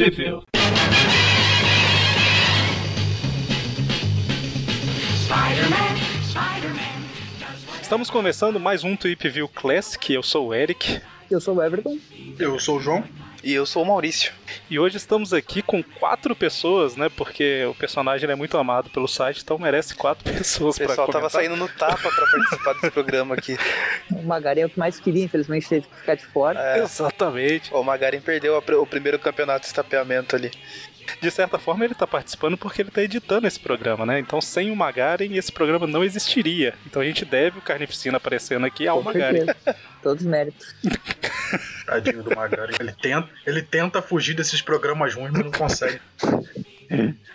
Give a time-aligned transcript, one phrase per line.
[0.00, 0.42] Review.
[7.82, 10.10] Estamos começando mais um Tweep View Classic.
[10.10, 11.02] Eu sou o Eric.
[11.30, 11.98] Eu sou o Everton.
[12.38, 13.04] Eu sou o João.
[13.42, 14.32] E eu sou o Maurício.
[14.68, 17.08] E hoje estamos aqui com quatro pessoas, né?
[17.08, 21.04] Porque o personagem é muito amado pelo site, então merece quatro pessoas para comentar.
[21.04, 23.56] O pessoal tava saindo no tapa para participar desse programa aqui.
[24.12, 26.60] O Magarin é o que mais queria, infelizmente teve que ficar de fora.
[26.60, 26.82] É.
[26.82, 27.72] Exatamente.
[27.72, 30.50] O Magarin perdeu o primeiro campeonato de estapeamento ali
[31.20, 34.18] de certa forma ele está participando porque ele está editando esse programa, né?
[34.18, 36.74] Então sem o Magaren esse programa não existiria.
[36.86, 39.46] Então a gente deve o Carnificina aparecendo aqui ao Magaren.
[40.02, 40.74] Todos os méritos.
[41.86, 42.74] Tadinho do Magaren.
[42.78, 46.00] Ele tenta, ele tenta fugir desses programas ruins, mas não consegue.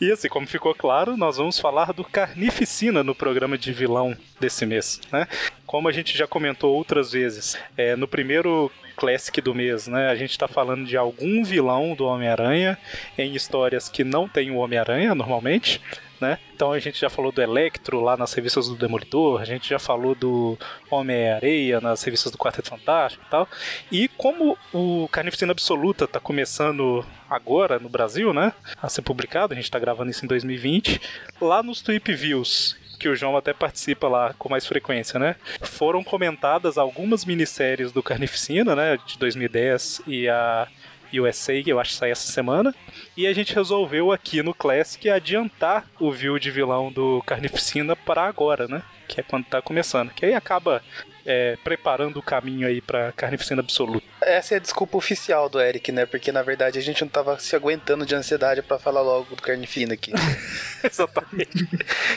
[0.00, 4.66] E assim, como ficou claro, nós vamos falar do Carnificina no programa de vilão desse
[4.66, 5.26] mês, né?
[5.66, 10.08] Como a gente já comentou outras vezes, é, no primeiro Classic do mês, né?
[10.08, 12.78] A gente está falando de algum vilão do Homem-Aranha
[13.18, 15.80] em histórias que não tem o Homem-Aranha normalmente.
[16.20, 16.38] Né?
[16.54, 19.80] Então a gente já falou do Electro lá nas revistas do Demolidor, a gente já
[19.80, 20.56] falou do
[20.88, 23.48] Homem-Areia nas revistas do Quarteto Fantástico e tal.
[23.90, 28.52] E como o Carnificina Absoluta está começando agora no Brasil, né?
[28.80, 31.00] A ser publicado, a gente está gravando isso em 2020,
[31.40, 35.36] lá nos Tweep Views que o João até participa lá com mais frequência, né?
[35.60, 38.98] Foram comentadas algumas minisséries do Carnificina, né?
[39.06, 40.66] De 2010 e a
[41.12, 42.74] USA, que eu acho que sai essa semana.
[43.14, 48.22] E a gente resolveu aqui no Classic adiantar o view de vilão do Carnificina para
[48.22, 48.82] agora, né?
[49.06, 50.08] Que é quando tá começando.
[50.08, 50.82] Que aí acaba
[51.24, 54.04] é, preparando o caminho aí pra carnificina absoluta.
[54.20, 56.06] Essa é a desculpa oficial do Eric, né?
[56.06, 59.42] Porque na verdade a gente não tava se aguentando de ansiedade para falar logo do
[59.42, 60.12] carnificina aqui.
[60.82, 61.68] Exatamente.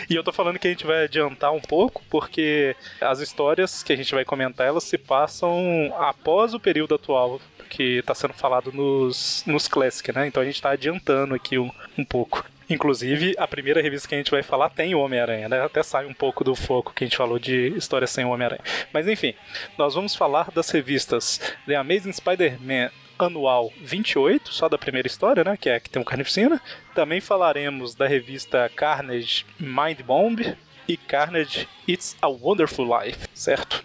[0.09, 3.94] E eu tô falando que a gente vai adiantar um pouco, porque as histórias que
[3.94, 8.72] a gente vai comentar, elas se passam após o período atual que está sendo falado
[8.72, 10.28] nos, nos Classic, né?
[10.28, 12.45] Então a gente está adiantando aqui um, um pouco.
[12.69, 15.61] Inclusive, a primeira revista que a gente vai falar tem o Homem-Aranha, né?
[15.63, 18.63] Até sai um pouco do foco que a gente falou de história sem Homem-Aranha.
[18.91, 19.33] Mas enfim,
[19.78, 25.57] nós vamos falar das revistas The Amazing Spider-Man anual 28, só da primeira história, né?
[25.57, 26.61] Que é que tem o Carnificina.
[26.94, 30.56] Também falaremos da revista Carnage Mind Bomb
[30.88, 33.83] e Carnage It's a Wonderful Life, certo?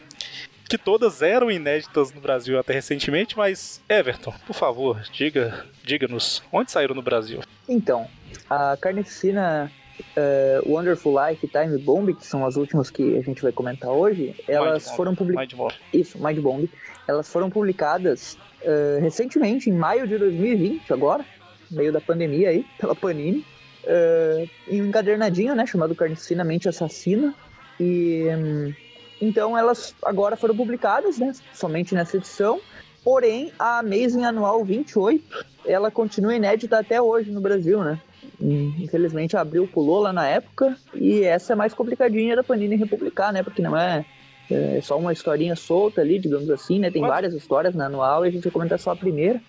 [0.69, 6.71] Que todas eram inéditas no Brasil até recentemente, mas Everton, por favor, diga, diga-nos onde
[6.71, 7.41] saíram no Brasil.
[7.69, 8.09] Então,
[8.49, 9.71] a Carnificina
[10.17, 13.91] uh, Wonderful Life e Time Bomb, que são as últimas que a gente vai comentar
[13.91, 15.79] hoje, elas Mind foram publicadas.
[15.93, 16.69] Isso, Mind Bomb.
[17.09, 21.25] Elas foram publicadas uh, recentemente, em maio de 2020, agora,
[21.71, 23.45] meio da pandemia aí, pela Panini,
[23.85, 27.35] uh, em um encadernadinho, né, chamado Carnificina Mente Assassina.
[27.79, 28.27] E.
[28.29, 28.75] Um,
[29.23, 32.61] então elas agora foram publicadas, né, somente nessa edição.
[33.05, 38.01] Porém, a Amazing Anual 28, ela continua inédita até hoje no Brasil, né?
[38.41, 43.43] Infelizmente abriu pulou lá na época e essa é mais complicadinha da Panini republicar, né?
[43.43, 44.05] Porque não é,
[44.51, 46.91] é só uma historinha solta ali, digamos assim, né?
[46.91, 47.11] Tem Mas...
[47.11, 49.41] várias histórias na anual e a gente vai comentar só a primeira.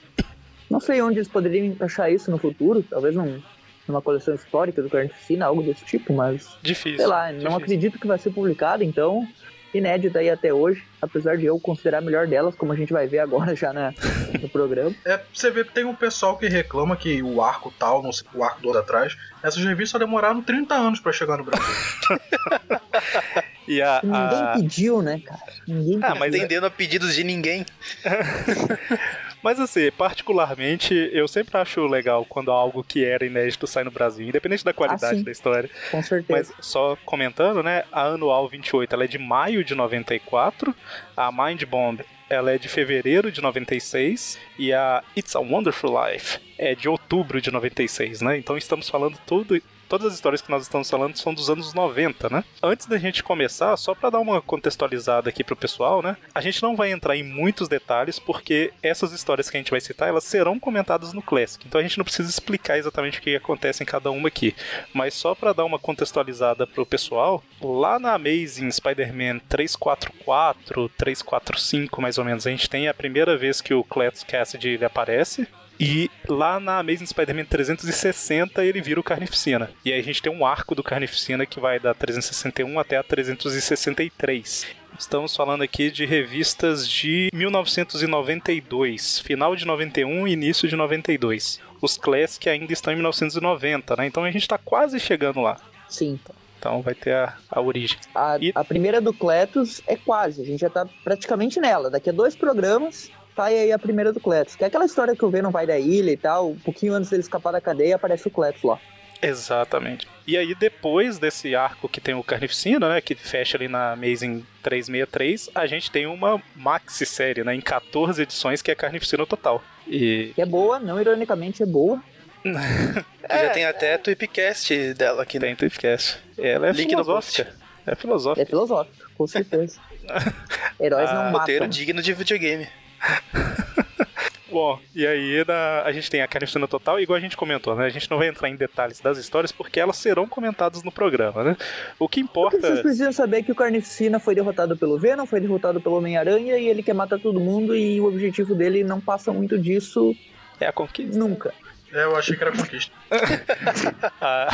[0.70, 3.42] Não sei onde eles poderiam encaixar isso no futuro, talvez num,
[3.88, 6.58] numa coleção histórica do Carnificina, algo desse tipo, mas.
[6.62, 6.98] Difícil.
[6.98, 7.50] Sei lá, difícil.
[7.50, 9.28] não acredito que vai ser publicado, então
[9.74, 13.08] inédita aí até hoje, apesar de eu considerar a melhor delas, como a gente vai
[13.08, 13.94] ver agora já na,
[14.42, 14.94] no programa.
[15.06, 18.28] É, você vê que tem um pessoal que reclama que o arco tal, não sei,
[18.34, 21.66] o arco do outro atrás, essas revistas demoraram 30 anos para chegar no Brasil.
[23.68, 24.54] E a, ninguém a...
[24.56, 25.42] pediu, né, cara?
[25.68, 27.66] Ninguém ah, mas entendendo a pedidos de ninguém.
[29.44, 34.28] Mas assim, particularmente, eu sempre acho legal quando algo que era inédito sai no Brasil,
[34.28, 35.70] independente da qualidade ah, da história.
[35.92, 36.54] Com certeza.
[36.58, 40.74] Mas só comentando, né, a Anual 28, ela é de maio de 94,
[41.16, 46.40] a Mind Bomb ela é de fevereiro de 96 e a It's a Wonderful Life
[46.58, 48.38] é de outubro de 96, né?
[48.38, 49.62] Então estamos falando tudo
[49.94, 52.44] todas as histórias que nós estamos falando são dos anos 90, né?
[52.64, 56.18] Antes da gente começar, só para dar uma contextualizada aqui pro pessoal, né?
[56.34, 59.80] A gente não vai entrar em muitos detalhes porque essas histórias que a gente vai
[59.80, 61.64] citar, elas serão comentadas no Classic.
[61.68, 64.56] Então a gente não precisa explicar exatamente o que acontece em cada uma aqui.
[64.92, 72.18] Mas só para dar uma contextualizada pro pessoal, lá na Amazing Spider-Man 344, 345 mais
[72.18, 75.48] ou menos, a gente tem a primeira vez que o Cletus Cassidy ele aparece,
[75.84, 79.70] e lá na Amazing Spider-Man 360 ele vira o Carnificina.
[79.84, 83.04] E aí a gente tem um arco do Carnificina que vai da 361 até a
[83.04, 84.66] 363.
[84.98, 91.60] Estamos falando aqui de revistas de 1992, final de 91 e início de 92.
[91.82, 94.06] Os Classic ainda estão em 1990, né?
[94.06, 95.60] Então a gente está quase chegando lá.
[95.90, 96.18] Sim.
[96.60, 97.98] Então vai ter a, a origem.
[98.16, 98.54] A, e...
[98.56, 101.90] a primeira do Cletus é quase, a gente já está praticamente nela.
[101.90, 104.56] Daqui a dois programas sai aí a primeira do Cletus.
[104.56, 107.10] Que é aquela história que o Venom vai da ilha e tal, um pouquinho antes
[107.10, 108.80] dele escapar da cadeia, aparece o Cletus lá.
[109.22, 110.06] Exatamente.
[110.28, 113.00] E aí, depois desse arco que tem o Carnificina, né?
[113.00, 117.56] Que fecha ali na Amazing 363, a gente tem uma maxi série, né?
[117.56, 119.64] Em 14 edições, que é Carnificina Total.
[119.88, 120.34] E...
[120.36, 122.04] Que é boa, não ironicamente é boa.
[123.24, 125.48] é, já tem até Tweepcast dela aqui, né?
[125.48, 126.20] Tem Tweepcast.
[126.38, 127.54] Ela é Link filosófica.
[127.86, 128.42] É filosófica.
[128.42, 129.80] É filosófica, com certeza.
[130.80, 131.40] Heróis ah, não matam.
[131.40, 132.68] Roteiro digno de videogame.
[134.54, 137.86] Bom, e aí na, a gente tem a Carnificina Total, igual a gente comentou, né?
[137.86, 141.44] A gente não vai entrar em detalhes das histórias porque elas serão comentadas no programa,
[141.44, 141.58] né?
[141.98, 142.58] O que importa.
[142.58, 146.56] Porque vocês precisam saber que o Carnificina foi derrotado pelo Venom, foi derrotado pelo Homem-Aranha
[146.58, 150.16] e ele quer matar todo mundo e o objetivo dele não passa muito disso.
[150.60, 151.18] É a conquista.
[151.18, 151.52] Nunca.
[151.94, 152.92] É, eu achei que era conquista.
[154.20, 154.50] a,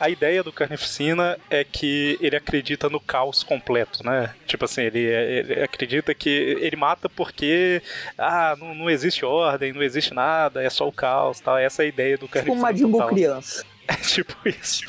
[0.00, 4.34] a ideia do Carnificina é que ele acredita no caos completo, né?
[4.46, 7.80] Tipo assim, ele, ele acredita que ele mata porque
[8.18, 11.56] ah, não, não, existe ordem, não existe nada, é só o caos, tal.
[11.56, 12.72] Essa é a ideia do Carnificina.
[12.72, 13.64] Tipo uma Jimbo criança.
[13.90, 14.84] É tipo isso.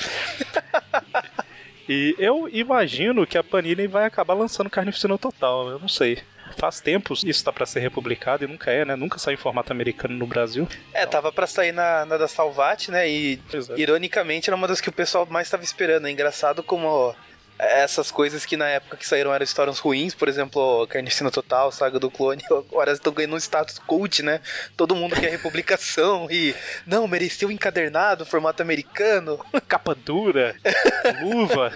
[1.90, 6.20] e eu imagino que a Panini vai acabar lançando Carnificina Total, eu não sei
[6.58, 8.96] faz tempo isso está para ser republicado e nunca é, né?
[8.96, 10.68] Nunca saiu em formato americano no Brasil.
[10.94, 13.10] É, tava para sair na, na da Salvat, né?
[13.10, 13.80] E Exato.
[13.80, 16.08] ironicamente era uma das que o pessoal mais estava esperando.
[16.08, 17.16] É engraçado como
[17.62, 22.00] essas coisas que na época que saíram eram histórias ruins, por exemplo, Carnificina Total, Saga
[22.00, 24.42] do Clone, agora estão ganhando um status cult, né?
[24.76, 26.56] Todo mundo quer republicação e
[26.88, 29.40] não, mereceu encadernado, formato americano.
[29.68, 30.56] Capa dura,
[31.22, 31.72] luva,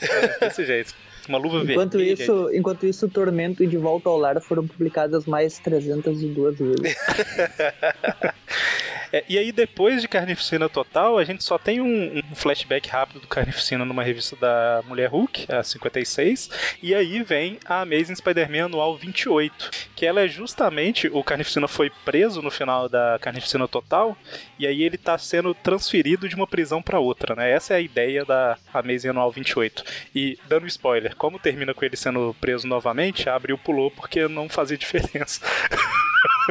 [0.00, 2.22] é, desse jeito uma luva enquanto vermelha.
[2.22, 6.96] Isso, enquanto isso, Tormento e De Volta ao Lar foram publicadas mais 302 vezes.
[9.12, 13.20] É, e aí, depois de Carnificina Total, a gente só tem um, um, flashback rápido
[13.20, 16.50] do Carnificina numa revista da Mulher Hulk, a 56.
[16.82, 21.08] E aí vem a Amazing Spider-Man anual 28, que ela é justamente.
[21.08, 24.16] O Carnificina foi preso no final da Carnificina Total,
[24.58, 27.50] e aí ele tá sendo transferido de uma prisão para outra, né?
[27.50, 29.84] Essa é a ideia da Amazing anual 28.
[30.14, 34.76] E, dando spoiler, como termina com ele sendo preso novamente, abriu pulou porque não fazia
[34.78, 35.40] diferença.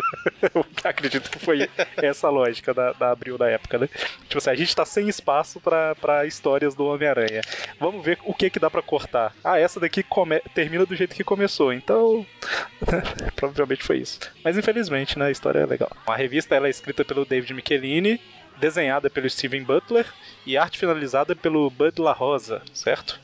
[0.54, 3.90] Eu acredito que foi essa a lógica da, da Abril da época, né?
[4.28, 7.42] Tipo assim, a gente tá sem espaço para histórias do Homem-Aranha.
[7.80, 9.34] Vamos ver o que que dá para cortar.
[9.44, 10.40] Ah, essa daqui come...
[10.54, 12.26] termina do jeito que começou, então.
[13.36, 14.20] Provavelmente foi isso.
[14.44, 15.28] Mas infelizmente, né?
[15.28, 15.92] A história é legal.
[16.06, 18.20] A revista ela é escrita pelo David Michelini,
[18.58, 20.06] desenhada pelo Steven Butler
[20.46, 23.20] e arte finalizada pelo Bud La Rosa, certo?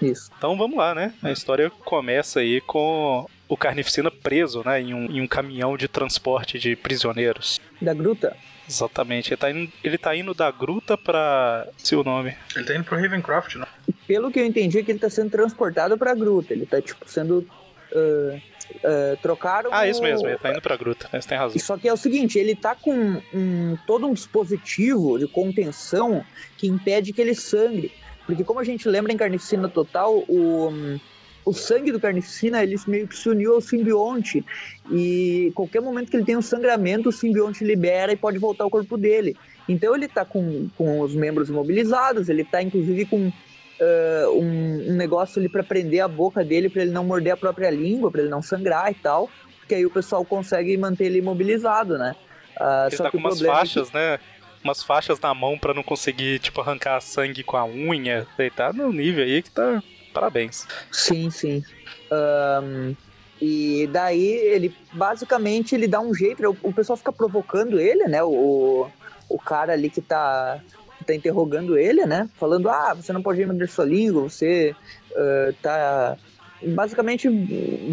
[0.00, 0.30] Isso.
[0.36, 1.14] Então vamos lá, né?
[1.22, 5.88] A história começa aí com o Carnificina preso, né, em um, em um caminhão de
[5.88, 7.60] transporte de prisioneiros.
[7.80, 8.36] Da gruta?
[8.68, 9.30] Exatamente.
[9.30, 11.68] Ele tá indo, ele tá indo da gruta pra.
[11.78, 12.36] Se o nome.
[12.54, 13.66] Ele tá indo pro Ravencroft, não?
[14.06, 16.52] Pelo que eu entendi, é que ele tá sendo transportado pra gruta.
[16.52, 17.46] Ele tá, tipo, sendo.
[17.92, 19.70] Uh, uh, trocaram.
[19.72, 21.08] Ah, isso mesmo, ele tá indo pra gruta.
[21.12, 21.58] Você tem razão.
[21.60, 26.24] Só que é o seguinte: ele tá com um, todo um dispositivo de contenção
[26.58, 27.92] que impede que ele sangre.
[28.26, 30.98] Porque, como a gente lembra em Carnificina Total, o
[31.46, 34.44] o sangue do Carnificina, ele meio que se uniu ao simbionte.
[34.90, 38.70] E qualquer momento que ele tem um sangramento, o simbionte libera e pode voltar ao
[38.70, 39.36] corpo dele.
[39.68, 44.96] Então ele tá com, com os membros imobilizados, ele tá inclusive com uh, um, um,
[44.96, 48.22] negócio ali para prender a boca dele, para ele não morder a própria língua, para
[48.22, 49.30] ele não sangrar e tal.
[49.60, 52.16] Porque aí o pessoal consegue manter ele imobilizado, né?
[52.60, 53.96] Uh, ele só tá que com umas faixas, é que...
[53.96, 54.18] né?
[54.64, 58.26] Umas faixas na mão para não conseguir, tipo, arrancar sangue com a unha.
[58.36, 59.80] Ele tá no nível aí que tá
[60.16, 60.66] parabéns.
[60.90, 61.62] Sim, sim.
[62.10, 62.96] Um,
[63.40, 68.22] e daí ele basicamente ele dá um jeito, o, o pessoal fica provocando ele, né?
[68.22, 68.88] O,
[69.28, 70.58] o cara ali que tá,
[71.06, 72.30] tá interrogando ele, né?
[72.38, 74.74] Falando, ah, você não pode vender sua língua, você
[75.12, 76.16] uh, tá.
[76.62, 77.28] Basicamente,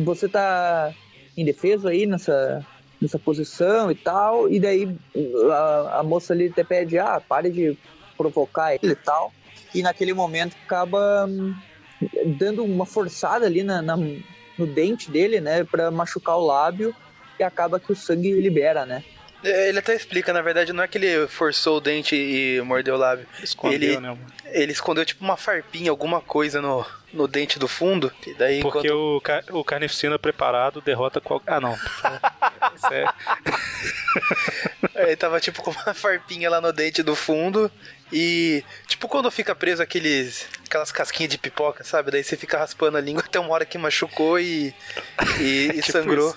[0.05, 0.93] você tá
[1.35, 2.65] indefeso aí nessa,
[3.01, 4.49] nessa posição e tal.
[4.49, 4.95] E daí
[5.51, 7.77] a, a moça ali até pede, ah, pare de
[8.15, 9.33] provocar ele e tal.
[9.75, 11.27] E naquele momento acaba
[12.37, 13.97] dando uma forçada ali na, na
[14.57, 16.95] no dente dele, né, para machucar o lábio
[17.39, 19.03] e acaba que o sangue libera, né?
[19.43, 22.95] É, ele até explica, na verdade, não é que ele forçou o dente e mordeu
[22.95, 23.27] o lábio.
[23.43, 24.17] Escondeu, ele, né?
[24.45, 28.09] Ele escondeu tipo uma farpinha, alguma coisa no, no dente do fundo.
[28.25, 29.17] E daí, Porque enquanto...
[29.17, 31.55] o, ca o carnificina preparado derrota qualquer.
[31.55, 31.73] Ah, não.
[32.73, 33.05] Isso é...
[34.95, 35.03] é...
[35.07, 37.69] Ele tava tipo com uma farpinha lá no dente do fundo.
[38.13, 42.11] E, tipo, quando fica preso aqueles, aquelas casquinhas de pipoca, sabe?
[42.11, 44.73] Daí você fica raspando a língua até uma hora que machucou e,
[45.39, 46.35] e, e tipo sangrou.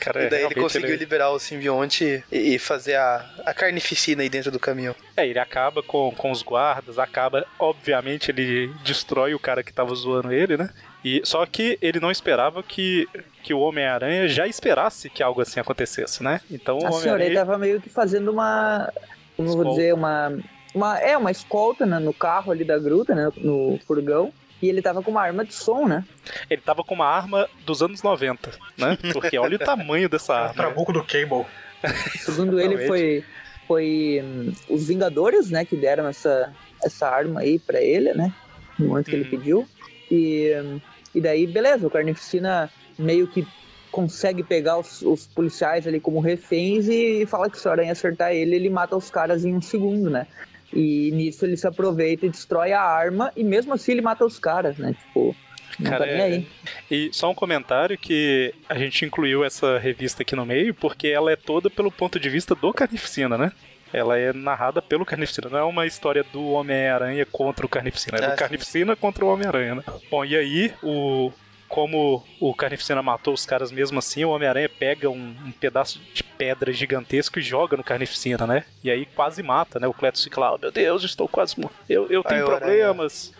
[0.00, 0.96] Cara, e daí ele conseguiu ele...
[0.96, 4.94] liberar o simbionte e fazer a, a carnificina aí dentro do caminhão.
[5.16, 9.94] É, ele acaba com, com os guardas, acaba, obviamente, ele destrói o cara que tava
[9.94, 10.70] zoando ele, né?
[11.04, 13.08] E, só que ele não esperava que
[13.42, 16.40] que o Homem-Aranha já esperasse que algo assim acontecesse, né?
[16.50, 18.90] Então a senhora ele tava meio que fazendo uma,
[19.36, 19.68] como escolta.
[19.68, 20.38] vou dizer, uma,
[20.74, 24.32] uma é uma escolta né, no carro ali da gruta, né, no furgão.
[24.62, 26.04] E ele tava com uma arma de som, né?
[26.48, 28.96] Ele tava com uma arma dos anos 90, né?
[29.12, 30.52] Porque olha o tamanho dessa arma.
[30.52, 31.44] O trabuco do Cable.
[32.20, 33.22] Segundo ele, foi,
[33.66, 36.50] foi um, os Vingadores, né, que deram essa,
[36.82, 38.32] essa arma aí pra ele, né?
[38.78, 39.30] No momento que ele uhum.
[39.30, 39.68] pediu.
[40.10, 40.52] E,
[41.14, 43.46] e daí, beleza, o Carnificina meio que
[43.94, 48.32] consegue pegar os, os, policiais ali como reféns e fala que se o Aranha acertar
[48.32, 50.26] ele, ele mata os caras em um segundo, né?
[50.72, 54.36] E nisso ele se aproveita e destrói a arma e mesmo assim ele mata os
[54.36, 54.96] caras, né?
[54.98, 55.36] Tipo,
[55.78, 56.48] não Cara, tá nem aí.
[56.90, 56.94] É...
[56.94, 61.30] E só um comentário que a gente incluiu essa revista aqui no meio porque ela
[61.30, 63.52] é toda pelo ponto de vista do Carnificina, né?
[63.92, 65.48] ela é narrada pelo Carnificina.
[65.48, 69.28] Não é uma história do Homem-Aranha contra o Carnificina, é do ah, Carnificina contra o
[69.28, 69.84] Homem-Aranha, né?
[70.10, 71.30] Bom, e aí o,
[71.74, 76.22] como o Carnificina matou os caras mesmo assim, o Homem-Aranha pega um, um, pedaço de
[76.22, 78.62] pedra gigantesco e joga no Carnificina, né?
[78.84, 79.88] E aí quase mata, né?
[79.88, 81.74] O Cletus fica lá, oh, meu Deus, estou quase morto.
[81.90, 83.32] Eu, eu tenho problemas.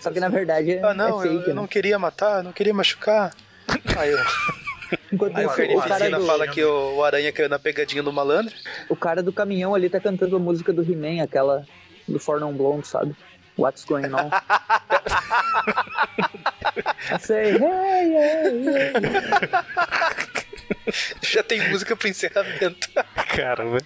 [0.00, 2.50] Só que na verdade é, ah, não, é fake, eu, eu, não queria matar, não
[2.50, 3.34] queria machucar.
[3.94, 4.18] Aí eu...
[5.12, 6.24] Enquanto aí o Carnificina do...
[6.24, 8.54] fala que o, o Aranha caiu na pegadinha do malandro.
[8.88, 11.66] O cara do caminhão ali tá cantando a música do He-Man, aquela
[12.08, 13.14] do Fornon Blonde, sabe?
[13.58, 14.30] What's going on?
[17.28, 18.92] Hey, hey, hey.
[21.22, 22.88] Já tem música pro encerramento.
[23.28, 23.78] Caramba.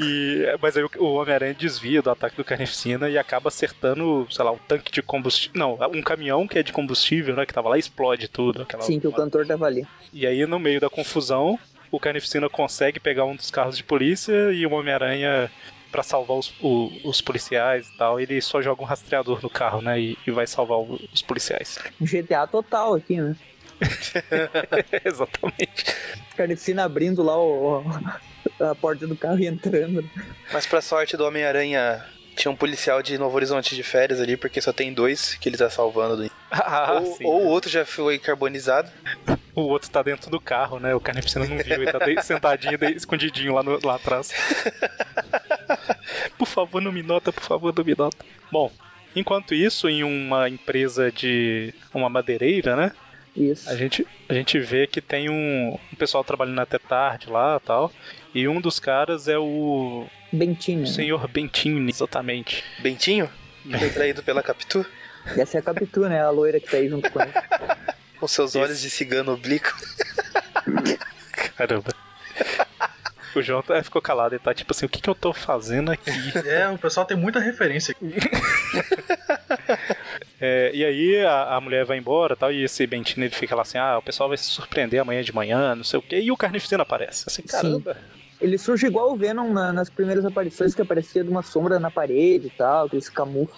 [0.00, 4.50] E, mas aí o Homem-Aranha desvia do ataque do Carnificina e acaba acertando, sei lá,
[4.52, 5.58] um tanque de combustível.
[5.58, 7.46] Não, um caminhão que é de combustível, né?
[7.46, 8.62] Que tava lá e explode tudo.
[8.62, 8.82] Aquela...
[8.82, 9.86] Sim, que o cantor tava ali.
[10.12, 11.58] E aí, no meio da confusão,
[11.90, 15.50] o Carnificina consegue pegar um dos carros de polícia e o Homem-Aranha
[15.94, 19.80] para salvar os, o, os policiais e tal, ele só joga um rastreador no carro,
[19.80, 20.00] né?
[20.00, 21.78] E, e vai salvar o, os policiais.
[22.00, 23.36] GTA total aqui, né?
[25.04, 25.84] Exatamente.
[26.36, 27.84] Carnicina abrindo lá o,
[28.58, 30.04] a porta do carro e entrando.
[30.52, 34.60] Mas pra sorte do Homem-Aranha, tinha um policial de Novo Horizonte de férias ali, porque
[34.60, 36.16] só tem dois que ele tá salvando.
[36.16, 36.30] Do...
[36.50, 38.90] Ah, ou, ou, o outro já foi carbonizado.
[39.54, 40.94] O outro tá dentro do carro, né?
[40.94, 44.32] O Carnificina não viu, ele tá sentadinho, escondidinho lá, no, lá atrás.
[46.38, 48.24] por favor, não me nota, por favor, não me nota.
[48.50, 48.70] Bom,
[49.14, 52.92] enquanto isso, em uma empresa de uma madeireira, né?
[53.36, 53.68] Isso.
[53.68, 57.92] A gente, a gente vê que tem um, um pessoal trabalhando até tarde lá tal.
[58.34, 60.06] E um dos caras é o.
[60.32, 60.82] Bentinho.
[60.82, 62.64] O senhor Bentinho, exatamente.
[62.80, 63.28] Bentinho?
[63.78, 64.84] Foi traído pela Capitu?
[65.36, 66.20] Essa é a Capitu, né?
[66.20, 67.32] A loira que tá aí junto com ele.
[68.20, 68.82] Com seus olhos Esse...
[68.82, 69.72] de cigano oblíquo.
[71.56, 72.03] Caramba.
[73.38, 75.90] O João tá, ficou calado, ele tá tipo assim, o que, que eu tô fazendo
[75.90, 76.10] aqui?
[76.46, 78.14] É, o pessoal tem muita referência aqui.
[80.40, 83.62] é, e aí a, a, mulher vai embora tal, e esse Bentino ele fica lá
[83.62, 86.30] assim, ah, o pessoal vai se surpreender amanhã de manhã, não sei o quê, e
[86.30, 87.24] o Carnificina aparece.
[87.26, 87.94] Assim, caramba.
[87.94, 88.00] Sim.
[88.40, 91.90] Ele surge igual o Venom na, nas primeiras aparições, que aparecia de uma sombra na
[91.90, 93.56] parede e tal, aquele camufla.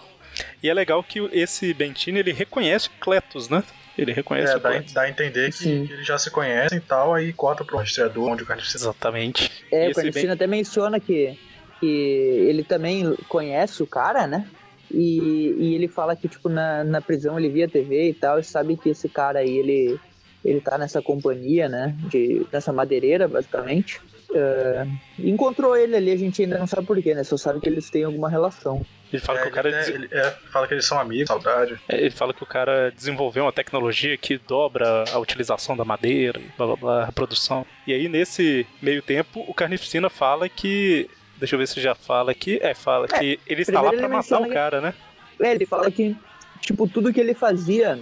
[0.63, 3.65] E é legal que esse Bentino ele reconhece o Cletus, né?
[3.97, 6.81] Ele reconhece é, o dá, dá a entender que, que, eles já se conhecem e
[6.81, 8.83] tal, aí corta pro rastreador onde o Carnificina.
[8.83, 9.51] Exatamente.
[9.73, 11.39] É, e o Carnificina até menciona que,
[11.81, 14.47] que ele também conhece o cara, né?
[14.91, 18.45] E, e ele fala que, tipo, na, na prisão ele via TV e tal, e
[18.45, 19.99] sabe que esse cara aí, ele,
[20.45, 21.95] ele tá nessa companhia, né?
[22.11, 24.01] De, nessa madeireira, basicamente.
[24.37, 27.25] Uh, encontrou ele ali, a gente ainda não sabe porquê, né?
[27.25, 28.85] Só sabe que eles têm alguma relação.
[29.13, 29.71] Ele fala é, que o cara.
[29.71, 31.79] É, ele, é, fala que eles são amigos, saudade.
[31.89, 36.41] É, ele fala que o cara desenvolveu uma tecnologia que dobra a utilização da madeira,
[36.57, 37.65] blá blá blá, a produção.
[37.87, 41.09] E aí, nesse meio tempo, o Carnificina fala que.
[41.39, 42.59] Deixa eu ver se já fala aqui.
[42.63, 44.95] É, fala é, que ele está lá pra matar o cara, né?
[45.41, 46.17] É, ele fala que,
[46.61, 47.99] tipo, tudo que ele fazia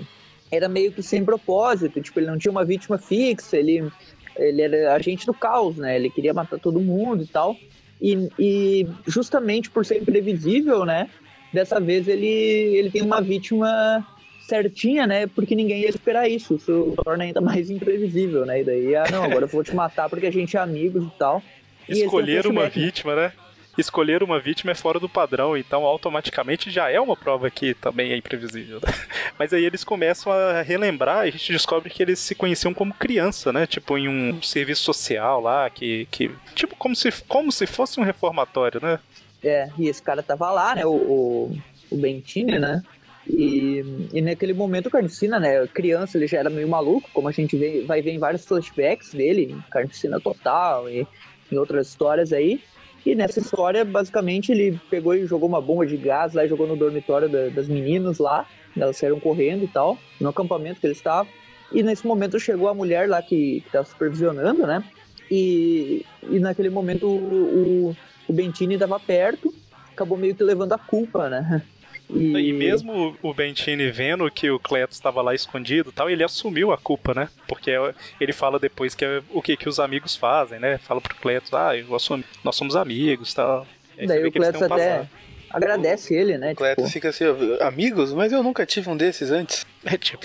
[0.50, 2.00] era meio que sem propósito.
[2.00, 3.90] Tipo, ele não tinha uma vítima fixa, ele,
[4.36, 5.96] ele era agente do caos, né?
[5.96, 7.56] Ele queria matar todo mundo e tal.
[8.00, 11.08] E, e justamente por ser imprevisível, né?
[11.52, 14.04] Dessa vez ele, ele tem uma vítima
[14.46, 15.26] certinha, né?
[15.26, 16.56] Porque ninguém ia esperar isso.
[16.56, 18.60] Isso torna ainda mais imprevisível, né?
[18.60, 21.18] E daí, ah, não, agora eu vou te matar porque a gente é amigos e
[21.18, 21.42] tal.
[21.88, 23.32] Escolher uma vítima, né?
[23.76, 28.12] Escolher uma vítima é fora do padrão, então automaticamente já é uma prova que também
[28.12, 28.80] é imprevisível.
[29.38, 32.94] Mas aí eles começam a relembrar e a gente descobre que eles se conheciam como
[32.94, 33.66] criança, né?
[33.66, 36.06] Tipo, em um serviço social lá, que.
[36.10, 38.98] que tipo, como se, como se fosse um reformatório, né?
[39.42, 40.86] É, e esse cara tava lá, né?
[40.86, 41.58] O, o,
[41.90, 42.82] o Bentini, né?
[43.26, 47.32] E, e naquele momento o Carnicina, né, criança, ele já era meio maluco, como a
[47.32, 51.06] gente vê, vai ver em vários flashbacks dele, Carnicina total e
[51.50, 52.60] em outras histórias aí.
[53.04, 56.76] E nessa história, basicamente, ele pegou e jogou uma bomba de gás lá jogou no
[56.76, 58.46] dormitório da, das meninas lá.
[58.76, 61.30] Elas saíram correndo e tal, no acampamento que eles estavam.
[61.72, 64.82] E nesse momento chegou a mulher lá que, tá supervisionando, né?
[65.30, 67.96] E, e naquele momento o, o,
[68.28, 69.52] o Bentini estava perto,
[69.92, 71.62] acabou meio que levando a culpa, né?
[72.10, 72.48] E...
[72.48, 76.78] e, mesmo o Bentini vendo que o Cletus estava lá escondido tal, ele assumiu a
[76.78, 77.28] culpa, né?
[77.48, 77.72] Porque
[78.20, 80.78] ele fala depois que é o que, que os amigos fazem, né?
[80.78, 83.66] Fala pro Cletus, ah, eu assumi, nós somos amigos tal.
[83.96, 85.08] Daí o Cletus até passado.
[85.50, 86.52] agradece ele, né?
[86.52, 86.92] O Cletus tipo...
[86.92, 87.24] fica assim,
[87.60, 88.12] amigos?
[88.12, 89.66] Mas eu nunca tive um desses antes.
[89.86, 90.24] É tipo.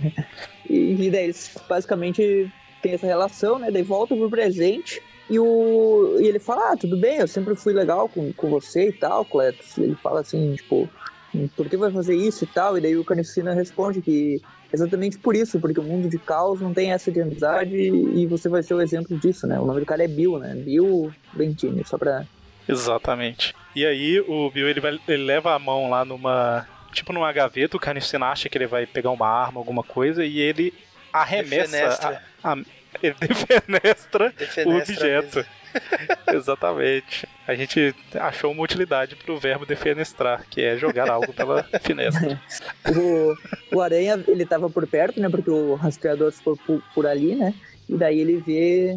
[0.70, 3.70] e, e daí eles basicamente tem essa relação, né?
[3.70, 5.02] Daí volta pro presente.
[5.28, 8.88] E, o, e ele fala, ah, tudo bem, eu sempre fui legal com, com você
[8.88, 9.76] e tal, Cletus.
[9.76, 10.88] Ele fala assim, tipo,
[11.56, 12.76] por que vai fazer isso e tal?
[12.76, 14.40] E daí o Carnificina responde que
[14.72, 18.48] exatamente por isso, porque o mundo de caos não tem essa de amizade e você
[18.48, 19.58] vai ser o exemplo disso, né?
[19.58, 20.54] O nome do cara é Bill, né?
[20.54, 22.24] Bill Bentini, só pra...
[22.68, 23.54] Exatamente.
[23.74, 26.66] E aí o Bill, ele, vai, ele leva a mão lá numa...
[26.92, 30.38] Tipo numa gaveta, o Carnificina acha que ele vai pegar uma arma, alguma coisa, e
[30.38, 30.72] ele
[31.12, 32.22] arremessa...
[32.42, 32.58] A, a,
[33.02, 35.46] ele defenestra, defenestra o objeto.
[36.32, 37.28] Exatamente.
[37.46, 42.40] A gente achou uma utilidade pro verbo defenestrar, que é jogar algo pela finestra.
[42.94, 45.28] o, o Aranha, ele tava por perto, né?
[45.28, 47.54] Porque o rastreador ficou por, por ali, né?
[47.88, 48.96] E daí ele vê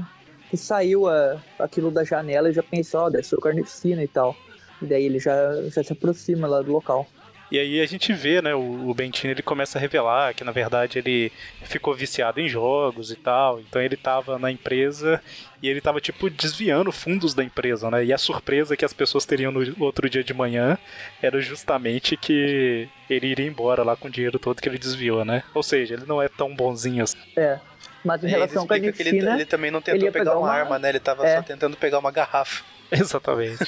[0.49, 4.03] que saiu a, aquilo da janela e já pensou, ó, oh, deve ser o carnificina
[4.03, 4.35] e tal.
[4.81, 7.07] E daí ele já, já se aproxima lá do local.
[7.51, 10.51] E aí a gente vê, né, o, o Bentini ele começa a revelar que na
[10.51, 11.31] verdade ele
[11.63, 13.59] ficou viciado em jogos e tal.
[13.59, 15.21] Então ele tava na empresa
[15.61, 18.05] e ele tava tipo desviando fundos da empresa, né?
[18.05, 20.77] E a surpresa que as pessoas teriam no outro dia de manhã
[21.21, 25.43] era justamente que ele iria embora lá com o dinheiro todo que ele desviou, né?
[25.53, 27.17] Ou seja, ele não é tão bonzinho assim.
[27.35, 27.59] É.
[28.03, 30.79] Mas em é, relação com a ele, ele também não tentou pegar, pegar, uma, arma,
[30.79, 30.89] né?
[30.89, 31.35] Ele tava é.
[31.35, 32.63] só tentando pegar uma garrafa.
[32.99, 33.63] Exatamente.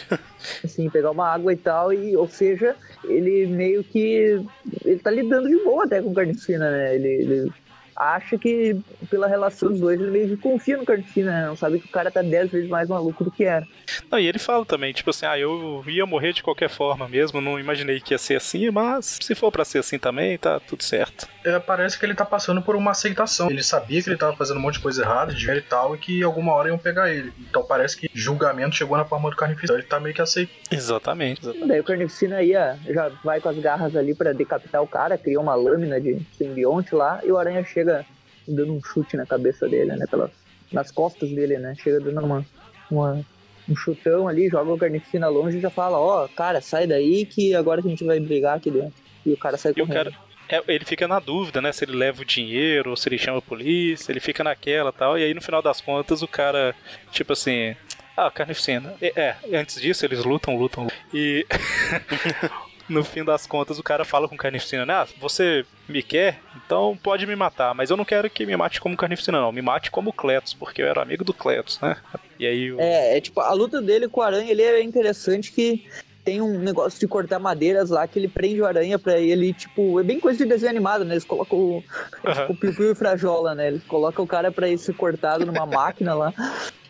[0.63, 4.43] Assim, pegar uma água e tal, e, ou seja, ele meio que.
[4.83, 6.95] Ele tá lidando de boa até com Carnificina, né?
[6.95, 7.53] Ele, ele
[7.95, 8.75] acha que,
[9.09, 11.47] pela relação dos dois, ele meio que confia no Carnificina, né?
[11.47, 13.67] Não sabe que o cara tá dez vezes mais maluco do que era.
[14.09, 17.39] Não, e ele fala também, tipo assim, ah, eu ia morrer de qualquer forma mesmo,
[17.39, 20.83] não imaginei que ia ser assim, mas se for para ser assim também, tá tudo
[20.83, 21.27] certo.
[21.43, 23.49] É, parece que ele tá passando por uma aceitação.
[23.49, 25.97] Ele sabia que ele tava fazendo um monte de coisa errada, de e tal, e
[25.97, 27.33] que alguma hora iam pegar ele.
[27.39, 29.77] Então parece que julgamento chegou na forma do Carnificina.
[29.77, 30.51] Ele tá meio que aceito.
[30.69, 31.41] Exatamente.
[31.41, 31.67] exatamente.
[31.67, 35.39] Daí o Carnificina ia, já vai com as garras ali para decapitar o cara, cria
[35.39, 38.05] uma lâmina de simbionte lá, e o Aranha chega
[38.47, 40.05] dando um chute na cabeça dele, né?
[40.09, 40.31] Pelas,
[40.71, 41.73] nas costas dele, né?
[41.75, 42.45] Chega dando uma,
[42.89, 43.21] uma,
[43.69, 47.25] um chutão ali, joga o Carnificina longe e já fala, ó, oh, cara, sai daí
[47.25, 48.93] que agora que a gente vai brigar aqui dentro.
[49.25, 49.93] E o cara sai e correndo.
[49.93, 50.30] Cara, é,
[50.67, 51.71] ele fica na dúvida, né?
[51.71, 55.17] Se ele leva o dinheiro ou se ele chama a polícia, ele fica naquela tal.
[55.17, 56.75] E aí no final das contas o cara,
[57.11, 57.75] tipo assim.
[58.15, 58.93] Ah, carnificina.
[59.01, 60.87] É, é, antes disso eles lutam, lutam.
[61.13, 61.45] E
[62.91, 64.93] no fim das contas, o cara fala com o Carnificina, né?
[64.93, 66.39] Ah, você me quer?
[66.65, 69.51] Então pode me matar, mas eu não quero que me mate como Carnificina, não.
[69.51, 71.97] Me mate como Cletus, porque eu era amigo do Cletus, né?
[72.37, 72.71] E aí...
[72.71, 72.79] O...
[72.79, 75.87] É, é tipo, a luta dele com o Aranha, ele é interessante que
[76.23, 79.99] tem um negócio de cortar madeiras lá que ele prende o aranha pra ele, tipo,
[79.99, 81.13] é bem coisa de desenho animado, né?
[81.13, 81.83] Eles colocam o, uhum.
[82.49, 83.67] o Piu Piu e Frajola, né?
[83.67, 86.33] Eles colocam o cara pra ir ser cortado numa máquina lá.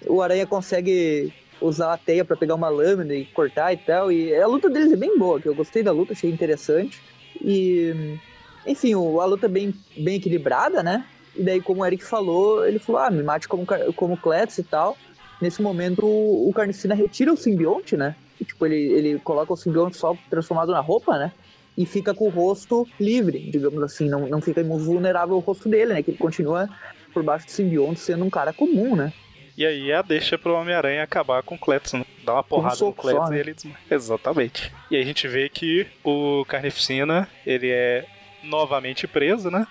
[0.05, 4.11] O aranha consegue usar a teia para pegar uma lâmina e cortar e tal.
[4.11, 7.01] E a luta deles é bem boa, que eu gostei da luta, achei interessante.
[7.39, 8.17] E,
[8.65, 11.05] enfim, a luta é bem, bem equilibrada, né?
[11.35, 13.65] E daí, como o Eric falou, ele falou: ah, me mate como,
[13.95, 14.97] como Cletus e tal.
[15.41, 18.15] Nesse momento, o, o Carnicina retira o simbionte, né?
[18.43, 21.31] Tipo, ele, ele coloca o simbionte só transformado na roupa, né?
[21.77, 24.09] E fica com o rosto livre, digamos assim.
[24.09, 26.03] Não, não fica vulnerável o rosto dele, né?
[26.03, 26.69] Que ele continua
[27.13, 29.13] por baixo do simbionte sendo um cara comum, né?
[29.57, 32.05] E aí a deixa pro Homem-Aranha acabar com o Cletus, né?
[32.23, 33.77] Dá uma porrada no Cletus e ele desmaia.
[33.89, 34.73] Exatamente.
[34.89, 38.05] E aí a gente vê que o Carnificina, ele é
[38.43, 39.67] novamente preso, né?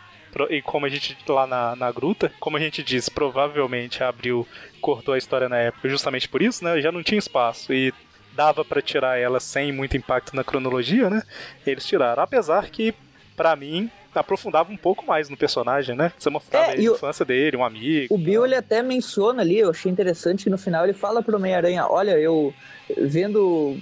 [0.48, 4.46] E como a gente lá na, na gruta, como a gente disse, provavelmente abriu,
[4.80, 6.80] cortou a história na época justamente por isso, né?
[6.80, 7.92] Já não tinha espaço e
[8.40, 11.22] dava para tirar ela sem muito impacto na cronologia, né?
[11.66, 12.22] Eles tiraram.
[12.22, 12.94] Apesar que,
[13.36, 16.10] para mim, aprofundava um pouco mais no personagem, né?
[16.18, 18.14] Você mostrava é, a infância o, dele, um amigo.
[18.14, 21.36] O Bill, ele até menciona ali, eu achei interessante que no final ele fala pro
[21.36, 22.54] Homem-Aranha, olha, eu
[22.96, 23.76] vendo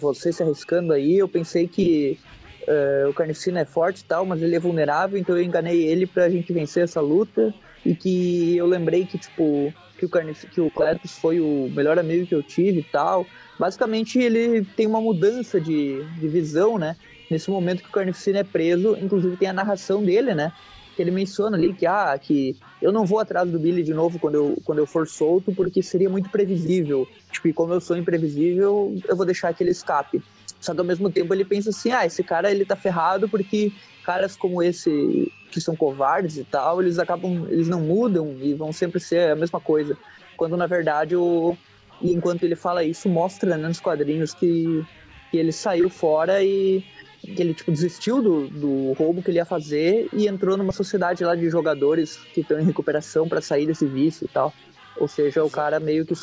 [0.00, 2.18] você se arriscando aí, eu pensei que
[2.62, 6.06] uh, o Carnificina é forte e tal, mas ele é vulnerável, então eu enganei ele
[6.06, 10.60] pra gente vencer essa luta, e que eu lembrei que, tipo, que o, Carnif que
[10.60, 13.26] o Cletus foi o melhor amigo que eu tive e tal.
[13.58, 16.96] Basicamente, ele tem uma mudança de, de visão, né?
[17.30, 20.52] nesse momento que o Carnificina é preso, inclusive tem a narração dele, né?
[20.96, 24.18] Que ele menciona ali que, ah, que eu não vou atrás do Billy de novo
[24.18, 27.06] quando eu, quando eu for solto, porque seria muito previsível.
[27.30, 30.22] Tipo, e como eu sou imprevisível, eu vou deixar que ele escape.
[30.60, 33.70] Só que ao mesmo tempo ele pensa assim, ah, esse cara ele tá ferrado porque
[34.04, 38.72] caras como esse que são covardes e tal, eles acabam, eles não mudam e vão
[38.72, 39.96] sempre ser a mesma coisa.
[40.36, 41.56] Quando na verdade o
[42.00, 44.84] e enquanto ele fala isso, mostra né, nos quadrinhos que,
[45.30, 46.84] que ele saiu fora e
[47.20, 51.24] que ele tipo desistiu do, do roubo que ele ia fazer e entrou numa sociedade
[51.24, 54.52] lá de jogadores que estão em recuperação para sair desse vício e tal.
[54.96, 56.14] Ou seja, o cara meio que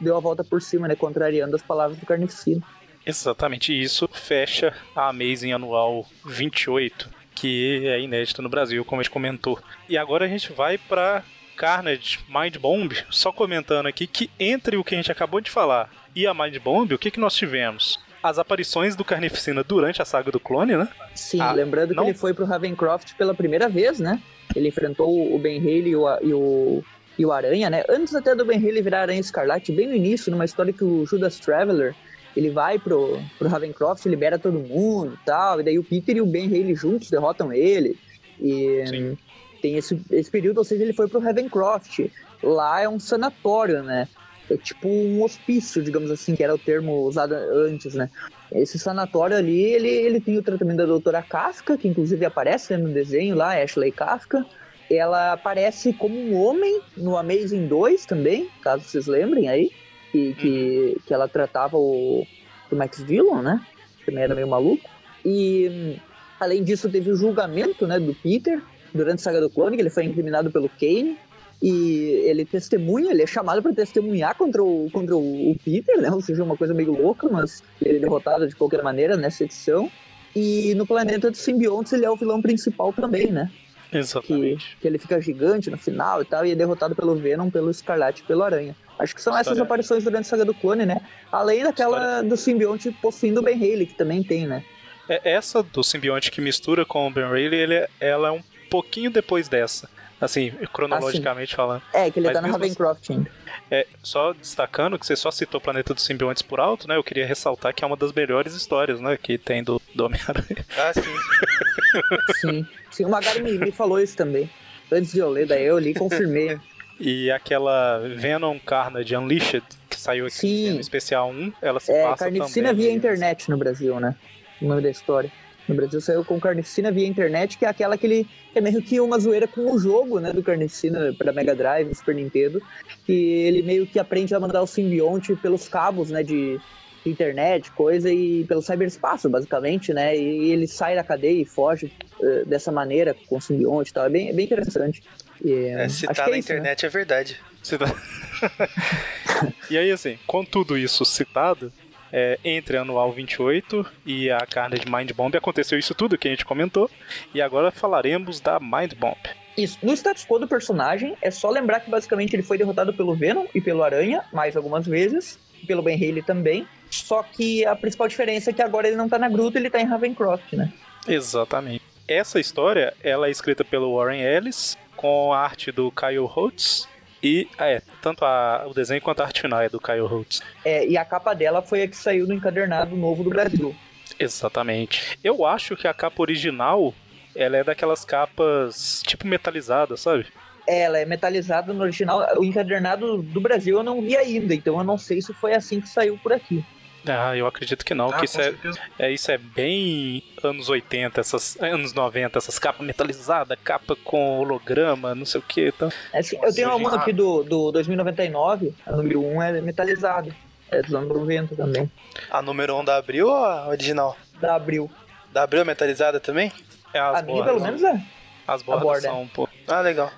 [0.00, 2.62] deu a volta por cima, né, contrariando as palavras do Carnificina.
[3.06, 9.12] Exatamente isso fecha a Amazing Anual 28, que é inédita no Brasil, como a gente
[9.12, 9.58] comentou.
[9.88, 11.22] E agora a gente vai para
[11.56, 15.90] Carnage, Mind Bomb, só comentando aqui que entre o que a gente acabou de falar
[16.14, 17.98] e a Mind Bomb, o que, que nós tivemos?
[18.22, 20.88] As aparições do Carnificina durante a saga do clone, né?
[21.14, 22.04] Sim, ah, lembrando não...
[22.04, 24.20] que ele foi pro Ravencroft pela primeira vez, né?
[24.54, 26.84] Ele enfrentou o Ben Haley e o, e o,
[27.18, 27.84] e o Aranha, né?
[27.88, 31.04] Antes até do Ben Haley virar Aranha Escarlate, bem no início, numa história que o
[31.04, 31.94] Judas Traveler
[32.36, 36.20] ele vai pro, pro Ravencroft, libera todo mundo e tal, e daí o Peter e
[36.20, 37.96] o Ben Haley juntos derrotam ele.
[38.40, 39.18] E Sim.
[39.64, 42.00] Tem esse, esse período, ou seja, ele foi pro Ravencroft.
[42.42, 44.06] Lá é um sanatório, né?
[44.50, 48.10] É tipo um hospício, digamos assim, que era o termo usado antes, né?
[48.52, 52.82] Esse sanatório ali, ele, ele tem o tratamento da doutora Kafka, que inclusive aparece né,
[52.82, 54.44] no desenho lá, Ashley Kafka.
[54.90, 59.70] Ela aparece como um homem no Amazing 2 também, caso vocês lembrem aí
[60.12, 62.26] que, que, que ela tratava o,
[62.70, 63.64] o Max Dillon, né?
[63.98, 64.90] Que também era meio maluco.
[65.24, 65.98] E
[66.38, 68.60] além disso, teve o julgamento né, do Peter
[68.94, 71.18] durante a saga do clone, que ele foi incriminado pelo Kane.
[71.62, 76.10] E ele testemunha, ele é chamado para testemunhar contra o, contra o, Peter, né?
[76.10, 79.90] Ou seja, uma coisa meio louca, mas ele é derrotado de qualquer maneira nessa edição.
[80.36, 83.50] E no Planeta dos Simbiontes ele é o vilão principal também, né?
[83.92, 84.74] Exatamente.
[84.74, 87.70] Que, que ele fica gigante no final e tal, e é derrotado pelo Venom, pelo
[87.70, 88.76] Escarlate e pelo Aranha.
[88.98, 89.54] Acho que são História.
[89.54, 91.00] essas aparições durante a saga do clone, né?
[91.30, 92.28] Além daquela História.
[92.28, 94.64] do simbionte possuindo o Ben Haley, que também tem, né?
[95.08, 99.10] É, essa do simbionte que mistura com o Ben Haley, ele, ela é um pouquinho
[99.10, 99.88] depois dessa.
[100.20, 101.56] Assim, cronologicamente assim.
[101.56, 101.82] falando.
[101.92, 103.30] É, que ele Mas tá na Ravencroft ainda.
[103.70, 106.96] É, só destacando que você só citou o Planeta dos Simbiontes por alto, né?
[106.96, 109.18] Eu queria ressaltar que é uma das melhores histórias, né?
[109.20, 110.64] Que tem do, do Homem-Aranha.
[110.78, 112.40] Ah, sim.
[112.40, 112.66] sim.
[112.90, 114.48] Sim, o Magari me, me falou isso também.
[114.90, 116.58] Antes de eu ler, daí eu li e confirmei.
[116.98, 120.74] E aquela Venom Carnage Unleashed, que saiu aqui Sim.
[120.74, 122.86] no especial 1, ela se é, passa Carnificina também.
[122.86, 124.14] via internet no Brasil, né?
[124.62, 125.30] O nome da história.
[125.68, 128.82] No Brasil saiu com Carnificina via internet, que é aquela que ele que é meio
[128.82, 132.62] que uma zoeira com o jogo, né, do Carnificina para Mega Drive, Super Nintendo,
[133.04, 136.60] que ele meio que aprende a mandar o simbionte pelos cabos, né, de
[137.04, 140.16] internet, coisa e pelo cyberespaço, basicamente, né?
[140.16, 144.06] E ele sai da cadeia e foge uh, dessa maneira com o simbionte e tal.
[144.06, 145.02] É bem, é bem interessante.
[145.44, 146.38] E, é, se tá é na isso, né?
[146.38, 146.86] internet né?
[146.86, 147.40] é verdade.
[147.78, 148.68] Tá...
[149.70, 151.72] e aí, assim, com tudo isso citado,
[152.16, 156.44] é, entre Anual 28 e a Carnage Mind Bomb aconteceu isso tudo que a gente
[156.44, 156.88] comentou.
[157.34, 159.18] E agora falaremos da Mind Bomb.
[159.58, 159.76] Isso.
[159.82, 163.46] No status quo do personagem, é só lembrar que basicamente ele foi derrotado pelo Venom
[163.52, 166.68] e pelo Aranha mais algumas vezes, pelo Ben Haley também.
[166.88, 169.80] Só que a principal diferença é que agora ele não tá na gruta, ele tá
[169.80, 170.72] em Ravencroft, né?
[171.08, 171.82] Exatamente.
[172.06, 176.88] Essa história, ela é escrita pelo Warren Ellis, com a arte do Kyle Holtz.
[177.24, 180.42] E, é, tanto a, o desenho quanto a arte final é do Kyle Holtz.
[180.62, 183.74] É, e a capa dela foi a que saiu no encadernado novo do Brasil.
[184.18, 185.18] Exatamente.
[185.24, 186.92] Eu acho que a capa original,
[187.34, 190.26] ela é daquelas capas tipo metalizadas, sabe?
[190.66, 192.26] É, ela é metalizada no original.
[192.38, 195.80] O encadernado do Brasil eu não vi ainda, então eu não sei se foi assim
[195.80, 196.62] que saiu por aqui.
[197.06, 198.54] Ah, eu acredito que não, ah, que isso é,
[198.98, 205.14] é, isso é bem anos 80, essas, anos 90, essas capas metalizadas, capa com holograma,
[205.14, 205.68] não sei o que.
[205.68, 205.90] Então.
[206.12, 210.34] É, assim, eu tenho uma aqui do, do 2099, a número 1 é metalizada.
[210.70, 211.90] É dos anos 90 também.
[212.30, 214.16] A número 1 da Abril ou a original?
[214.40, 214.90] Da Abril.
[215.32, 216.50] Da Abril é metalizada também?
[216.92, 218.00] É as a minha, pelo menos, é.
[218.46, 219.52] As bordas são um pouco.
[219.66, 220.10] Ah, legal.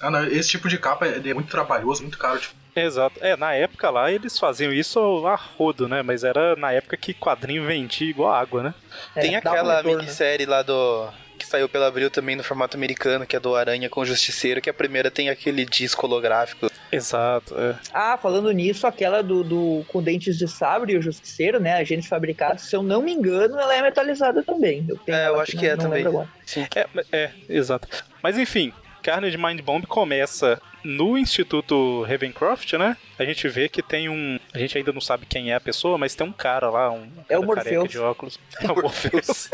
[0.00, 2.38] Ah, não, esse tipo de capa é, é muito trabalhoso, muito caro.
[2.38, 3.18] Tipo, Exato.
[3.22, 6.02] É, na época lá eles faziam isso a rodo, né?
[6.02, 8.74] Mas era na época que quadrinho vendia igual água, né?
[9.14, 11.08] É, Tem aquela um minissérie lá do.
[11.38, 14.60] Que saiu pela Abril também no formato americano, que é do Aranha com o Justiceiro,
[14.60, 16.70] que a primeira tem aquele disco holográfico.
[16.90, 17.76] Exato, é.
[17.92, 21.74] Ah, falando nisso, aquela do, do com dentes de sabre e o Justiceiro, né?
[21.74, 24.86] Agentes fabricados, se eu não me engano, ela é metalizada também.
[24.88, 26.04] Eu é, eu acho que, que é também.
[26.46, 26.66] Sim.
[26.74, 27.86] É, é, exato.
[28.22, 28.72] Mas enfim,
[29.06, 32.96] Carnage Mind Bomb começa no Instituto Ravencroft, né?
[33.16, 34.36] A gente vê que tem um.
[34.52, 37.08] A gente ainda não sabe quem é a pessoa, mas tem um cara lá, um
[37.28, 37.88] é o Morpheus.
[37.88, 38.40] de óculos.
[38.60, 39.48] É o Morpheus.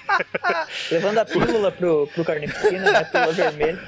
[0.90, 2.98] Levando a pílula pro, pro Carnificina, né?
[3.00, 3.78] A pílula vermelha.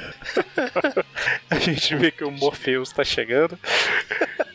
[1.48, 3.58] a gente vê que o Morpheus tá chegando.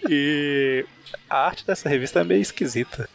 [0.08, 0.86] E
[1.28, 3.10] a arte dessa revista é meio esquisita.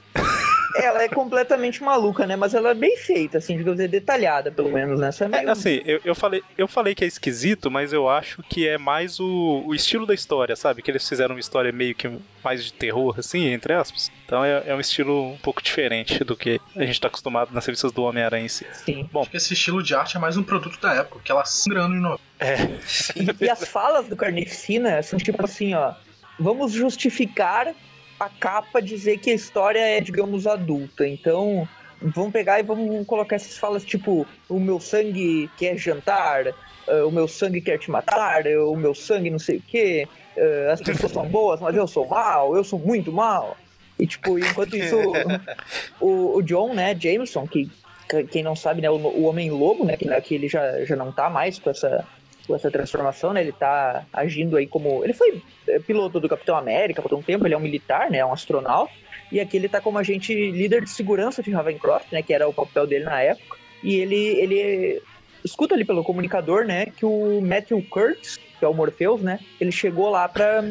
[0.76, 2.37] Ela é completamente maluca, né?
[2.37, 5.11] Mas ela é bem feita, assim, digamos dizer, detalhada, pelo menos, né?
[5.20, 5.48] É meio...
[5.48, 8.78] é, assim, eu, eu, falei, eu falei que é esquisito, mas eu acho que é
[8.78, 10.82] mais o, o estilo da história, sabe?
[10.82, 12.11] Que eles fizeram uma história meio que
[12.42, 14.11] mais de terror, assim, entre aspas.
[14.24, 17.64] Então é, é um estilo um pouco diferente do que a gente tá acostumado nas
[17.64, 18.66] revistas do Homem-Aranha em si.
[18.72, 19.08] Sim.
[19.12, 21.44] Bom, acho que esse estilo de arte é mais um produto da época, que ela
[21.44, 22.20] sangrando em novo.
[22.38, 22.56] É.
[23.14, 25.92] E, e as falas do Carnificina são tipo assim, ó.
[26.38, 27.72] Vamos justificar
[28.24, 31.06] a capa dizer que a história é, digamos, adulta.
[31.06, 31.68] Então,
[32.00, 37.12] vamos pegar e vamos colocar essas falas tipo: o meu sangue quer jantar, uh, o
[37.12, 41.12] meu sangue quer te matar, o meu sangue não sei o quê, uh, as pessoas
[41.12, 43.56] são boas, mas eu sou mal, eu sou muito mal.
[43.98, 44.96] E, tipo, enquanto isso,
[46.00, 47.70] o, o John, né, Jameson, que
[48.30, 51.30] quem não sabe, né, o, o Homem-Lobo, né, que, que ele já, já não tá
[51.30, 52.04] mais com essa
[52.46, 53.40] com essa transformação, né?
[53.40, 55.05] Ele tá agindo aí como.
[55.05, 58.18] Ele foi é, piloto do Capitão América por um tempo, ele é um militar, né?
[58.18, 58.92] É um astronauta.
[59.31, 62.22] E aqui ele tá como agente líder de segurança de Ravencroft, né?
[62.22, 63.57] Que era o papel dele na época.
[63.83, 65.02] E ele, ele
[65.44, 66.87] escuta ali pelo comunicador, né?
[66.87, 69.40] Que o Matthew Kurtz, que é o Morpheus, né?
[69.61, 70.62] Ele chegou lá pra.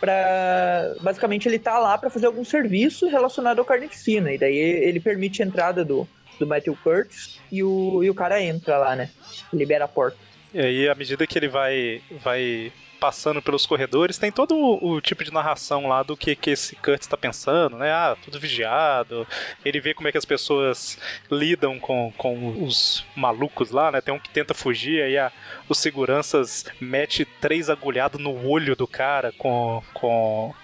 [0.00, 4.32] pra basicamente, ele tá lá para fazer algum serviço relacionado ao Carnificina.
[4.32, 8.42] E daí ele permite a entrada do, do Matthew Kurtz e o, e o cara
[8.42, 9.10] entra lá, né?
[9.52, 10.27] Libera a porta.
[10.52, 15.00] E aí, à medida que ele vai, vai passando pelos corredores, tem todo o, o,
[15.00, 17.90] tipo de narração lá do que, que esse Kurt está pensando, né?
[17.92, 19.26] Ah, tudo vigiado.
[19.64, 20.98] Ele vê como é que as pessoas
[21.30, 24.00] lidam com, com os malucos lá, né?
[24.00, 25.32] Tem um que tenta fugir, aí a,
[25.68, 29.82] os seguranças mete três agulhados no olho do cara com.
[29.94, 30.54] com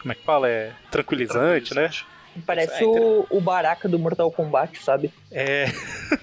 [0.00, 0.48] como é que fala?
[0.48, 1.90] É tranquilizante, né?
[2.46, 5.12] Parece é, o, o Baraka do Mortal Kombat, sabe?
[5.30, 5.66] É.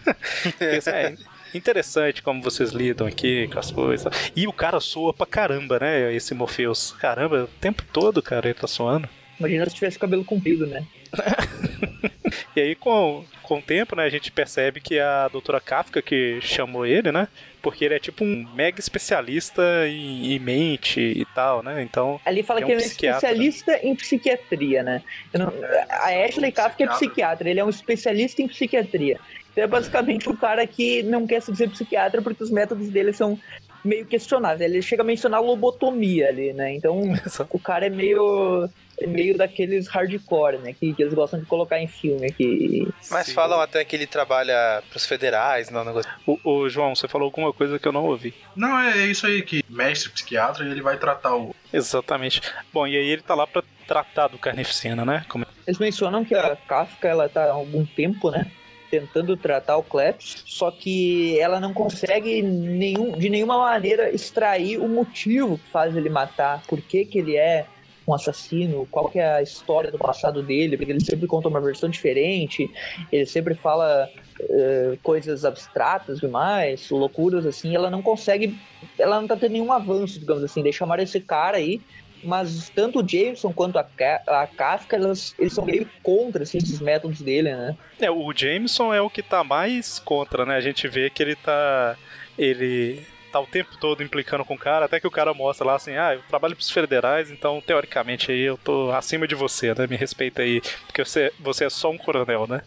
[0.59, 1.15] é
[1.53, 4.31] interessante como vocês lidam aqui com as coisas.
[4.35, 6.13] E o cara soa pra caramba, né?
[6.13, 6.93] Esse Morpheus.
[6.99, 9.07] Caramba, o tempo todo, cara, ele tá soando.
[9.39, 10.85] Imagina se tivesse cabelo comprido, né?
[12.55, 16.39] e aí, com, com o tempo, né, a gente percebe que a doutora Kafka que
[16.41, 17.27] chamou ele, né?
[17.61, 21.83] Porque ele é tipo um mega especialista em, em mente e tal, né?
[21.83, 22.19] Então.
[22.25, 25.03] Ali fala é que ele é um especialista em psiquiatria, né?
[25.33, 25.53] Não,
[25.89, 29.19] a Ashley Kafka é psiquiatra, ele é um especialista em psiquiatria.
[29.57, 33.11] Então é basicamente o cara que não quer se dizer psiquiatra porque os métodos dele
[33.11, 33.39] são
[33.83, 34.61] meio questionáveis.
[34.61, 36.75] Ele chega a mencionar lobotomia ali, né?
[36.75, 37.01] Então
[37.49, 40.73] o cara é meio é meio daqueles hardcore, né?
[40.73, 42.87] Que, que, eles gostam de colocar em filme aqui.
[43.09, 43.33] Mas Sim.
[43.33, 46.11] falam até que ele trabalha pros federais, não negócio.
[46.27, 48.35] O, o, João, você falou alguma coisa que eu não ouvi.
[48.55, 51.55] Não, é isso aí que mestre psiquiatra e ele vai tratar o.
[51.73, 52.41] Exatamente.
[52.71, 55.25] Bom, e aí ele tá lá pra tratar do carnificina, né?
[55.27, 55.47] Como...
[55.65, 58.45] Eles mencionam que a Kafka ela tá há algum tempo, né?
[58.89, 64.87] Tentando tratar o Klebs, só que ela não consegue nenhum, de nenhuma maneira extrair o
[64.87, 67.65] motivo que faz ele matar, por que, que ele é
[68.07, 71.59] um assassino, qual que é a história do passado dele, porque ele sempre conta uma
[71.59, 72.71] versão diferente,
[73.11, 78.57] ele sempre fala uh, coisas abstratas demais, loucuras assim, ela não consegue,
[78.97, 81.81] ela não tá tendo nenhum avanço, digamos assim, de chamar esse cara aí
[82.27, 83.87] mas tanto o Jameson quanto a,
[84.27, 87.75] a Kafka, elas, eles são meio contra assim, esses métodos dele, né?
[87.99, 90.55] É, o Jameson é o que tá mais contra, né?
[90.55, 91.95] A gente vê que ele tá.
[92.37, 95.75] Ele tá o tempo todo implicando com o cara, até que o cara mostra lá
[95.75, 99.87] assim, ah, eu trabalho pros federais, então teoricamente aí eu tô acima de você, né?
[99.87, 102.61] Me respeita aí, porque você, você é só um coronel, né?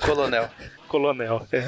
[0.00, 0.48] Coronel.
[0.88, 1.66] Coronel, é.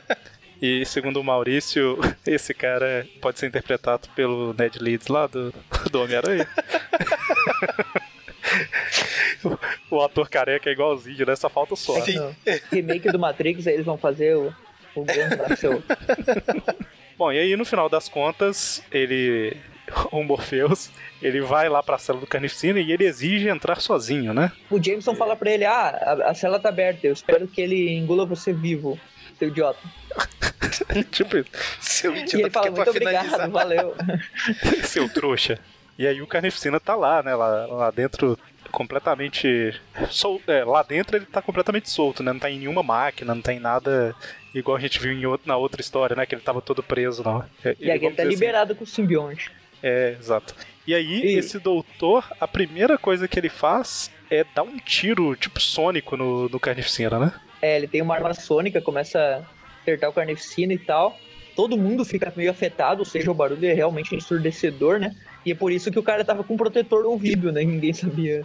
[0.66, 5.52] E segundo o Maurício, esse cara pode ser interpretado pelo Ned Leeds lá do,
[5.92, 6.48] do Homem-Aranha.
[9.90, 11.36] o, ator careca é igualzinho, né?
[11.36, 12.00] Só falta o som.
[12.00, 12.34] Sim.
[12.72, 14.54] Remake do Matrix, aí eles vão fazer o,
[14.96, 15.82] o seu.
[17.18, 19.54] Bom, e aí no final das contas, ele.
[20.10, 24.50] O Morpheus, ele vai lá pra cela do Carnificina e ele exige entrar sozinho, né?
[24.70, 25.88] O Jameson fala pra ele: Ah,
[26.24, 28.98] a, a cela tá aberta, eu espero que ele engula você vivo
[29.44, 29.78] seu idiota.
[31.10, 31.44] tipo,
[31.80, 32.36] seu idiota.
[32.36, 33.94] E ele fala, muito obrigado, valeu.
[34.84, 35.58] seu trouxa.
[35.98, 37.34] E aí o Carnificina tá lá, né?
[37.34, 38.38] Lá, lá dentro
[38.70, 39.72] completamente
[40.10, 40.42] sol...
[40.48, 42.32] é, lá dentro ele tá completamente solto, né?
[42.32, 44.14] Não tá em nenhuma máquina, não tem nada
[44.52, 46.26] igual a gente viu em outro, na outra história, né?
[46.26, 47.44] Que ele tava todo preso, não.
[47.64, 48.30] É, e aqui ele tá assim.
[48.30, 48.78] liberado assim.
[48.78, 49.52] com o simbionte.
[49.82, 50.54] É, exato.
[50.86, 51.38] E aí, e...
[51.38, 56.48] esse doutor, a primeira coisa que ele faz é dar um tiro, tipo, sônico no,
[56.48, 57.32] no Carnificina, né?
[57.64, 61.18] É, ele tem uma arma sônica, começa a acertar o carnificina e tal.
[61.56, 65.16] Todo mundo fica meio afetado, ou seja, o barulho é realmente ensurdecedor, né?
[65.46, 67.64] E é por isso que o cara tava com um protetor no ouvido, né?
[67.64, 68.44] Ninguém sabia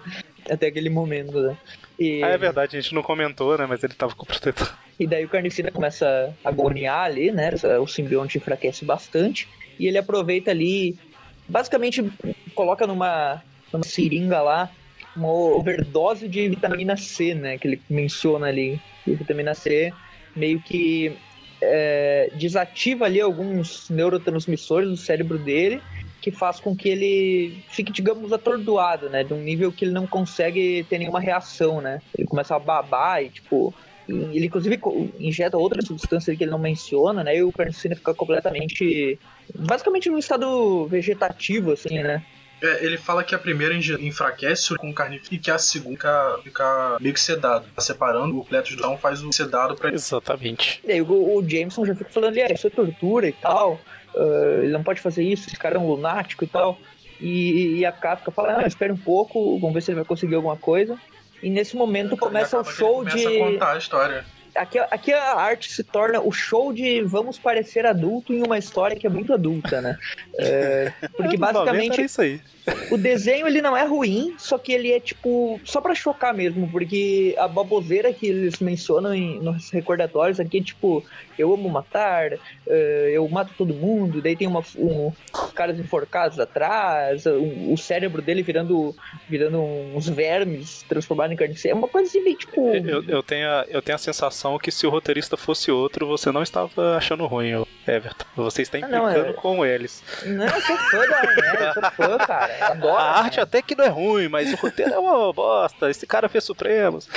[0.49, 1.57] até aquele momento, né?
[1.99, 2.23] E...
[2.23, 3.65] Ah, é verdade, a gente não comentou, né?
[3.67, 4.73] Mas ele tava com o protetor.
[4.97, 7.49] E daí o carnificina começa a agoniar ali, né?
[7.81, 9.49] O simbionte enfraquece bastante.
[9.77, 10.97] E ele aproveita ali,
[11.45, 12.09] basicamente
[12.55, 14.71] coloca numa, numa seringa lá
[15.19, 17.57] uma overdose de vitamina C, né?
[17.57, 18.79] Que ele menciona ali.
[19.05, 19.93] E vitamina C
[20.35, 21.15] meio que
[21.61, 25.81] é, desativa ali alguns neurotransmissores do cérebro dele
[26.21, 29.23] que faz com que ele fique, digamos, atordoado, né?
[29.23, 32.01] De um nível que ele não consegue ter nenhuma reação, né?
[32.17, 33.73] Ele começa a babar e, tipo,
[34.07, 34.79] ele inclusive
[35.19, 37.37] injeta outra substância que ele não menciona, né?
[37.37, 39.17] E o carnicina fica completamente,
[39.55, 42.23] basicamente num estado vegetativo, assim, né?
[42.61, 46.97] É, ele fala que a primeira enfraquece com carne e que a segunda fica, fica
[46.99, 47.65] meio que sedado.
[47.75, 50.81] Tá separando o Cletus do faz o sedado pra Exatamente.
[50.85, 53.79] E aí o, o Jameson já fica falando, é, isso é tortura e tal.
[54.13, 56.77] Uh, ele não pode fazer isso, esse cara é um lunático e tal.
[57.19, 60.35] E, e a Kafka fala, ah, espera um pouco, vamos ver se ele vai conseguir
[60.35, 60.97] alguma coisa.
[61.41, 63.25] E nesse momento começa o show começa de.
[63.25, 64.25] A contar a história.
[64.55, 68.97] Aqui, aqui a arte se torna o show de vamos parecer adulto em uma história
[68.97, 69.97] que é muito adulta, né?
[70.37, 72.01] É, porque basicamente.
[72.01, 72.41] isso aí.
[72.91, 76.69] O desenho ele não é ruim, só que ele é tipo só para chocar mesmo,
[76.69, 81.03] porque a baboseira que eles mencionam em, nos recordatórios aqui é tipo
[81.39, 85.11] eu amo matar, uh, eu mato todo mundo, daí tem uma, um,
[85.55, 88.93] caras enforcados atrás, um, o cérebro dele virando,
[89.27, 91.77] virando uns vermes transformado em carniceiro.
[91.77, 92.69] É uma coisa assim meio tipo.
[92.75, 96.29] Eu, eu, tenho a, eu tenho a sensação que se o roteirista fosse outro, você
[96.31, 98.25] não estava achando ruim, Everton.
[98.35, 99.33] Você está implicando ah, não, é...
[99.33, 100.03] com eles.
[100.25, 102.53] Não, eu sou fã da Arnett, sou fã, cara.
[102.61, 102.97] Adoro.
[102.97, 105.89] A arte até que não é ruim, mas o roteiro é uma bosta.
[105.89, 107.07] Esse cara fez Supremos.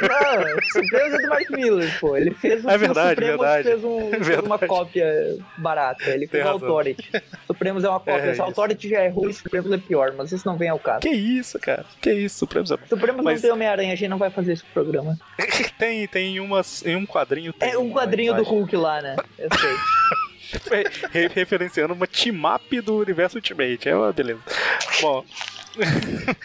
[0.00, 2.16] Não, Supremos é do Mark Miller, pô.
[2.16, 3.68] Ele fez o é verdade, Supremos verdade.
[3.68, 4.24] fez, um, verdade.
[4.24, 6.10] fez uma cópia barata.
[6.10, 7.10] Ele fez o Authority.
[7.46, 8.30] Supremos é uma cópia.
[8.30, 11.00] É Se Authority já é ruim, Supremos é pior, mas isso não vem ao caso.
[11.00, 11.84] Que isso, cara.
[12.00, 13.34] Que isso, Supremos é Supremos mas...
[13.36, 15.18] não tem Homem-Aranha, a gente não vai fazer esse programa.
[15.78, 17.54] tem, tem umas, em um quadrinho.
[17.60, 19.16] é um quadrinho do Hulk lá, né?
[19.38, 19.70] Eu sei.
[21.34, 23.88] referenciando uma team-up do universo Ultimate.
[23.88, 24.40] É uma beleza.
[25.00, 25.24] Bom.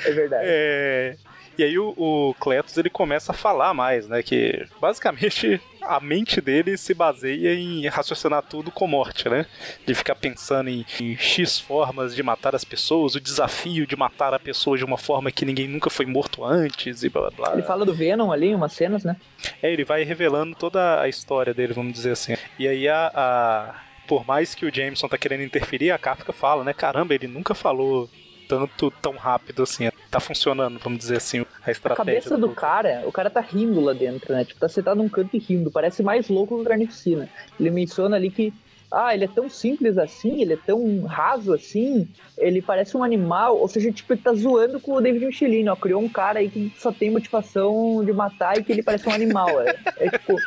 [0.06, 0.44] É verdade.
[0.46, 1.16] É,
[1.58, 4.24] e aí o, o Cletus ele começa a falar mais, né?
[4.24, 9.46] Que basicamente a mente dele se baseia em raciocinar tudo com morte, né?
[9.86, 14.34] De ficar pensando em, em, X formas de matar as pessoas, o desafio de matar
[14.34, 17.54] a pessoa de uma forma que ninguém nunca foi morto antes e blá blá.
[17.54, 19.16] Ele fala do Venom ali em umas cenas, né?
[19.62, 22.36] É, ele vai revelando toda a história dele, vamos dizer assim.
[22.58, 23.76] E aí a, a
[24.08, 26.74] por mais que o Jameson tá querendo interferir, a Kafka fala, né?
[26.74, 28.10] Caramba, ele nunca falou
[28.48, 29.90] tanto tão rápido assim.
[30.12, 32.04] Tá funcionando, vamos dizer assim, a estratégia.
[32.04, 34.46] A cabeça do, do cara, o cara tá rindo lá dentro, né?
[34.46, 35.72] Tipo, tá sentado num canto e rindo.
[35.72, 37.30] Parece mais louco que o Carnificina.
[37.60, 38.54] Ele menciona ali que
[38.94, 43.58] ah, ele é tão simples assim, ele é tão raso assim, ele parece um animal,
[43.58, 46.48] ou seja, tipo, ele tá zoando com o David Michelin, ó, criou um cara aí
[46.48, 50.38] que só tem motivação de matar e que ele parece um animal, é, é tipo,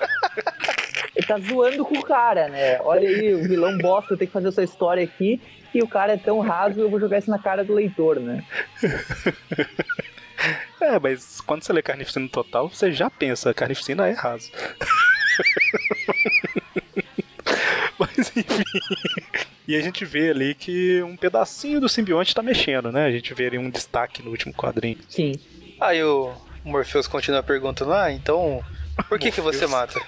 [1.17, 4.49] ele tá zoando com o cara, né, olha aí, o vilão bosta, tem que fazer
[4.49, 5.41] essa história aqui,
[5.75, 8.45] e o cara é tão raso, eu vou jogar isso na cara do leitor, né.
[10.79, 14.53] É, mas quando você lê Carnificina Total, você já pensa, Carnificina é raso.
[18.17, 18.63] Mas enfim.
[19.67, 23.07] E a gente vê ali que um pedacinho do simbionte tá mexendo, né?
[23.07, 24.99] A gente vê ali um destaque no último quadrinho.
[25.09, 25.33] Sim.
[25.81, 26.33] Aí o
[26.65, 28.63] Morpheus continua perguntando, ah, então
[29.09, 30.01] por que, que você mata?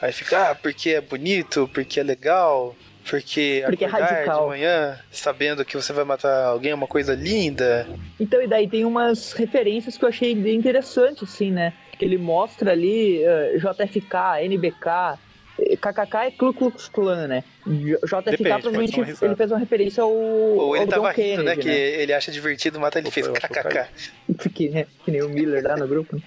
[0.00, 2.74] Aí fica, ah, porque é bonito, porque é legal,
[3.08, 4.42] porque, porque é radical.
[4.42, 7.86] de manhã, sabendo que você vai matar alguém é uma coisa linda.
[8.18, 11.72] Então, e daí tem umas referências que eu achei bem interessante, assim, né?
[11.98, 15.18] Que ele mostra ali uh, eh, JFK, NBK,
[15.56, 17.44] KKK é Ku Klux Klan, né?
[17.66, 20.12] JFK Depende, provavelmente ele fez uma referência ao.
[20.12, 21.56] Ou ele ao tava John rindo, Kennedy, né?
[21.56, 23.88] Que ele acha divertido matar, ele fez KKK.
[24.54, 24.86] Que, né?
[25.04, 26.20] que nem o Miller lá no grupo.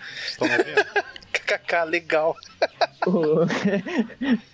[1.33, 2.35] KKK, legal.
[3.05, 3.45] o,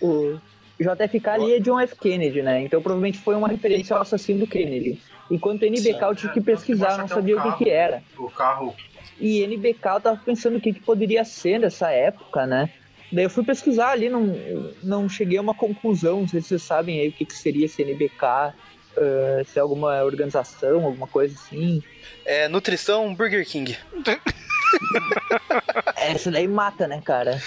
[0.00, 0.40] o
[0.78, 1.96] JFK ali é John F.
[1.96, 2.62] Kennedy, né?
[2.62, 5.00] Então provavelmente foi uma referência ao assassino do Kennedy.
[5.30, 8.02] Enquanto NBK eu tive que pesquisar, não sabia o que, que era.
[8.18, 8.74] O carro.
[9.20, 12.70] E NBK eu tava pensando o que, que poderia ser nessa época, né?
[13.14, 14.36] Daí eu fui pesquisar ali, não,
[14.82, 17.68] não cheguei a uma conclusão, não sei se vocês sabem aí o que, que seria
[17.68, 18.52] CNBK,
[18.96, 21.80] uh, se é alguma organização, alguma coisa assim.
[22.24, 23.78] É Nutrição Burger King.
[25.96, 27.40] Essa daí mata, né, cara?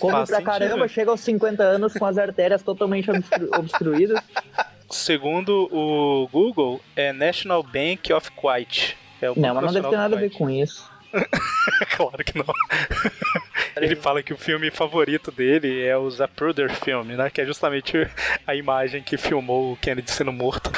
[0.00, 0.44] Come pra sentido.
[0.44, 4.20] caramba, chega aos 50 anos com as artérias totalmente obstru obstruídas.
[4.90, 8.96] Segundo o Google, é National Bank of Quiet.
[9.22, 10.90] É não, mas não deve ter nada a ver com isso.
[11.96, 12.44] claro que não.
[13.76, 17.28] Ele fala que o filme favorito dele é o Zapruder filme, né?
[17.28, 18.08] Que é justamente
[18.46, 20.70] a imagem que filmou o Kennedy sendo morto.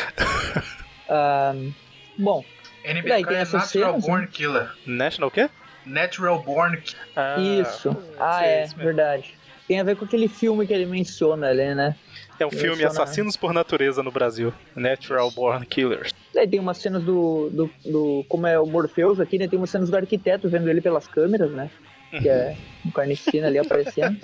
[1.09, 1.73] Um,
[2.19, 2.45] bom,
[2.85, 4.29] NBK daí tem é Natural cenas, Born né?
[4.33, 4.71] Killer.
[4.85, 5.49] National o quê?
[5.87, 6.83] Natural Born
[7.17, 7.97] ah, Isso.
[8.19, 9.35] Ah, é, verdade.
[9.67, 11.95] Tem a ver com aquele filme que ele menciona ali, né?
[12.41, 14.53] É o filme Assassinos por Natureza no Brasil.
[14.75, 16.13] Natural Born Killers.
[16.33, 19.49] Daí tem umas cenas do, do, do, Como é o Morpheus aqui, né?
[19.49, 21.71] Tem umas cenas do arquiteto vendo ele pelas câmeras, né?
[22.23, 24.19] Que é um carnificina ali aparecendo.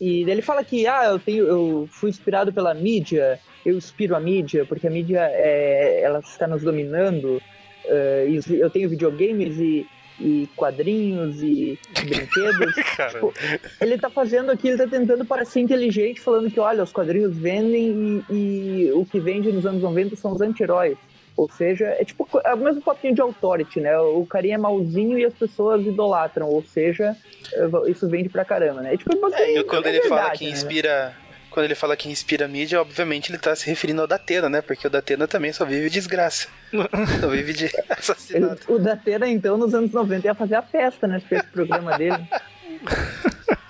[0.00, 4.20] E ele fala que, ah, eu, tenho, eu fui inspirado pela mídia, eu inspiro a
[4.20, 7.40] mídia, porque a mídia é, ela está nos dominando.
[7.86, 9.86] Uh, eu tenho videogames e,
[10.20, 12.74] e quadrinhos e brinquedos.
[13.10, 13.32] tipo,
[13.80, 18.24] ele tá fazendo aqui, ele tá tentando parecer inteligente, falando que, olha, os quadrinhos vendem
[18.30, 20.98] e, e o que vende nos anos 90 são os anti-heróis.
[21.36, 23.98] Ou seja, é tipo é o mesmo papinho de authority, né?
[23.98, 26.48] O carinha é malzinho e as pessoas idolatram.
[26.48, 27.16] Ou seja,
[27.88, 28.94] isso vende pra caramba, né?
[28.94, 30.50] É, tipo, é, e quando é ele verdade, fala que né?
[30.50, 31.16] inspira
[31.54, 34.60] quando ele fala que inspira mídia, obviamente ele tá se referindo ao Datena, né?
[34.60, 36.48] Porque o Datena também só vive desgraça.
[37.20, 38.72] só vive de assassinato.
[38.72, 41.20] O Datena, então, nos anos 90 ia fazer a festa, né?
[41.20, 42.28] Fez esse programa dele.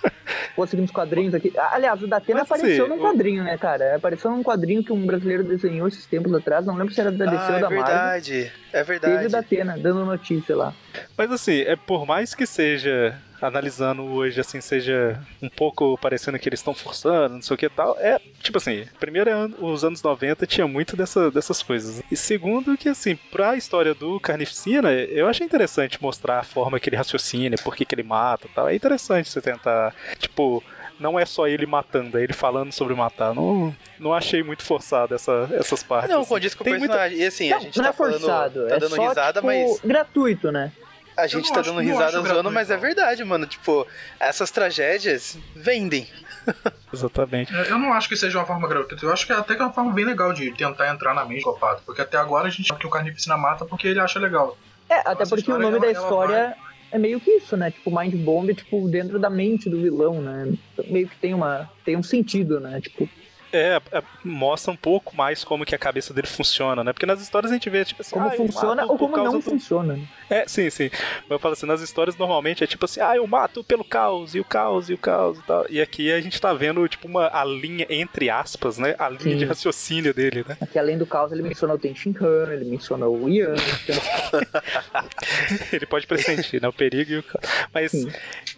[0.55, 1.51] Conseguimos quadrinhos aqui.
[1.57, 3.95] Aliás, o Datena Mas, apareceu num quadrinho, né, cara?
[3.97, 6.65] Apareceu num quadrinho que um brasileiro desenhou esses tempos atrás.
[6.65, 7.79] Não lembro se era da DC ah, ou da Marvel.
[7.79, 9.13] É verdade, é verdade.
[9.15, 10.73] Teve o Datena, dando notícia lá.
[11.17, 16.47] Mas assim, é por mais que seja analisando hoje, assim, seja um pouco parecendo que
[16.49, 20.01] eles estão forçando, não sei o que tal, é, tipo assim, primeiro, é os anos
[20.01, 22.01] 90 tinha muito dessa, dessas coisas.
[22.11, 26.89] E segundo, que assim, pra história do Carnificina, eu achei interessante mostrar a forma que
[26.89, 28.69] ele raciocina, por que, que ele mata tal.
[28.69, 30.63] É interessante você tentar, tipo,
[30.99, 33.33] não é só ele matando, é ele falando sobre matar.
[33.33, 36.09] Não, não achei muito forçado essa, essas partes.
[36.09, 37.17] Não, condiz com o personagem.
[37.17, 37.23] Muita...
[37.23, 39.41] E assim, não, a gente não tá é forçado, falando, tá é dando só, risada,
[39.41, 39.79] tipo, mas.
[39.83, 40.71] gratuito, né?
[41.17, 43.45] A gente tá dando risada zoando, mas é verdade, mano.
[43.45, 43.87] Tipo,
[44.19, 46.07] essas tragédias vendem.
[46.93, 47.55] Exatamente.
[47.55, 49.05] É, eu não acho que seja uma forma gratuita.
[49.05, 51.23] Eu acho que é até que é uma forma bem legal de tentar entrar na
[51.23, 51.81] mente do psicopata.
[51.85, 54.57] Porque até agora a gente sabe que o carnificina mata porque ele acha legal.
[54.89, 56.55] É, até então, porque o nome da história
[56.91, 57.71] é meio que isso, né?
[57.71, 60.53] Tipo, Mind Bomb, tipo, dentro da mente do vilão, né?
[60.87, 62.79] Meio que tem uma tem um sentido, né?
[62.81, 63.09] Tipo,
[63.55, 66.91] é, é, mostra um pouco mais como que a cabeça dele funciona, né?
[66.91, 68.11] Porque nas histórias a gente vê, tipo assim...
[68.11, 69.41] Como ah, funciona ou como não do...
[69.41, 69.99] funciona.
[70.29, 70.89] É, sim, sim.
[71.29, 74.39] Eu falo assim, nas histórias normalmente é tipo assim, ah, eu mato pelo caos, e
[74.39, 75.65] o caos, e o caos e tal.
[75.69, 78.95] E aqui a gente tá vendo, tipo, uma, a linha, entre aspas, né?
[78.97, 79.37] A linha sim.
[79.37, 80.57] de raciocínio dele, né?
[80.59, 83.55] Aqui além do caos ele menciona o Tenshin Han, ele menciona o Ian.
[85.71, 86.67] ele pode pressentir, né?
[86.67, 87.45] O perigo e o caos.
[87.73, 87.93] Mas,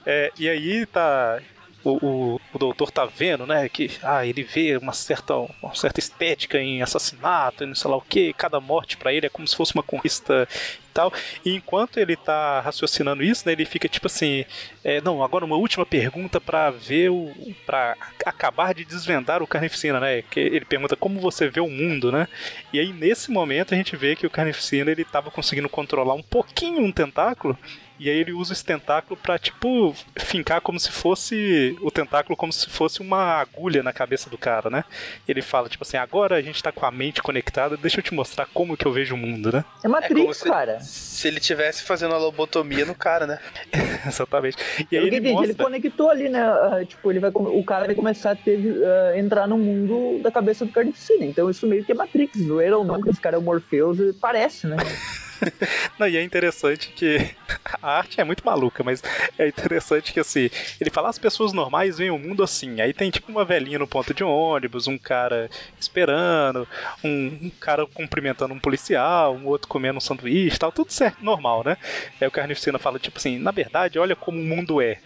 [0.05, 1.39] é, e aí tá
[1.87, 5.99] o, o, o, doutor tá vendo, né, que ah, ele vê uma certa, uma certa
[5.99, 9.47] estética em assassinato e não sei lá o que, cada morte para ele é como
[9.47, 11.13] se fosse uma conquista e tal.
[11.45, 14.43] E enquanto ele tá raciocinando isso, né, ele fica tipo assim,
[14.83, 17.31] é, não, agora uma última pergunta para ver o
[17.65, 20.21] para acabar de desvendar o Carnificina, né?
[20.21, 22.27] Que ele pergunta como você vê o mundo, né?
[22.73, 26.23] E aí nesse momento a gente vê que o Carnificina ele tava conseguindo controlar um
[26.23, 27.57] pouquinho um tentáculo
[27.99, 31.75] e aí ele usa esse tentáculo pra, tipo, fincar como se fosse.
[31.81, 34.83] O tentáculo como se fosse uma agulha na cabeça do cara, né?
[35.27, 38.13] Ele fala, tipo assim, agora a gente tá com a mente conectada, deixa eu te
[38.13, 39.65] mostrar como que eu vejo o mundo, né?
[39.83, 40.79] É Matrix, é cara.
[40.79, 43.39] Se ele tivesse fazendo a lobotomia no cara, né?
[44.05, 44.57] Exatamente.
[44.91, 45.51] E aí ele, mostra...
[45.51, 46.47] ele conectou ali, né?
[46.49, 50.31] Uh, tipo, ele vai, o cara vai começar a ter, uh, entrar no mundo da
[50.31, 51.25] cabeça do Carnificina.
[51.25, 52.37] Então isso meio que é Matrix.
[52.37, 54.77] Zoeira ou não, que esse cara é o Morpheus, parece, né?
[55.97, 57.35] Não, e é interessante que
[57.81, 59.01] a arte é muito maluca, mas
[59.37, 62.81] é interessante que assim, ele fala as pessoas normais veem o mundo assim.
[62.81, 66.67] Aí tem tipo uma velhinha no ponto de ônibus, um cara esperando,
[67.03, 71.63] um, um cara cumprimentando um policial, um outro comendo um sanduíche, tal, tudo certo, normal,
[71.63, 71.77] né?
[72.19, 74.99] Aí o Carnificina fala tipo assim, na verdade, olha como o mundo é.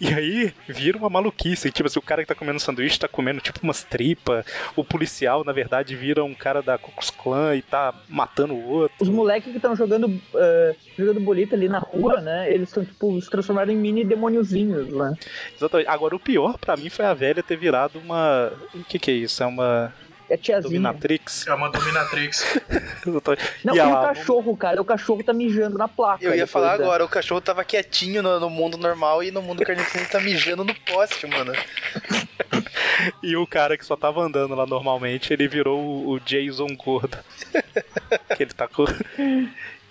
[0.00, 1.70] E aí vira uma maluquice.
[1.70, 4.44] Tipo assim, o cara que tá comendo sanduíche tá comendo tipo umas tripas.
[4.76, 8.96] O policial, na verdade, vira um cara da Klux Klan e tá matando o outro.
[9.00, 12.52] Os moleques que estão jogando, uh, jogando bolita ali na rua, né?
[12.52, 15.12] Eles estão, tipo, se transformaram em mini demôniozinhos lá.
[15.56, 15.88] Exatamente.
[15.88, 18.52] Agora, o pior para mim foi a velha ter virado uma.
[18.74, 19.42] O que que é isso?
[19.42, 19.92] É uma.
[20.28, 20.70] É tiazinha.
[20.70, 21.46] Dominatrix.
[21.46, 22.60] É uma Dominatrix.
[23.64, 26.24] Não, e, e o cachorro, cara, o cachorro tá mijando na placa.
[26.24, 26.84] Eu ia falar da...
[26.84, 30.64] agora, o cachorro tava quietinho no, no, mundo normal e no mundo carnificina tá mijando
[30.64, 31.52] no poste, mano.
[33.22, 37.16] e o cara que só tava andando lá normalmente, ele virou o, o Jason gordo.
[38.36, 38.84] que ele tá com...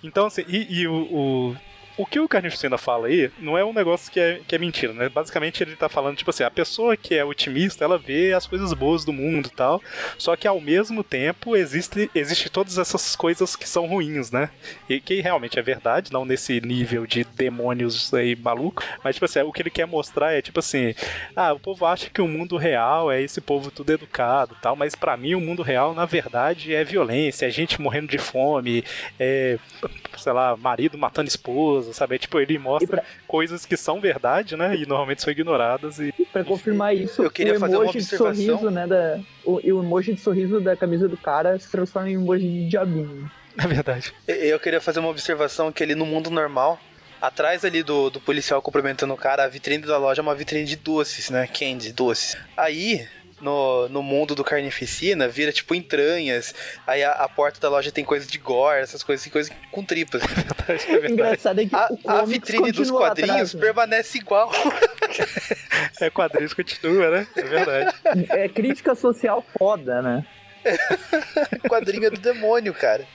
[0.04, 1.58] Então, assim, e, e o, o
[1.98, 4.94] o que o Carnificina fala aí não é um negócio que é, que é mentira,
[4.94, 5.10] né?
[5.10, 8.72] Basicamente ele tá falando, tipo assim, a pessoa que é otimista, ela vê as coisas
[8.74, 9.82] boas do mundo e tal,
[10.18, 14.50] só que ao mesmo tempo existe, existe todas essas coisas que são ruins, né?
[14.88, 19.42] E que realmente é verdade, não nesse nível de demônios aí maluco, mas tipo assim,
[19.42, 20.94] o que ele quer mostrar é tipo assim,
[21.36, 24.96] ah, o povo acha que o mundo real é esse povo tudo educado tal, mas
[24.96, 28.84] para mim o mundo real, na verdade, é violência, é gente morrendo de fome,
[29.20, 29.58] é,
[30.18, 32.16] sei lá, marido matando esposa, causa, sabe?
[32.16, 33.04] É, tipo, ele mostra pra...
[33.28, 34.76] coisas que são verdade, né?
[34.76, 36.00] E normalmente são ignoradas.
[36.00, 38.32] E, e pra confirmar isso, eu queria o emoji fazer uma observação.
[38.32, 38.88] de sorriso, né?
[38.88, 42.70] Da, o, o emoji de sorriso da camisa do cara se transforma em emoji de
[42.70, 43.30] diabinho.
[43.58, 44.14] É verdade.
[44.28, 46.80] Eu queria fazer uma observação que ele no mundo normal,
[47.20, 50.66] atrás ali do, do policial cumprimentando o cara, a vitrine da loja é uma vitrine
[50.66, 51.48] de doces, né?
[51.48, 52.38] Candy, doces.
[52.56, 53.08] Aí,
[53.42, 56.54] no, no mundo do carnificina vira tipo entranhas.
[56.86, 59.84] Aí a, a porta da loja tem coisas de gore, essas coisas, assim, coisas com
[59.84, 60.22] tripas.
[60.68, 63.62] É verdade, Engraçado é que a, a vitrine dos quadrinhos atrás, né?
[63.62, 64.52] permanece igual.
[66.02, 67.28] é, quadrinhos continua, né?
[67.36, 67.96] É verdade.
[68.30, 70.26] É crítica social foda, né?
[71.70, 73.06] Quadrinho é do demônio, cara.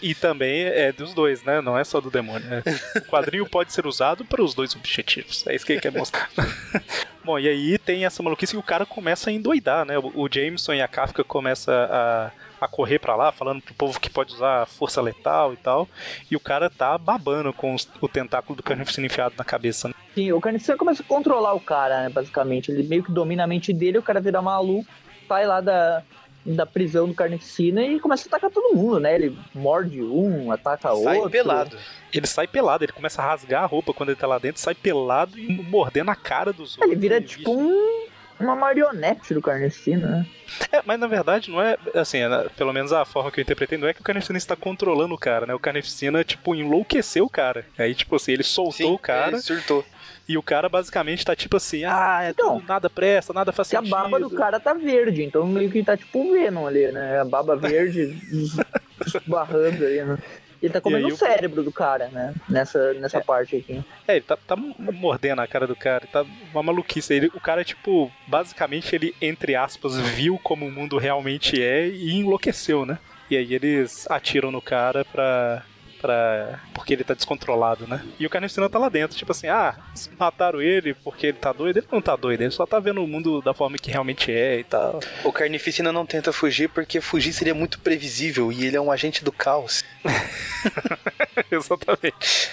[0.00, 1.60] E também é dos dois, né?
[1.60, 2.48] Não é só do demônio.
[2.48, 2.62] Né?
[2.96, 5.46] O quadrinho pode ser usado para os dois objetivos.
[5.46, 6.28] É isso que ele quer mostrar.
[7.24, 9.94] Bom, e aí tem essa maluquice que o cara começa a endoidar, né?
[9.98, 14.10] O Jameson e a Kafka começam a, a correr para lá, falando pro povo que
[14.10, 15.88] pode usar força letal e tal.
[16.28, 19.88] E o cara tá babando com os, o tentáculo do carnificina enfiado na cabeça.
[19.88, 19.94] Né?
[20.14, 22.08] Sim, o carnificina começa a controlar o cara, né?
[22.08, 22.72] Basicamente.
[22.72, 24.90] Ele meio que domina a mente dele, o cara vira maluco,
[25.28, 26.02] sai lá da,
[26.44, 29.14] da prisão do Carnificina e começa a atacar todo mundo, né?
[29.14, 31.22] Ele morde um, ataca sai outro.
[31.22, 31.76] Sai pelado.
[32.12, 34.74] Ele sai pelado, ele começa a rasgar a roupa quando ele tá lá dentro, sai
[34.74, 36.90] pelado e mordendo a cara dos outros.
[36.90, 38.06] Ele vira tipo um,
[38.40, 40.26] uma marionete do Carnificina, né?
[40.70, 43.78] É, mas na verdade não é, assim, é, pelo menos a forma que eu interpretei,
[43.78, 45.54] não é que o Carnificina está controlando o cara, né?
[45.54, 47.64] O Carnificina, tipo, enlouqueceu o cara.
[47.78, 49.32] Aí, tipo assim, ele soltou Sim, o cara.
[49.32, 49.84] Ele surtou.
[50.32, 53.68] E o cara basicamente tá tipo assim, ah, é então, tudo, nada presta, nada faz
[53.68, 53.94] sentido.
[53.94, 57.20] a barba do cara tá verde, então meio que tá tipo um Venom ali, né?
[57.20, 58.16] A barba verde
[59.04, 60.16] esbarrando aí, né?
[60.62, 62.32] Ele tá comendo o cérebro do cara, né?
[62.48, 63.84] Nessa, nessa é, parte aqui.
[64.08, 67.12] É, ele tá, tá, mordendo a cara do cara, tá uma maluquice.
[67.12, 72.14] Ele, o cara, tipo, basicamente ele, entre aspas, viu como o mundo realmente é e
[72.14, 72.98] enlouqueceu, né?
[73.28, 75.62] E aí eles atiram no cara pra
[76.02, 76.60] pra...
[76.74, 78.04] porque ele tá descontrolado, né?
[78.18, 79.76] E o Carnificina tá lá dentro, tipo assim, ah,
[80.18, 81.78] mataram ele porque ele tá doido.
[81.78, 84.58] Ele não tá doido, ele só tá vendo o mundo da forma que realmente é
[84.58, 85.00] e tal.
[85.24, 89.24] O Carnificina não tenta fugir porque fugir seria muito previsível e ele é um agente
[89.24, 89.84] do caos.
[91.50, 92.50] Exatamente.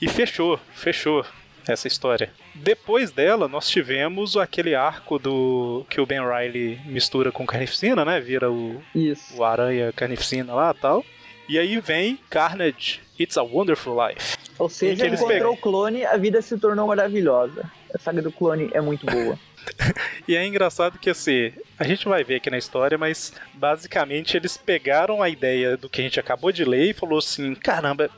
[0.00, 1.24] e fechou, fechou
[1.72, 2.30] essa história.
[2.54, 8.20] Depois dela, nós tivemos aquele arco do que o Ben Riley mistura com Carnificina, né?
[8.20, 9.36] Vira o, Isso.
[9.36, 11.04] o Aranha Carnificina lá tal.
[11.48, 14.36] E aí vem Carnage, It's a Wonderful Life.
[14.58, 15.52] Ou seja, encontrou pegam...
[15.52, 17.70] o clone, a vida se tornou maravilhosa.
[17.94, 19.38] A saga do clone é muito boa.
[20.26, 24.56] e é engraçado que assim, a gente vai ver aqui na história, mas basicamente eles
[24.56, 28.10] pegaram a ideia do que a gente acabou de ler e falou assim: caramba,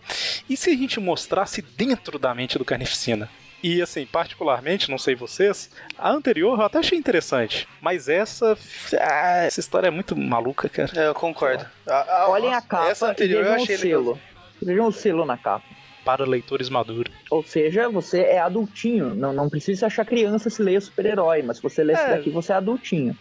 [0.49, 3.29] e se a gente mostrasse dentro da mente do Carnificina?
[3.63, 7.67] E assim, particularmente, não sei vocês, a anterior eu até achei interessante.
[7.81, 8.57] Mas essa.
[9.01, 10.91] Ah, essa história é muito maluca, cara.
[10.95, 11.67] É, eu concordo.
[11.87, 14.21] A, a, Olhem a capa essa anterior e vejam o selo.
[14.63, 15.67] Vejam o selo na capa.
[16.05, 17.13] Para leitores maduros.
[17.31, 19.15] Ou seja, você é adultinho.
[19.15, 22.01] Não, não precisa achar criança se ler super-herói, mas se você ler é.
[22.01, 23.17] esse daqui, você é adultinho.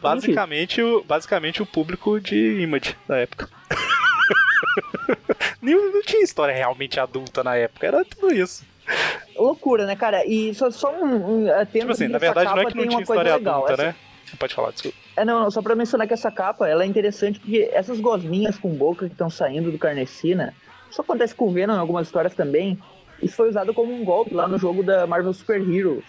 [0.00, 3.48] Basicamente, o, basicamente o público de Image da época.
[5.62, 8.64] não, não tinha história realmente adulta na época, era tudo isso.
[9.36, 10.24] Loucura, né, cara?
[10.26, 11.44] E só, só um.
[11.44, 13.64] um tipo assim, na verdade não é que não tinha história legal.
[13.64, 13.82] adulta, essa...
[13.84, 13.94] né?
[14.38, 14.96] Pode falar, desculpa.
[15.16, 18.68] É, não, só pra mencionar que essa capa ela é interessante porque essas gosminhas com
[18.70, 20.54] boca que estão saindo do Carnecina,
[20.90, 22.78] isso acontece com o Venom em algumas histórias também.
[23.20, 26.04] Isso foi usado como um golpe lá no jogo da Marvel Super Heroes.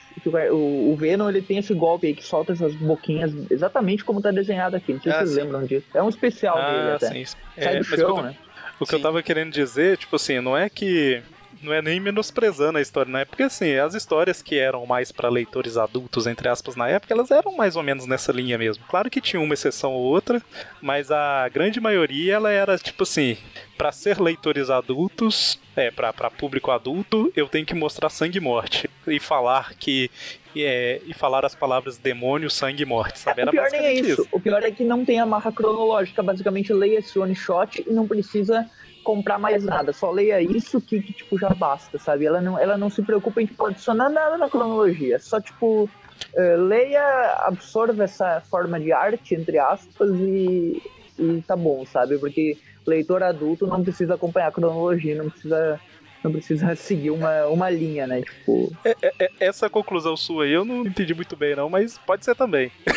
[0.51, 4.30] O, o Venom ele tem esse golpe aí que solta essas boquinhas exatamente como tá
[4.32, 4.93] desenhado aqui.
[4.93, 5.41] Não sei ah, se vocês sim.
[5.41, 5.88] lembram disso.
[5.93, 7.07] É um especial ah, dele até.
[7.07, 7.25] Sim.
[7.25, 8.36] Sai é, do chão, né?
[8.80, 8.95] O que sim.
[8.97, 11.23] eu tava querendo dizer, tipo assim, não é que
[11.62, 15.30] não é nem menosprezando a história época, porque assim, as histórias que eram mais para
[15.30, 18.84] leitores adultos, entre aspas, na época, elas eram mais ou menos nessa linha mesmo.
[18.88, 20.41] Claro que tinha uma exceção ou outra,
[20.82, 23.38] mas a grande maioria ela era tipo assim,
[23.78, 28.89] para ser leitores adultos, é, para público adulto, eu tenho que mostrar sangue e morte
[29.07, 30.12] e falar que
[30.55, 33.41] é, e falar as palavras demônio, sangue e morte, sabe?
[33.41, 34.22] É, o pior nem é isso.
[34.22, 34.28] isso.
[34.32, 36.24] O pior é que não tem a marra cronológica.
[36.24, 38.70] Basicamente, leia esse one shot e não precisa
[39.03, 42.25] comprar mais nada, só leia isso que, que, tipo, já basta, sabe?
[42.25, 46.61] Ela não, ela não se preocupa em tipo, adicionar nada na cronologia, só, tipo, uh,
[46.67, 50.81] leia, absorva essa forma de arte, entre aspas, e,
[51.17, 52.17] e tá bom, sabe?
[52.17, 55.79] Porque leitor adulto não precisa acompanhar a cronologia, não precisa
[56.24, 58.22] não precisa seguir uma, uma linha, né?
[58.22, 58.72] Tipo.
[58.84, 62.26] É, é, é, essa conclusão sua aí eu não entendi muito bem, não, mas pode
[62.26, 62.72] ser também.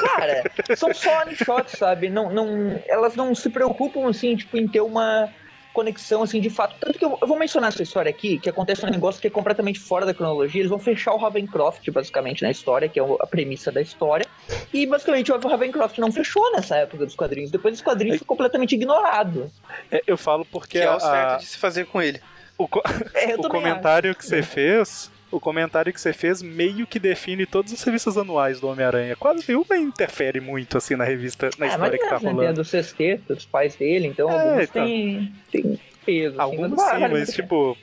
[0.00, 0.42] Cara,
[0.76, 2.08] são só one shots, sabe?
[2.08, 5.28] Não, não, elas não se preocupam assim, tipo, em ter uma
[5.72, 6.74] conexão, assim, de fato.
[6.80, 9.30] Tanto que eu, eu, vou mencionar essa história aqui, que acontece um negócio que é
[9.30, 10.60] completamente fora da cronologia.
[10.60, 14.26] Eles vão fechar o Ravencroft, basicamente, na história, que é a premissa da história.
[14.72, 17.50] E, basicamente, o Ravencroft não fechou nessa época dos quadrinhos.
[17.50, 18.18] Depois dos quadrinhos é...
[18.18, 19.50] foi completamente ignorado.
[19.90, 20.78] É, eu falo porque...
[20.80, 21.36] Que é o certo a...
[21.36, 22.20] de se fazer com ele.
[22.58, 22.82] O, co
[23.14, 24.18] é, o comentário acho.
[24.18, 28.60] que você fez o comentário que você fez meio que define todas as revistas anuais
[28.60, 29.14] do Homem-Aranha.
[29.14, 32.42] Quase nenhuma interfere muito assim na revista, na é, história que tá rolando.
[32.42, 34.86] Né, do sexteto, dos pais dele, então é, alguns então...
[34.86, 36.40] tem, tem peso.
[36.40, 37.76] Assim, alguns mas sim, mas tipo.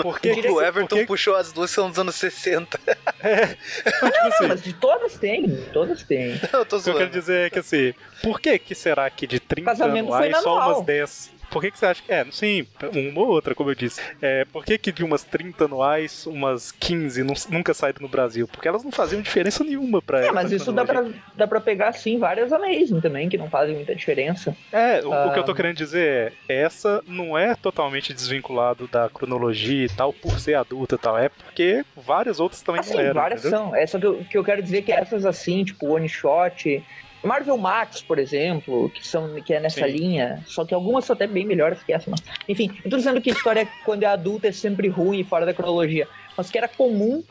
[0.00, 1.06] Porque o Everton porque...
[1.06, 2.78] puxou as duas são dos anos 60.
[3.24, 3.56] É.
[4.02, 6.40] Mas, tipo assim, mas de todas tem, todas tem.
[6.52, 6.80] Eu tô zoando.
[6.80, 9.84] O que eu quero dizer é que assim, por que que será que de 30
[9.84, 12.10] anuais só umas 10 por que, que você acha que.
[12.10, 14.00] É, sim, uma ou outra, como eu disse.
[14.22, 18.48] É, por que, que de umas 30 anuais, umas 15 não, nunca saíram no Brasil?
[18.48, 21.04] Porque elas não faziam diferença nenhuma pra É, mas isso dá pra,
[21.36, 24.56] dá pra pegar, sim, várias Amazing também, que não fazem muita diferença.
[24.72, 25.26] É, o, ah.
[25.26, 29.88] o que eu tô querendo dizer é, essa não é totalmente desvinculado da cronologia e
[29.90, 31.18] tal, por ser adulta e tal.
[31.18, 33.14] É porque várias outras também assim, não eram.
[33.14, 33.58] várias entendeu?
[33.58, 33.76] são.
[33.76, 36.82] Essa que eu, que eu quero dizer é que essas assim, tipo, one shot
[37.22, 39.92] Marvel Max, por exemplo, que, são, que é nessa Sim.
[39.92, 42.10] linha, só que algumas são até bem melhores que essa.
[42.10, 42.22] Mas...
[42.48, 45.46] Enfim, eu tô dizendo que a história, quando é adulta, é sempre ruim e fora
[45.46, 47.22] da cronologia, mas que era comum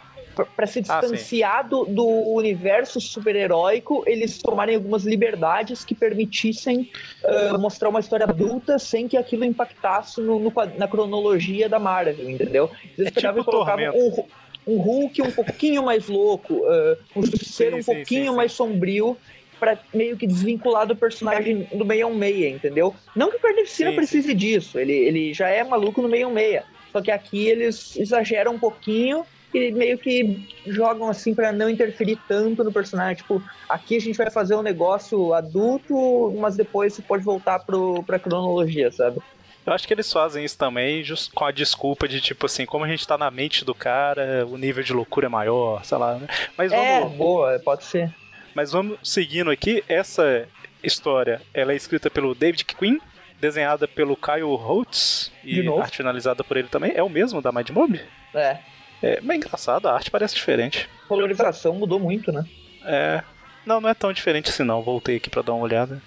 [0.56, 6.90] para se ah, distanciar ah, do, do, universo super-heróico, eles tomarem algumas liberdades que permitissem
[7.24, 12.30] uh, mostrar uma história adulta sem que aquilo impactasse no, no, na cronologia da Marvel,
[12.30, 12.72] entendeu?
[12.98, 17.24] Eles é pegavam tipo e colocavam um, um Hulk um pouquinho mais louco, uh, um
[17.24, 19.18] Justiceiro um sim, pouquinho sim, mais sombrio,
[19.62, 22.96] para meio que desvincular do personagem do 616, entendeu?
[23.16, 24.36] Não que o Carnificina precise sim.
[24.36, 26.64] disso, ele, ele já é maluco no 616.
[26.92, 32.18] Só que aqui eles exageram um pouquinho e meio que jogam assim para não interferir
[32.28, 33.18] tanto no personagem.
[33.18, 38.02] Tipo, aqui a gente vai fazer um negócio adulto, mas depois você pode voltar pro,
[38.04, 39.20] pra cronologia, sabe?
[39.64, 41.04] Eu acho que eles fazem isso também
[41.36, 44.58] com a desculpa de, tipo assim, como a gente tá na mente do cara, o
[44.58, 46.28] nível de loucura é maior, sei lá, né?
[46.58, 47.14] Mas é, vamos...
[47.14, 48.12] É, boa, pode ser.
[48.54, 49.84] Mas vamos seguindo aqui.
[49.88, 50.48] Essa
[50.84, 52.98] história ela é escrita pelo David Quinn,
[53.40, 56.94] desenhada pelo Kyle Holtz e arte finalizada por ele também.
[56.96, 58.00] É o mesmo da Mind Mob?
[58.34, 58.58] É.
[59.02, 60.88] É bem engraçado, a arte parece diferente.
[61.06, 62.46] A colorização mudou muito, né?
[62.86, 63.24] É.
[63.66, 64.82] Não, não é tão diferente assim não.
[64.82, 66.02] Voltei aqui para dar uma olhada.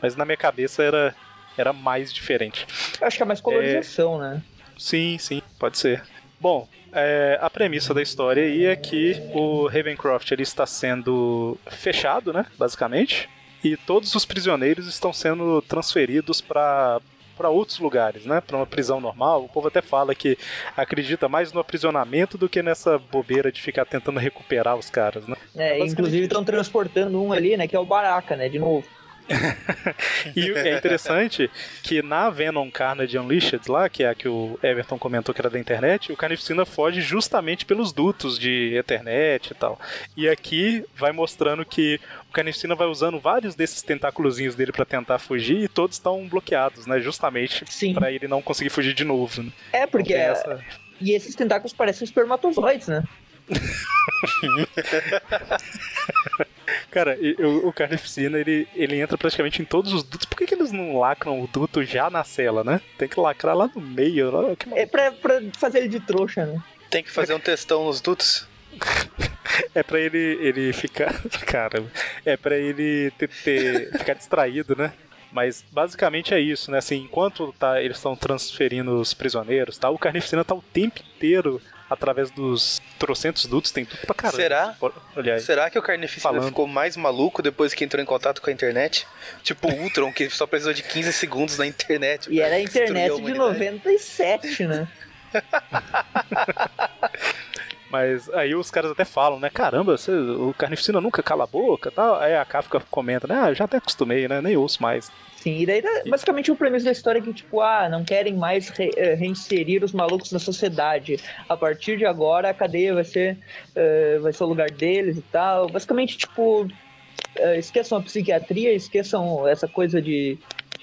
[0.00, 1.14] Mas na minha cabeça era,
[1.56, 2.66] era mais diferente.
[3.00, 4.34] Eu acho que é mais colorização, é...
[4.34, 4.42] né?
[4.76, 6.02] Sim, sim, pode ser.
[6.38, 12.32] Bom, é, a premissa da história aí é que o Ravencroft ele está sendo fechado,
[12.32, 13.28] né, basicamente,
[13.62, 17.00] e todos os prisioneiros estão sendo transferidos para
[17.36, 18.40] para outros lugares, né?
[18.40, 19.44] Para uma prisão normal.
[19.44, 20.38] O povo até fala que
[20.76, 25.36] acredita mais no aprisionamento do que nessa bobeira de ficar tentando recuperar os caras, né?
[25.56, 27.66] É, inclusive estão transportando um ali, né?
[27.66, 28.48] Que é o Baraka, né?
[28.48, 28.86] De novo.
[30.36, 31.50] e é interessante
[31.82, 35.50] que na Venom Carnage Unleashed lá, que é a que o Everton comentou que era
[35.50, 39.80] da internet, o Carnificina foge justamente pelos dutos de Ethernet e tal.
[40.16, 45.18] E aqui vai mostrando que o Carnificina vai usando vários desses tentáculozinhos dele para tentar
[45.18, 47.00] fugir e todos estão bloqueados, né?
[47.00, 47.64] Justamente
[47.94, 49.42] para ele não conseguir fugir de novo.
[49.42, 49.52] Né?
[49.72, 50.12] É, porque...
[50.12, 50.64] Então, essa...
[51.00, 53.02] E esses tentáculos parecem espermatozoides, né?
[56.90, 60.26] Cara, o, o Carnificina, ele, ele entra praticamente em todos os dutos.
[60.26, 62.80] Por que, que eles não lacram o duto já na cela, né?
[62.96, 64.30] Tem que lacrar lá no meio.
[64.30, 66.62] Lá, é pra, pra fazer ele de trouxa, né?
[66.90, 68.46] Tem que fazer um testão nos dutos.
[69.74, 71.12] é pra ele, ele ficar.
[71.46, 71.84] Cara,
[72.24, 74.92] é pra ele ter, ter, ficar distraído, né?
[75.32, 76.78] Mas basicamente é isso, né?
[76.78, 81.60] Assim, enquanto tá, eles estão transferindo os prisioneiros, tá, o Carnificina tá o tempo inteiro
[81.88, 84.36] através dos trocentos dutos, tem tudo pra caramba.
[84.36, 84.76] Será?
[85.16, 88.52] Aliás, Será que o Carnificina ficou mais maluco depois que entrou em contato com a
[88.52, 89.06] internet?
[89.42, 92.28] Tipo o Ultron, que só precisou de 15 segundos na internet.
[92.30, 94.88] E era a internet a de 97, né?
[97.94, 99.48] Mas aí os caras até falam, né?
[99.48, 102.16] Caramba, você, o Carnificina nunca cala a boca tal.
[102.16, 103.36] Aí a Kafka comenta, né?
[103.36, 104.40] Ah, já até acostumei, né?
[104.40, 105.12] Nem ouço mais.
[105.36, 108.68] Sim, e daí basicamente o premissa da história é que, tipo, ah, não querem mais
[108.68, 111.20] re eh, reinserir os malucos na sociedade.
[111.48, 113.38] A partir de agora a cadeia vai ser,
[113.76, 115.68] uh, vai ser o lugar deles e tal.
[115.68, 120.36] Basicamente, tipo, uh, esqueçam a psiquiatria, esqueçam essa coisa de,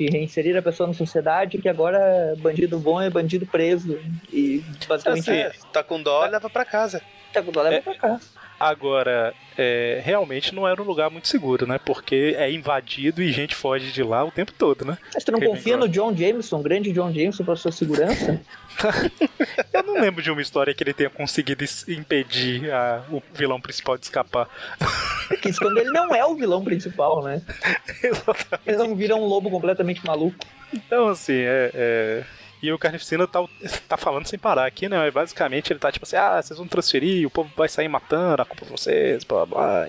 [0.05, 3.99] de reinserir a pessoa na sociedade, que agora bandido bom é bandido preso.
[4.31, 5.29] E basicamente.
[5.29, 7.01] É, tá com dó, leva pra casa.
[7.31, 7.81] Tá com dó, leva é.
[7.81, 8.21] pra casa.
[8.62, 11.80] Agora, é, realmente não era um lugar muito seguro, né?
[11.84, 14.99] Porque é invadido e gente foge de lá o tempo todo, né?
[15.12, 18.39] Mas tu não confia no John Jameson, grande John Jameson, pra sua segurança?
[19.74, 23.97] Eu não lembro de uma história que ele tenha conseguido impedir a, o vilão principal
[23.97, 24.47] de escapar.
[25.32, 27.41] É isso quando ele não é o vilão principal, né?
[28.03, 28.62] Exatamente.
[28.68, 30.38] Ele não vira um lobo completamente maluco.
[30.72, 31.72] Então, assim, é...
[31.74, 32.24] é
[32.62, 33.43] e o Carnificina tá,
[33.88, 35.09] tá falando sem parar aqui, né?
[35.12, 38.45] Basicamente ele tá tipo assim, ah, vocês vão transferir, o povo vai sair matando, a
[38.45, 39.88] culpa de vocês, blá blá.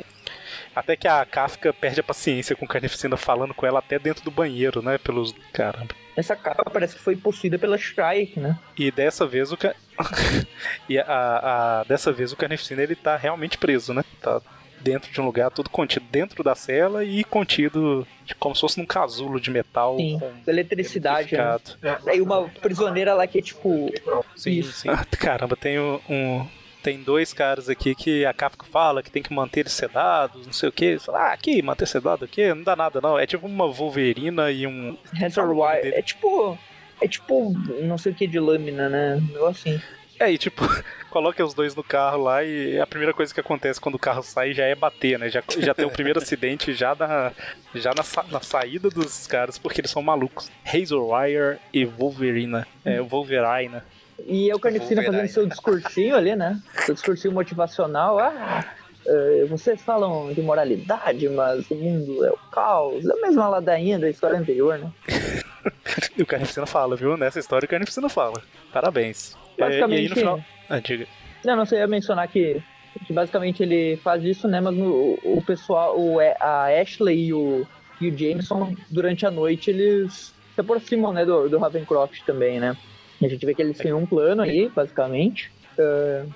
[0.74, 4.24] Até que a Kafka perde a paciência com o Carnificina falando com ela até dentro
[4.24, 4.96] do banheiro, né?
[4.96, 5.34] Pelos.
[5.52, 5.94] Caramba.
[6.16, 8.58] Essa capa parece que foi possuída pela Shrike, né?
[8.76, 9.58] E dessa vez o
[10.88, 14.04] e a, a, dessa vez o Carnificina ele tá realmente preso, né?
[14.20, 14.40] Tá
[14.82, 18.06] dentro de um lugar tudo contido dentro da cela e contido
[18.38, 19.96] como se fosse num casulo de metal.
[19.96, 21.36] Sim, eletricidade.
[21.36, 21.98] Né?
[22.06, 22.16] É.
[22.16, 23.90] E uma prisioneira lá que é tipo.
[24.36, 24.72] Sim, Isso.
[24.72, 24.88] sim.
[25.18, 26.46] Caramba, tem um,
[26.82, 30.52] tem dois caras aqui que a Kafka fala que tem que manter eles sedados, não
[30.52, 30.98] sei o que.
[31.10, 33.18] Ah, aqui, manter sedado aqui, não dá nada não.
[33.18, 34.96] É tipo uma Wolverina e um.
[35.14, 35.94] Razorwire.
[35.94, 36.58] É tipo.
[37.00, 37.52] É tipo,
[37.82, 39.20] não sei o que de lâmina, né?
[39.36, 39.80] Um assim.
[40.22, 40.62] É, e tipo,
[41.10, 44.22] coloca os dois no carro lá e a primeira coisa que acontece quando o carro
[44.22, 45.28] sai já é bater, né?
[45.28, 47.32] Já, já tem o primeiro acidente já, na,
[47.74, 50.48] já na, na saída dos caras, porque eles são malucos.
[50.62, 52.68] Razorwire e Wolverina.
[52.84, 53.82] É, Wolverine.
[54.24, 56.60] E é o Carnificina fazendo seu discursinho ali, né?
[56.86, 58.20] Seu discursinho motivacional.
[58.20, 58.64] Ah,
[59.04, 63.04] uh, vocês falam de moralidade, mas o mundo é o caos.
[63.04, 64.92] É a mesma ladainha da história anterior, né?
[66.16, 67.16] e o Carnificina fala, viu?
[67.16, 68.40] Nessa história o Carnificina fala.
[68.72, 69.41] Parabéns.
[69.66, 70.44] Basicamente, é, e aí no final...
[70.68, 71.06] Ah, diga.
[71.44, 72.62] Não, não sei, ia mencionar que,
[73.06, 74.60] que basicamente ele faz isso, né?
[74.60, 77.66] Mas no, o pessoal, o, a Ashley e o,
[78.00, 82.76] e o Jameson, durante a noite, eles se aproximam, né, do, do Ravencroft também, né?
[83.20, 85.50] A gente vê que eles têm um plano aí, basicamente.
[85.78, 86.30] Uh,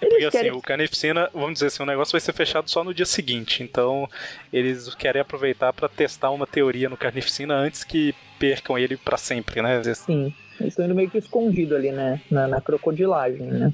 [0.00, 0.52] porque assim, querem...
[0.52, 3.62] o Carnificina, vamos dizer assim, o negócio vai ser fechado só no dia seguinte.
[3.62, 4.08] Então,
[4.52, 9.60] eles querem aproveitar para testar uma teoria no Carnificina antes que percam ele para sempre,
[9.60, 9.82] né?
[9.94, 12.20] Sim, eles estão indo meio que escondido ali, né?
[12.30, 13.72] Na, na crocodilagem, né?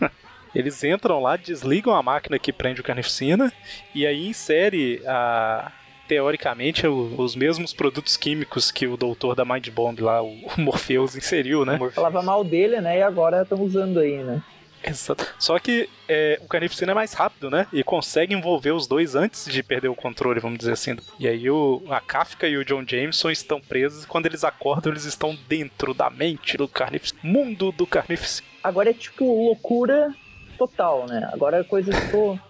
[0.54, 3.52] eles entram lá, desligam a máquina que prende o Carnificina
[3.94, 5.72] e aí insere a,
[6.08, 11.64] teoricamente, os mesmos produtos químicos que o doutor da Mind Bomb lá, o Morpheus, inseriu,
[11.64, 11.78] né?
[11.94, 12.98] Falava mal dele, né?
[12.98, 14.42] E agora estão usando aí, né?
[14.84, 15.26] Exato.
[15.38, 17.66] Só que é, o Carnificina é mais rápido, né?
[17.72, 20.96] E consegue envolver os dois antes de perder o controle, vamos dizer assim.
[21.18, 24.92] E aí o, a Kafka e o John Jameson estão presos e quando eles acordam,
[24.92, 27.20] eles estão dentro da mente do Carnificina.
[27.22, 28.48] Mundo do Carnificina.
[28.62, 30.12] Agora é tipo loucura
[30.58, 31.28] total, né?
[31.32, 32.38] Agora a coisa ficou...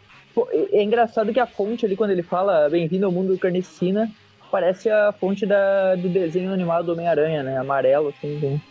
[0.72, 4.10] É engraçado que a fonte ali, quando ele fala Bem-vindo ao mundo do Carnificina,
[4.50, 7.58] parece a fonte da, do desenho animado do Homem-Aranha, né?
[7.58, 8.38] Amarelo, assim.
[8.38, 8.62] Bem...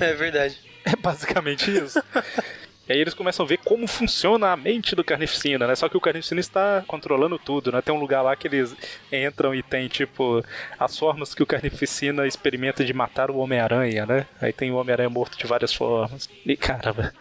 [0.00, 0.58] É verdade.
[0.82, 2.02] É basicamente isso.
[2.90, 5.76] E aí eles começam a ver como funciona a mente do Carnificina, né?
[5.76, 7.80] Só que o Carnificina está controlando tudo, né?
[7.80, 8.74] Tem um lugar lá que eles
[9.12, 10.44] entram e tem, tipo,
[10.76, 14.26] as formas que o Carnificina experimenta de matar o Homem-Aranha, né?
[14.40, 16.28] Aí tem o Homem-Aranha morto de várias formas.
[16.44, 17.14] E caramba.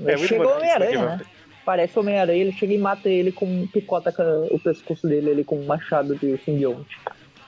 [0.00, 1.20] é muito Chegou o Homem-Aranha, né?
[1.62, 4.14] Parece o Homem-Aranha, ele chega e mata ele com picota
[4.50, 6.98] o pescoço dele ali com um machado de simbionte.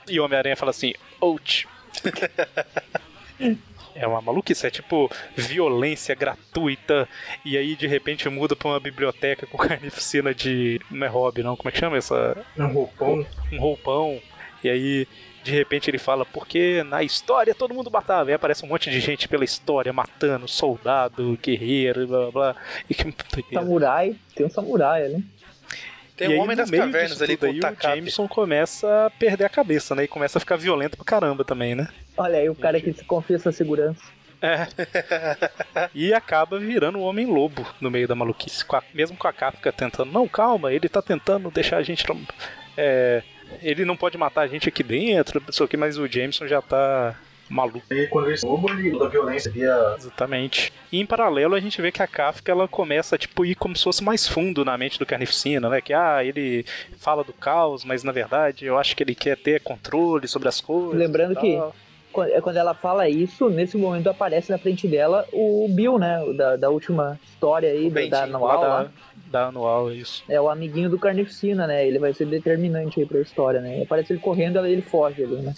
[0.07, 1.67] E o Homem-Aranha fala assim, ouch.
[3.95, 7.07] É uma maluquice, é tipo violência gratuita,
[7.45, 10.81] e aí de repente muda pra uma biblioteca com carnificina de.
[10.91, 11.55] Não é hobby, não?
[11.55, 12.37] Como é que chama essa?
[12.57, 13.25] Um roupão.
[13.53, 14.21] Um roupão.
[14.63, 15.07] E aí
[15.45, 18.31] de repente ele fala, porque na história todo mundo matava.
[18.31, 22.55] E aparece um monte de gente pela história matando, soldado, guerreiro, blá blá blá.
[22.89, 23.13] E que...
[23.53, 25.23] Samurai, tem um samurai ali.
[26.15, 29.93] Tem o um Homem das Cavernas ali com o Jameson começa a perder a cabeça,
[29.93, 30.05] né?
[30.05, 31.89] E começa a ficar violento pra caramba também, né?
[32.15, 34.01] Olha aí o cara que se confia essa segurança.
[34.41, 34.67] É.
[35.93, 38.63] e acaba virando um homem lobo no meio da maluquice.
[38.63, 42.05] Com a, mesmo com a Kafka tentando, não, calma, ele tá tentando deixar a gente.
[42.77, 43.21] É,
[43.61, 47.15] ele não pode matar a gente aqui dentro, pessoa que, mas o Jameson já tá
[47.49, 47.81] maluco.
[47.91, 49.95] E quando ele soube, ele da violência via.
[49.97, 50.73] Exatamente.
[50.91, 53.75] E em paralelo a gente vê que a Kafka ela começa tipo, a ir como
[53.75, 55.81] se fosse mais fundo na mente do Carnificina, né?
[55.81, 56.65] Que ah, ele
[56.97, 60.61] fala do caos, mas na verdade eu acho que ele quer ter controle sobre as
[60.61, 60.97] coisas.
[60.97, 61.59] Lembrando que
[62.41, 66.23] quando ela fala isso, nesse momento aparece na frente dela o Bill, né?
[66.35, 68.91] Da, da última história aí, da, da anual lá
[69.35, 70.23] da anual, é isso.
[70.29, 71.85] É o amiguinho do Carnificina, né?
[71.85, 73.81] Ele vai ser determinante aí pra história, né?
[73.81, 75.53] Aparece ele correndo, ele foge ali, né?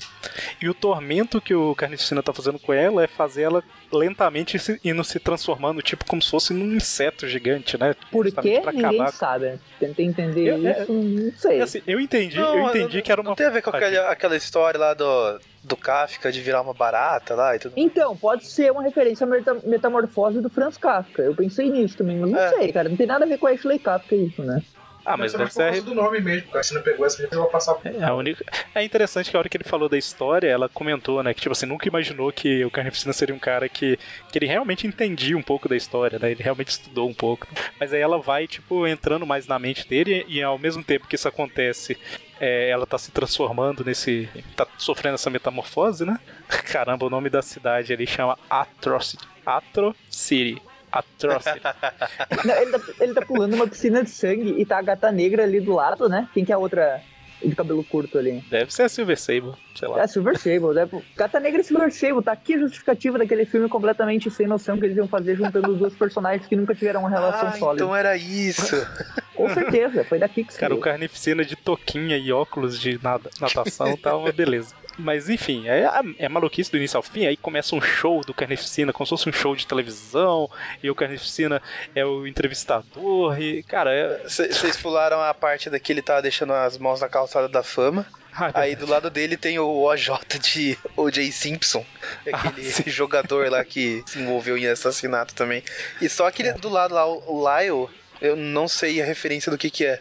[0.62, 4.80] E o tormento que o Carnificina tá fazendo com ela é fazer ela lentamente se,
[4.84, 7.96] indo se transformando, tipo, como se fosse num inseto gigante, né?
[8.12, 9.60] Por que ninguém sabe.
[9.80, 11.62] Tentei entender eu, é, isso, é, não sei.
[11.62, 13.30] Assim, eu entendi, não, eu entendi que era uma...
[13.30, 16.74] Não tem a ver com aquela, aquela história lá do do Kafka de virar uma
[16.74, 21.22] barata lá e tudo Então, pode ser uma referência à metamorfose do Franz Kafka.
[21.22, 22.50] Eu pensei nisso também, mas não é.
[22.50, 22.90] sei, cara.
[22.90, 24.62] Não tem nada a ver com a Ashley Kafka isso, né?
[25.08, 25.82] Ah, mas, deve ser.
[25.82, 28.44] do nome mesmo, porque a China pegou essa gente vai passar é, a única...
[28.76, 31.34] é interessante que a hora que ele falou da história, ela comentou, né?
[31.34, 33.98] Que tipo assim, nunca imaginou que o Carnificina seria um cara que,
[34.30, 36.32] que ele realmente entendia um pouco da história, né?
[36.32, 37.48] Ele realmente estudou um pouco.
[37.80, 41.16] Mas aí ela vai, tipo, entrando mais na mente dele e ao mesmo tempo que
[41.16, 41.98] isso acontece,
[42.38, 44.28] é, ela tá se transformando nesse.
[44.58, 46.20] tá sofrendo essa metamorfose, né?
[46.70, 49.26] Caramba, o nome da cidade ali chama Atrocity.
[49.46, 50.62] Atro City.
[50.92, 51.62] Atrocity.
[52.46, 55.44] Não, ele, tá, ele tá pulando uma piscina de sangue e tá a gata negra
[55.44, 56.28] ali do lado, né?
[56.34, 57.02] Quem que é a outra
[57.44, 58.44] de cabelo curto ali.
[58.50, 60.02] Deve ser a Silver Sable, sei lá.
[60.02, 60.74] É, Silver Sable.
[60.74, 61.04] Deve...
[61.16, 62.24] Gata Negra e Silver Sable.
[62.24, 65.80] Tá aqui a justificativa daquele filme completamente sem noção que eles iam fazer juntando os
[65.80, 67.84] dois personagens que nunca tiveram uma relação ah, sólida.
[67.84, 68.76] então era isso.
[69.36, 70.60] Com certeza, foi da Pixar.
[70.60, 74.74] Cara, o Carnificina de toquinha e óculos de natação tá uma beleza.
[74.98, 75.88] Mas enfim, é,
[76.18, 77.26] é maluquice do início ao fim.
[77.26, 80.50] Aí começa um show do Carnificina, como se fosse um show de televisão.
[80.82, 81.62] E o Carnificina
[81.94, 83.40] é o entrevistador.
[83.40, 84.82] E, cara, vocês é...
[84.82, 88.06] pularam a parte daqui, ele tava deixando as mãos na calçada da fama.
[88.34, 91.32] Ah, Aí do lado dele tem o OJ de O.J.
[91.32, 91.84] Simpson,
[92.32, 95.64] aquele ah, jogador lá que se envolveu em assassinato também.
[96.00, 97.88] E só aquele do lado lá, o Lyle,
[98.22, 100.00] eu não sei a referência do que que é.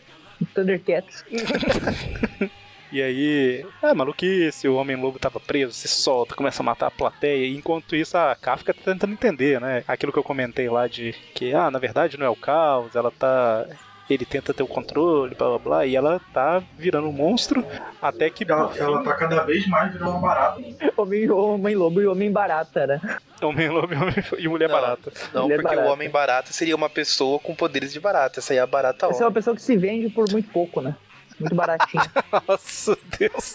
[0.54, 1.24] Thundercats.
[2.92, 7.46] E aí, é maluquice, o Homem-Lobo tava preso, se solta, começa a matar a plateia.
[7.46, 9.84] E enquanto isso, a Kafka tá tentando entender, né?
[9.86, 13.10] Aquilo que eu comentei lá de que, ah, na verdade não é o caos, ela
[13.10, 13.66] tá
[14.08, 17.64] ele tenta ter o controle, blá blá blá, e ela tá virando um monstro,
[18.00, 18.44] até que.
[18.48, 20.62] Ela, ela tá cada vez mais virando uma barata.
[20.96, 23.00] Homem, homem lobo e homem barata, né?
[23.42, 25.12] Homem lobo e, homem, e mulher não, barata.
[25.34, 25.88] Não, mulher porque barata.
[25.88, 28.40] o homem barata seria uma pessoa com poderes de barata.
[28.40, 30.80] Essa aí é a barata Essa é uma pessoa que se vende por muito pouco,
[30.80, 30.94] né?
[31.38, 32.02] Muito baratinho.
[32.48, 33.54] Nossa, Deus.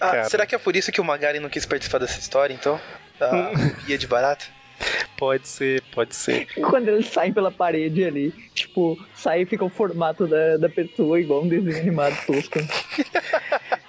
[0.00, 2.80] Ah, será que é por isso que o Magari não quis participar dessa história, então?
[3.18, 3.52] Da
[3.86, 4.44] guia de barata?
[5.16, 6.46] Pode ser, pode ser.
[6.54, 11.20] Quando eles saem pela parede ali, tipo, sai e fica o formato da, da pessoa
[11.20, 12.58] igual um desenho animado tosco.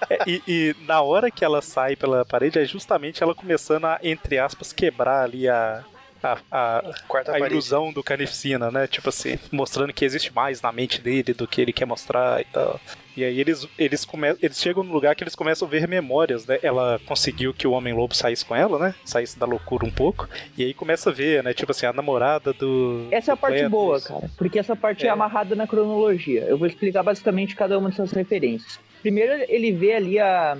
[0.08, 3.98] É, e, e, na hora que ela sai pela parede, é justamente ela começando a,
[4.02, 5.82] entre aspas, quebrar ali a,
[6.24, 6.82] a, a,
[7.32, 8.86] a ilusão do Carnificina, né?
[8.86, 12.44] Tipo assim, mostrando que existe mais na mente dele do que ele quer mostrar e
[12.46, 12.80] tal.
[13.16, 16.46] E aí eles, eles, come, eles chegam no lugar que eles começam a ver memórias,
[16.46, 16.58] né?
[16.62, 18.94] Ela conseguiu que o Homem-Lobo saísse com ela, né?
[19.04, 20.28] Saísse da loucura um pouco.
[20.56, 21.54] E aí começa a ver, né?
[21.54, 23.06] Tipo assim, a namorada do.
[23.10, 24.30] Essa é a parte boa, cara.
[24.36, 25.08] Porque essa parte é.
[25.08, 26.42] é amarrada na cronologia.
[26.42, 28.80] Eu vou explicar basicamente cada uma dessas referências.
[29.00, 30.58] Primeiro, ele vê ali a,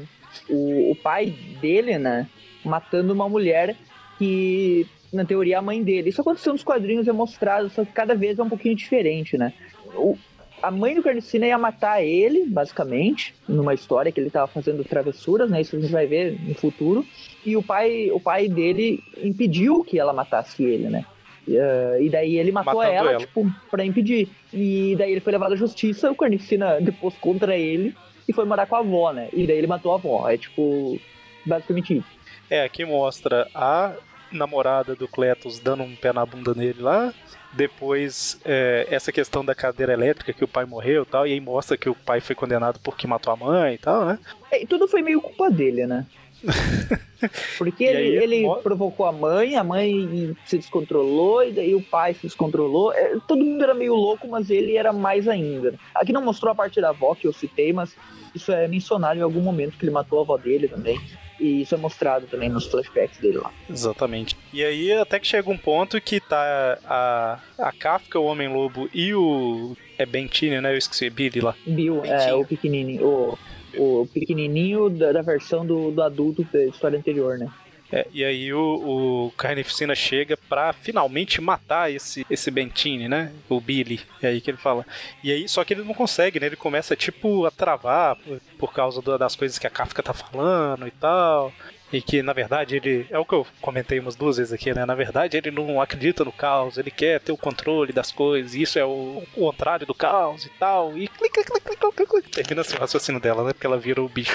[0.49, 2.29] o, o pai dele, né?
[2.65, 3.75] Matando uma mulher
[4.17, 4.87] que
[5.17, 6.11] na teoria, a mãe dele.
[6.11, 9.53] Isso aconteceu nos quadrinhos, é mostrado, só que cada vez é um pouquinho diferente, né?
[9.95, 10.17] O,
[10.63, 15.51] a mãe do Carnicina ia matar ele, basicamente, numa história que ele estava fazendo travessuras,
[15.51, 15.61] né?
[15.61, 17.05] Isso a gente vai ver no futuro.
[17.45, 21.05] E o pai, o pai dele impediu que ela matasse ele, né?
[21.47, 24.29] Uh, e daí ele matou ela, ela, tipo, pra impedir.
[24.53, 27.95] E daí ele foi levado à justiça, o Carnicina depois contra ele
[28.27, 29.29] e foi morar com a avó, né?
[29.33, 30.29] E daí ele matou a avó.
[30.29, 30.99] É tipo,
[31.45, 32.09] basicamente isso.
[32.49, 33.93] É, aqui mostra a
[34.35, 37.13] namorada do Cletus dando um pé na bunda nele lá.
[37.53, 41.41] Depois, é, essa questão da cadeira elétrica, que o pai morreu e tal, e aí
[41.41, 44.19] mostra que o pai foi condenado porque matou a mãe e tal, né?
[44.51, 46.05] É, e tudo foi meio culpa dele, né?
[47.57, 52.23] Porque ele, ele provocou a mãe, a mãe se descontrolou, e daí o pai se
[52.23, 52.93] descontrolou.
[52.93, 55.75] É, todo mundo era meio louco, mas ele era mais ainda.
[55.95, 57.97] Aqui não mostrou a parte da avó que eu citei, mas
[58.35, 61.01] isso é mencionado em algum momento que ele matou a avó dele também.
[61.41, 63.53] E isso é mostrado também nos flashbacks dele lá.
[63.69, 64.37] Exatamente.
[64.53, 69.13] E aí até que chega um ponto que tá a, a Kafka, o Homem-Lobo e
[69.15, 69.77] o...
[69.99, 70.73] É Bentini, né?
[70.73, 71.55] Eu esqueci, Billy lá.
[71.67, 73.05] Bill, é, o pequenininho.
[73.05, 73.39] O,
[73.77, 77.49] o pequenininho da, da versão do, do adulto da história anterior, né?
[77.95, 83.33] É, e aí o, o Carnificina chega pra finalmente matar esse, esse Bentini, né?
[83.49, 84.01] O Billy.
[84.21, 84.85] E aí que ele fala.
[85.23, 86.47] E aí, só que ele não consegue, né?
[86.47, 90.13] Ele começa, tipo, a travar por, por causa do, das coisas que a Kafka tá
[90.13, 91.53] falando e tal.
[91.93, 93.07] E que, na verdade, ele.
[93.11, 94.85] É o que eu comentei umas duas vezes aqui, né?
[94.85, 98.63] Na verdade, ele não acredita no caos, ele quer ter o controle das coisas, e
[98.63, 100.99] isso é o, o contrário do caos e tal.
[100.99, 102.29] E clica, clica, clica, clica.
[102.31, 103.53] Termina assim o raciocínio dela, né?
[103.53, 104.35] Porque ela vira o bicho.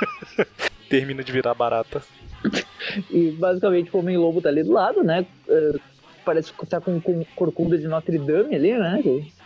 [0.90, 2.02] Termina de virar barata.
[3.10, 5.26] E basicamente o Homem-Lobo tá ali do lado, né?
[5.48, 5.80] Uh,
[6.24, 9.02] parece que tá com, com corcunda de Notre Dame ali, né?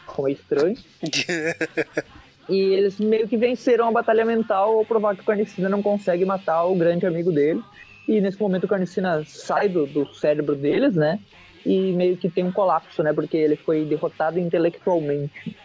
[0.06, 0.76] Como é estranho.
[2.48, 6.24] e eles meio que venceram a batalha mental ao provar que o Carnicina não consegue
[6.24, 7.62] matar o grande amigo dele.
[8.08, 11.20] E nesse momento o Carnicina sai do, do cérebro deles, né?
[11.64, 13.12] e meio que tem um colapso, né?
[13.12, 15.56] Porque ele foi derrotado intelectualmente.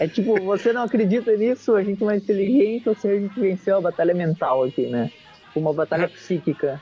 [0.00, 3.40] É tipo, você não acredita nisso, a gente é mais inteligente, ou seja, a gente
[3.40, 5.10] venceu a batalha mental aqui, né?
[5.54, 6.80] Uma batalha psíquica.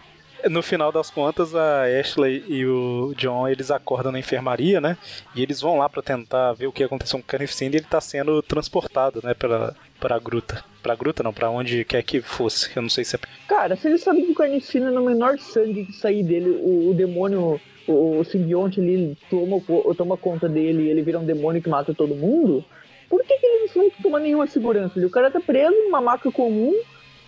[0.48, 4.96] No final das contas, a Ashley e o John, eles acordam na enfermaria, né?
[5.34, 7.86] E eles vão lá para tentar ver o que aconteceu com o Carnificina e ele
[7.86, 10.62] tá sendo transportado, né, pela, pra gruta.
[10.82, 12.70] Pra gruta não, pra onde quer que fosse.
[12.76, 13.18] Eu não sei se é.
[13.48, 16.94] Cara, se ele sabe que o Carnificina, no menor sangue que sair dele, o, o
[16.94, 19.60] demônio, o, o simbionte ali toma,
[19.96, 22.64] toma conta dele e ele vira um demônio que mata todo mundo,
[23.08, 24.98] por que, que ele não toma nenhuma segurança?
[24.98, 26.74] O cara tá preso numa maca comum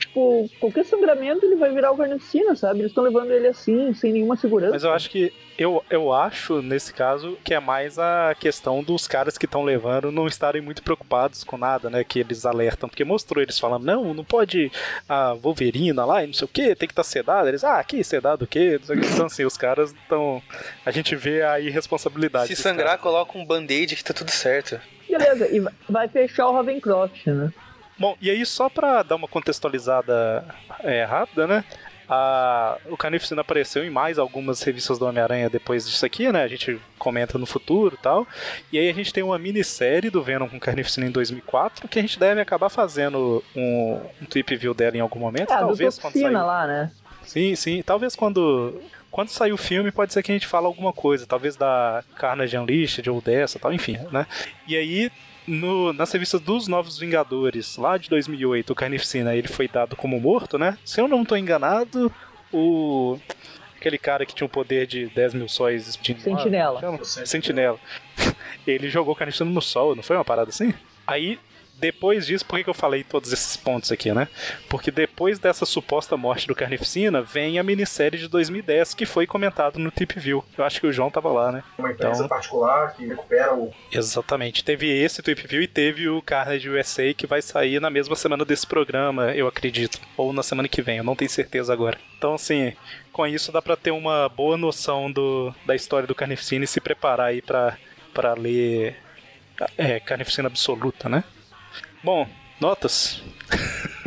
[0.09, 2.81] tipo, qualquer sangramento ele vai virar o Carnificina, sabe?
[2.81, 4.73] Eles estão levando ele assim, sem nenhuma segurança.
[4.73, 9.07] Mas eu acho que eu, eu acho, nesse caso, que é mais a questão dos
[9.07, 12.05] caras que estão levando não estarem muito preocupados com nada, né?
[12.05, 14.71] Que eles alertam, porque mostrou eles falando, não, não pode
[15.09, 17.49] a Wolverina lá e não sei o que, tem que estar tá sedado.
[17.49, 18.81] Eles, ah, que sedado o quê?
[18.83, 20.43] Então, assim, os caras estão.
[20.85, 22.55] A gente vê a irresponsabilidade.
[22.55, 22.99] Se sangrar, cara.
[22.99, 24.81] coloca um band-aid que tá tudo certo.
[25.09, 27.53] Beleza, e vai fechar o Ravencroft, né?
[27.99, 30.45] Bom, e aí só pra dar uma contextualizada
[30.81, 31.65] é, rápida, né?
[32.09, 36.43] A, o Carnificina apareceu em mais algumas revistas do Homem-Aranha depois disso aqui, né?
[36.43, 38.27] A gente comenta no futuro e tal.
[38.73, 42.03] E aí a gente tem uma minissérie do Venom com Carnificina em 2004, que a
[42.03, 45.53] gente deve acabar fazendo um, um tweet view dela em algum momento.
[45.53, 46.31] É, talvez quando sair...
[46.31, 46.91] lá, né?
[47.25, 47.83] Sim, sim.
[47.83, 48.81] Talvez quando
[49.11, 52.57] quando sair o filme, pode ser que a gente fale alguma coisa, talvez da Carnage
[52.57, 54.27] Unleashed ou dessa, tal, enfim, né?
[54.67, 55.11] E aí
[55.49, 60.21] no, nas revistas dos Novos Vingadores, lá de 2008, o Carnificina ele foi dado como
[60.21, 60.77] morto, né?
[60.85, 62.13] Se eu não estou enganado,
[62.53, 63.19] o
[63.77, 66.21] aquele cara que tinha o poder de 10 mil sóis explodindo.
[66.23, 67.01] Sentinela.
[67.05, 67.79] Sentinela.
[68.67, 70.75] ele jogou o Carnificina no sol, não foi uma parada assim?
[71.07, 71.39] Aí
[71.79, 74.29] depois disso, por que eu falei todos esses pontos aqui, né?
[74.69, 79.79] Porque depois dessa suposta morte do Carnificina, vem a minissérie de 2010 que foi comentado
[79.79, 80.45] no Tip View.
[80.57, 81.63] Eu acho que o João tava lá, né?
[81.79, 82.29] Uma empresa então...
[82.29, 83.73] particular que recupera o.
[83.93, 84.65] Exatamente.
[84.65, 88.45] Teve esse Tip View e teve o Carnage USA que vai sair na mesma semana
[88.45, 90.01] desse programa, eu acredito.
[90.17, 91.99] Ou na semana que vem, eu não tenho certeza agora.
[92.17, 92.73] Então, assim,
[93.13, 96.81] com isso dá para ter uma boa noção do, da história do Carnificina e se
[96.81, 97.77] preparar aí pra,
[98.13, 98.97] pra ler
[99.77, 101.25] é, Carnificina Absoluta, né?
[102.03, 102.29] Bom,
[102.61, 103.21] notas.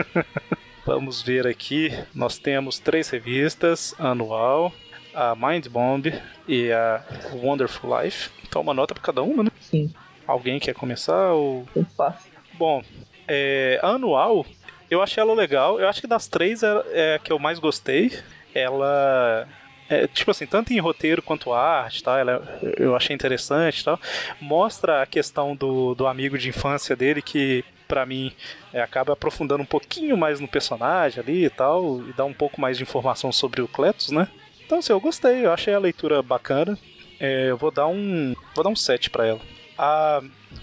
[0.86, 1.92] Vamos ver aqui.
[2.16, 4.72] Nós temos três revistas: anual,
[5.14, 6.08] a Mind Bomb
[6.48, 8.30] e a Wonderful Life.
[8.48, 9.52] Então, uma nota para cada uma, né?
[9.60, 9.94] Sim.
[10.26, 11.34] Alguém quer começar?
[11.34, 11.68] Ou...
[11.98, 12.32] Fácil.
[12.54, 12.82] Bom,
[13.28, 14.46] é, a anual,
[14.90, 15.80] eu achei ela legal.
[15.80, 18.18] Eu acho que das três é, é a que eu mais gostei.
[18.54, 19.48] Ela
[19.92, 22.18] é, tipo assim, tanto em roteiro quanto arte, tá?
[22.18, 22.42] Ela,
[22.78, 24.00] eu achei interessante, tal.
[24.40, 28.32] Mostra a questão do, do amigo de infância dele que para mim
[28.72, 32.62] é, acaba aprofundando um pouquinho mais no personagem ali e tal, e dá um pouco
[32.62, 34.30] mais de informação sobre o Cletus, né?
[34.66, 36.80] Então, assim, eu gostei, eu achei a leitura bacana.
[37.20, 38.34] É, eu vou dar um.
[38.56, 39.42] Vou dar um 7 pra ela.
[39.78, 40.22] A.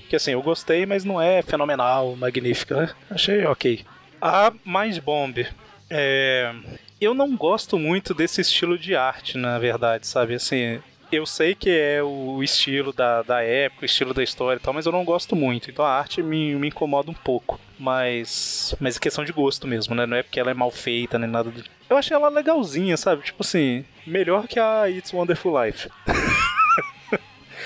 [0.08, 2.90] Que assim, eu gostei, mas não é fenomenal, magnífica, né?
[3.10, 3.84] Achei ok.
[4.22, 5.46] A Mind Bomb.
[5.90, 6.54] É,
[6.98, 10.34] eu não gosto muito desse estilo de arte, na verdade, sabe?
[10.34, 14.62] Assim, eu sei que é o estilo da, da época, o estilo da história e
[14.62, 15.70] tal, mas eu não gosto muito.
[15.70, 17.60] Então a arte me, me incomoda um pouco.
[17.78, 18.74] Mas.
[18.80, 20.06] Mas é questão de gosto mesmo, né?
[20.06, 21.64] Não é porque ela é mal feita nem nada do.
[21.88, 23.22] Eu achei ela legalzinha, sabe?
[23.22, 25.88] Tipo assim, melhor que a It's Wonderful Life.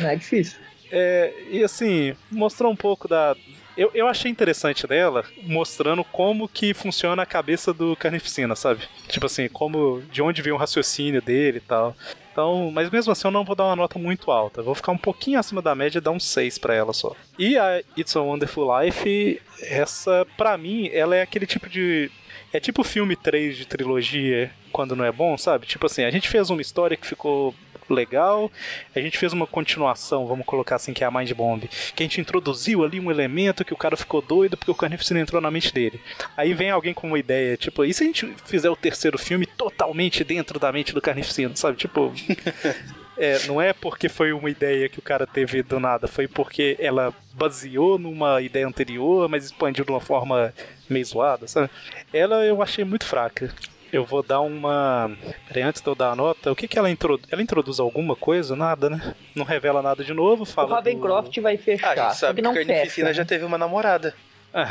[0.01, 0.61] Não é difícil.
[0.95, 3.35] É, e assim, mostrou um pouco da,
[3.77, 8.83] eu, eu achei interessante dela mostrando como que funciona a cabeça do Carnificina, sabe?
[9.09, 11.97] Tipo assim, como de onde vem o raciocínio dele e tal.
[12.33, 14.63] Então, mas mesmo assim eu não vou dar uma nota muito alta.
[14.63, 17.15] Vou ficar um pouquinho acima da média e dar um 6 para ela só.
[17.39, 22.11] E a It's a Wonderful Life, essa, para mim, ela é aquele tipo de.
[22.53, 25.67] É tipo filme 3 de trilogia quando não é bom, sabe?
[25.67, 27.55] Tipo assim, a gente fez uma história que ficou
[27.91, 28.51] legal.
[28.95, 32.07] A gente fez uma continuação, vamos colocar assim, que é a Mind Bomb, que a
[32.07, 35.51] gente introduziu ali um elemento que o cara ficou doido porque o Carnificina entrou na
[35.51, 36.01] mente dele.
[36.37, 39.47] Aí vem alguém com uma ideia, tipo, e se a gente fizer o terceiro filme
[39.47, 41.77] totalmente dentro da mente do Carnificina, sabe?
[41.77, 42.13] Tipo.
[43.15, 46.77] É, não é porque foi uma ideia que o cara teve do nada, foi porque
[46.81, 50.53] ela baseou numa ideia anterior, mas expandiu de uma forma
[50.89, 51.71] meio zoada, sabe?
[52.13, 53.55] Ela eu achei muito fraca.
[53.93, 55.11] Eu vou dar uma.
[55.47, 57.27] Peraí, antes de eu dar a nota, o que, que ela introduz?
[57.31, 58.57] Ela introduz alguma coisa?
[58.57, 59.15] Nada, né?
[59.35, 60.47] Não revela nada de novo.
[60.47, 61.43] Fala o Ravencroft do...
[61.43, 61.99] vai fechar.
[61.99, 63.15] Ah, a gente sabe que, não que a Carnificina né?
[63.15, 64.15] já teve uma namorada.
[64.55, 64.67] Ah,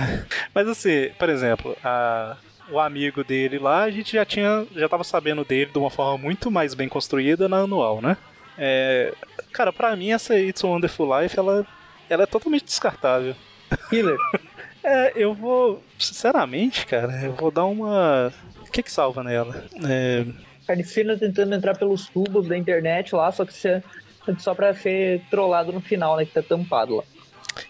[0.56, 2.36] mas assim, por exemplo, a,
[2.72, 4.66] o amigo dele lá, a gente já tinha.
[4.76, 8.18] já tava sabendo dele de uma forma muito mais bem construída na anual, né?
[8.58, 9.14] É,
[9.52, 11.66] cara, pra mim essa It's a Wonderful Life, ela,
[12.10, 13.36] ela é totalmente descartável.
[13.90, 14.18] Killer.
[14.84, 15.84] é, eu vou.
[16.00, 18.34] Sinceramente, cara, eu vou dar uma.
[18.72, 19.66] O que que salva nela?
[19.84, 20.26] É...
[20.66, 23.84] Carnificina tentando entrar pelos tubos da internet lá, só que você
[24.40, 26.26] só pra ser trollado no final, né?
[26.26, 27.04] Que tá tampado lá.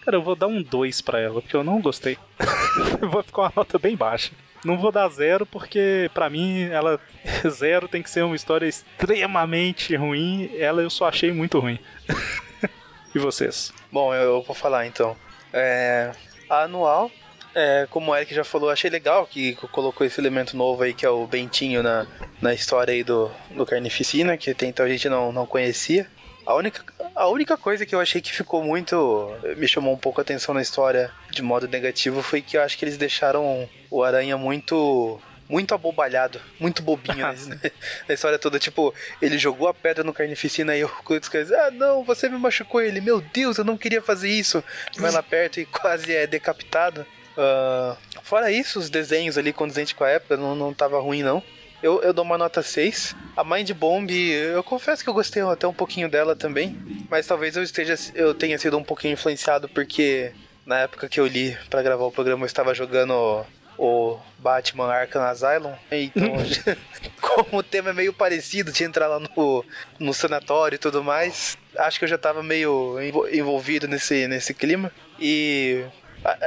[0.01, 2.19] Cara, eu vou dar um 2 pra ela, porque eu não gostei.
[3.01, 4.31] vou ficar uma nota bem baixa.
[4.63, 6.99] Não vou dar zero, porque para mim ela
[7.49, 10.51] zero tem que ser uma história extremamente ruim.
[10.55, 11.79] Ela eu só achei muito ruim.
[13.15, 13.73] e vocês?
[13.91, 15.17] Bom, eu vou falar então.
[15.51, 16.11] É,
[16.47, 17.09] a anual
[17.53, 21.05] é, como o Eric já falou, achei legal que colocou esse elemento novo aí, que
[21.05, 22.07] é o Bentinho na,
[22.41, 26.07] na história aí do, do Carnificina, que até então a gente não, não conhecia.
[26.45, 26.83] A única,
[27.15, 29.31] a única coisa que eu achei que ficou muito.
[29.57, 32.77] me chamou um pouco a atenção na história de modo negativo foi que eu acho
[32.77, 37.59] que eles deixaram o Aranha muito muito abobalhado, muito bobinho né?
[38.07, 38.57] na história toda.
[38.57, 42.81] Tipo, ele jogou a pedra no carnificina e o Cleiton Ah, não, você me machucou
[42.81, 43.01] ele.
[43.01, 44.63] Meu Deus, eu não queria fazer isso.
[44.97, 47.05] Vai lá perto e quase é decapitado.
[47.37, 51.41] Uh, fora isso, os desenhos ali condizentes com a época não, não tava ruim, não.
[51.81, 53.15] Eu, eu dou uma nota 6.
[53.35, 56.77] A Mind Bomb, eu confesso que eu gostei até um pouquinho dela também.
[57.09, 60.31] Mas talvez eu esteja eu tenha sido um pouquinho influenciado porque
[60.65, 63.45] na época que eu li para gravar o programa eu estava jogando
[63.77, 65.73] o Batman Arkham Asylum.
[65.91, 66.33] Então,
[67.19, 69.65] como o tema é meio parecido de entrar lá no,
[69.97, 72.97] no sanatório e tudo mais, acho que eu já estava meio
[73.31, 74.91] envolvido nesse, nesse clima.
[75.19, 75.83] E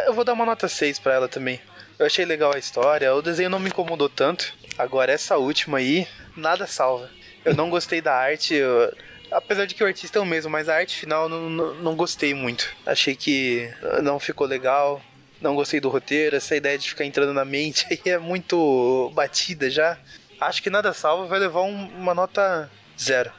[0.06, 1.60] eu vou dar uma nota 6 para ela também.
[1.98, 4.52] Eu achei legal a história, o desenho não me incomodou tanto.
[4.76, 6.06] Agora, essa última aí,
[6.36, 7.08] nada salva.
[7.44, 8.92] Eu não gostei da arte, eu...
[9.30, 11.96] apesar de que o artista é o mesmo, mas a arte final não, não, não
[11.96, 12.68] gostei muito.
[12.84, 13.72] Achei que
[14.02, 15.00] não ficou legal,
[15.40, 19.70] não gostei do roteiro, essa ideia de ficar entrando na mente aí é muito batida
[19.70, 19.98] já.
[20.40, 22.68] Acho que nada salva vai levar um, uma nota
[23.00, 23.30] zero.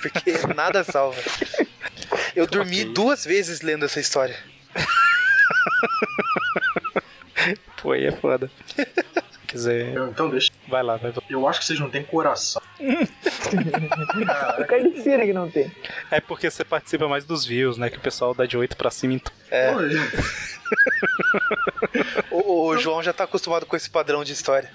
[0.00, 1.20] Porque nada salva.
[2.34, 2.92] Eu dormi okay.
[2.92, 4.36] duas vezes lendo essa história.
[7.82, 8.50] Pô, aí é foda
[9.52, 9.94] quiser.
[10.08, 10.50] Então deixa.
[10.66, 11.12] Vai lá, vai.
[11.28, 12.62] Eu acho que vocês não têm coração.
[14.58, 15.70] o carniceiro que não tem.
[16.10, 17.90] É porque você participa mais dos views, né?
[17.90, 19.14] Que o pessoal dá de 8 pra cima.
[19.14, 19.32] Então.
[19.50, 19.72] É.
[22.30, 24.70] o, o João já tá acostumado com esse padrão de história.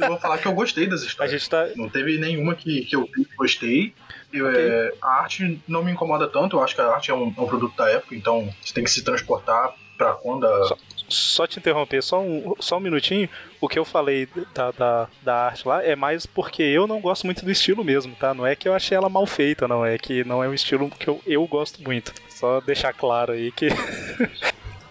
[0.00, 1.34] eu vou falar que eu gostei das histórias.
[1.34, 1.68] A gente tá...
[1.76, 3.94] Não teve nenhuma que, que eu gostei.
[4.32, 4.68] Eu, okay.
[4.68, 7.40] é, a arte não me incomoda tanto, eu acho que a arte é um, é
[7.40, 10.76] um produto da época, então você tem que se transportar pra quando a, só,
[11.08, 13.28] só te interromper, só um, só um minutinho.
[13.60, 17.24] O que eu falei da, da, da, arte lá é mais porque eu não gosto
[17.24, 18.34] muito do estilo mesmo, tá?
[18.34, 19.84] Não é que eu achei ela mal feita, não.
[19.84, 22.12] É que não é um estilo que eu, eu gosto muito.
[22.28, 23.68] Só deixar claro aí que.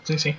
[0.03, 0.35] sim, sim.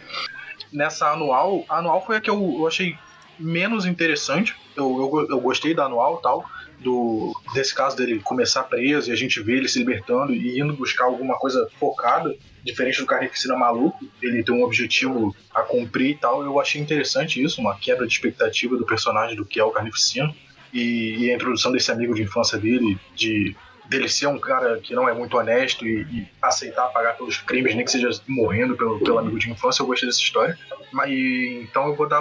[0.73, 2.97] Nessa anual, a anual foi a que eu, eu achei
[3.39, 4.55] menos interessante.
[4.77, 6.49] Eu, eu, eu gostei da anual tal
[6.83, 10.75] do desse caso dele começar preso e a gente vê ele se libertando e indo
[10.75, 16.17] buscar alguma coisa focada, diferente do Carnificina maluco, ele tem um objetivo a cumprir e
[16.17, 16.43] tal.
[16.43, 20.35] Eu achei interessante isso, uma quebra de expectativa do personagem do que é o Carnificina
[20.73, 23.57] e, e a introdução desse amigo de infância dele, de
[23.89, 27.75] dele ser um cara que não é muito honesto e, e, aceitar pagar pelos crimes,
[27.75, 30.59] nem que seja morrendo pelo, pelo amigo de infância, eu gostei dessa história.
[30.91, 32.21] Mas, então eu vou dar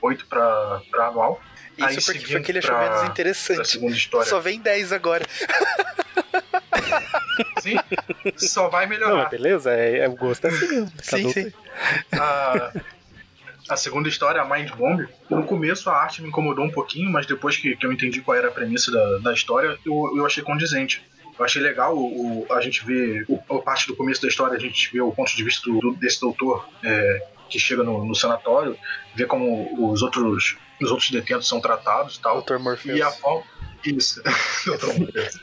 [0.00, 1.40] 8, 8 para anual.
[1.76, 3.78] Isso Aí, porque foi que ele achou menos interessante.
[4.24, 5.26] Só vem 10 agora.
[7.60, 7.76] Sim,
[8.36, 9.24] só vai melhorar.
[9.24, 10.92] Não, beleza, é, é, o gosto é assim mesmo.
[11.02, 11.52] Sim, sim.
[12.12, 12.72] A,
[13.68, 17.26] a segunda história, a Mind Bomb, no começo a arte me incomodou um pouquinho, mas
[17.26, 20.42] depois que, que eu entendi qual era a premissa da, da história, eu, eu achei
[20.42, 21.04] condizente.
[21.38, 24.56] Eu achei legal o, o a gente ver, o, a parte do começo da história,
[24.56, 28.14] a gente vê o ponto de vista do, desse doutor é, que chega no, no
[28.14, 28.76] sanatório,
[29.14, 32.42] vê como os outros os outros detentos são tratados e tal.
[32.42, 32.58] Dr.
[32.58, 32.98] Morpheus.
[32.98, 33.44] E a forma.
[33.84, 34.22] Isso,
[34.66, 34.98] Dr.
[34.98, 35.40] Morpheus.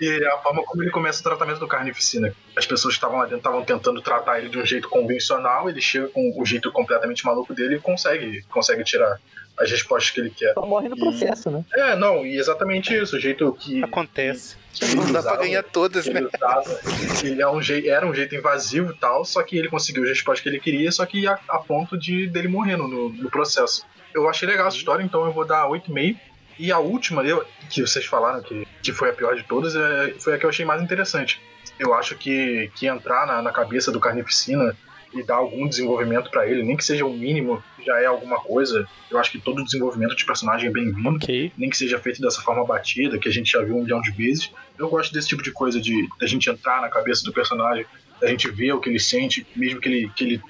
[0.00, 2.34] E a forma como ele começa o tratamento do carnificina.
[2.56, 5.80] As pessoas que estavam lá dentro estavam tentando tratar ele de um jeito convencional, ele
[5.80, 9.20] chega com o jeito completamente maluco dele e consegue, consegue tirar
[9.58, 10.52] as respostas que ele quer.
[10.54, 11.64] Só morre no processo, né?
[11.74, 13.82] É, não, e exatamente isso, o jeito que.
[13.84, 14.56] Acontece.
[14.96, 16.20] Não dá pra ganhar todas, né?
[16.20, 16.80] Usava,
[17.22, 20.08] ele é um jeito, era um jeito invasivo e tal, só que ele conseguiu as
[20.08, 23.84] respostas que ele queria, só que a, a ponto de dele morrer no, no processo.
[24.12, 26.16] Eu achei legal essa história, então eu vou dar 8,5.
[26.56, 30.14] E a última, eu, que vocês falaram que, que foi a pior de todas, é,
[30.20, 31.40] foi a que eu achei mais interessante.
[31.78, 34.76] Eu acho que, que entrar na, na cabeça do Carnificina
[35.12, 38.40] e dar algum desenvolvimento para ele, nem que seja o um mínimo, já é alguma
[38.40, 38.86] coisa.
[39.10, 41.52] Eu acho que todo desenvolvimento de personagem é bem-vindo, okay.
[41.56, 44.10] nem que seja feito dessa forma batida, que a gente já viu um milhão de
[44.10, 44.50] vezes.
[44.78, 47.86] Eu gosto desse tipo de coisa, de a gente entrar na cabeça do personagem,
[48.22, 50.42] a gente ver o que ele sente, mesmo que ele, que ele,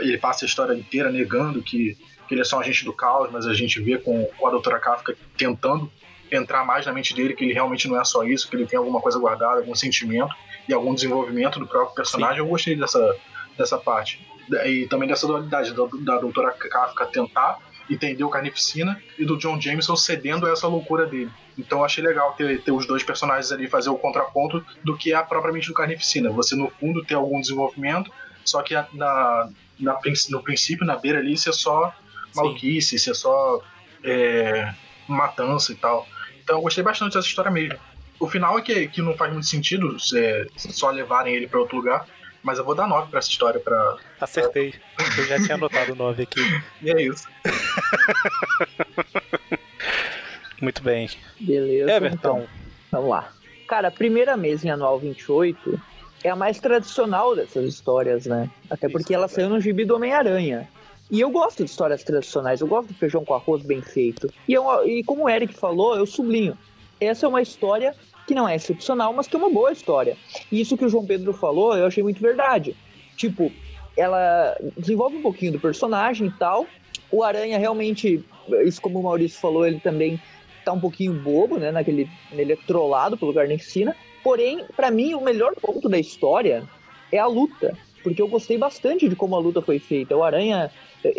[0.00, 1.96] ele passe a história inteira negando que
[2.26, 4.50] que ele é só um agente do caos, mas a gente vê com, com a
[4.50, 5.90] doutora Kafka tentando
[6.30, 8.78] entrar mais na mente dele que ele realmente não é só isso, que ele tem
[8.78, 10.34] alguma coisa guardada, algum sentimento
[10.68, 12.36] e algum desenvolvimento do próprio personagem.
[12.36, 12.42] Sim.
[12.42, 13.16] Eu gostei dessa,
[13.56, 14.26] dessa parte.
[14.64, 19.60] E também dessa dualidade da, da doutora Kafka tentar entender o Carnificina e do John
[19.60, 21.30] Jameson cedendo a essa loucura dele.
[21.56, 25.14] Então eu achei legal ter, ter os dois personagens ali fazer o contraponto do que
[25.14, 26.30] é propriamente do Carnificina.
[26.30, 28.12] Você, no fundo, ter algum desenvolvimento,
[28.44, 29.48] só que na,
[29.78, 29.98] na,
[30.30, 31.94] no princípio, na beira ali, você só
[32.34, 33.62] maluquice, se é só
[34.04, 34.72] é,
[35.08, 36.06] matança e tal.
[36.42, 37.78] Então eu gostei bastante dessa história mesmo.
[38.18, 41.76] O final é que, que não faz muito sentido é, só levarem ele para outro
[41.76, 42.06] lugar,
[42.46, 43.58] mas eu vou dar 9 pra essa história.
[43.58, 44.72] Pra, Acertei.
[45.18, 46.40] Eu já tinha anotado 9 aqui.
[46.80, 47.26] E é isso.
[50.62, 51.10] muito bem.
[51.40, 51.90] Beleza.
[51.90, 52.46] Everton, então.
[52.92, 53.32] Vamos lá.
[53.66, 55.80] Cara, a primeira mesa em Anual 28
[56.22, 58.48] é a mais tradicional dessas histórias, né?
[58.70, 60.68] Até porque ela saiu no gibi do Homem-Aranha.
[61.10, 64.32] E eu gosto de histórias tradicionais, eu gosto do feijão com arroz bem feito.
[64.46, 66.56] E, eu, e como o Eric falou, eu sublinho.
[67.00, 67.92] Essa é uma história
[68.26, 70.16] que não é excepcional, mas que é uma boa história.
[70.50, 72.76] E isso que o João Pedro falou, eu achei muito verdade.
[73.16, 73.52] Tipo,
[73.96, 76.66] ela desenvolve um pouquinho do personagem e tal.
[77.10, 78.24] O Aranha realmente,
[78.64, 80.20] isso como o Maurício falou, ele também
[80.64, 81.70] tá um pouquinho bobo, né?
[81.70, 83.94] Naquele, ele é trollado pelo Garnicina.
[84.22, 86.64] Porém, para mim, o melhor ponto da história
[87.12, 87.78] é a luta.
[88.02, 90.16] Porque eu gostei bastante de como a luta foi feita.
[90.16, 90.70] O Aranha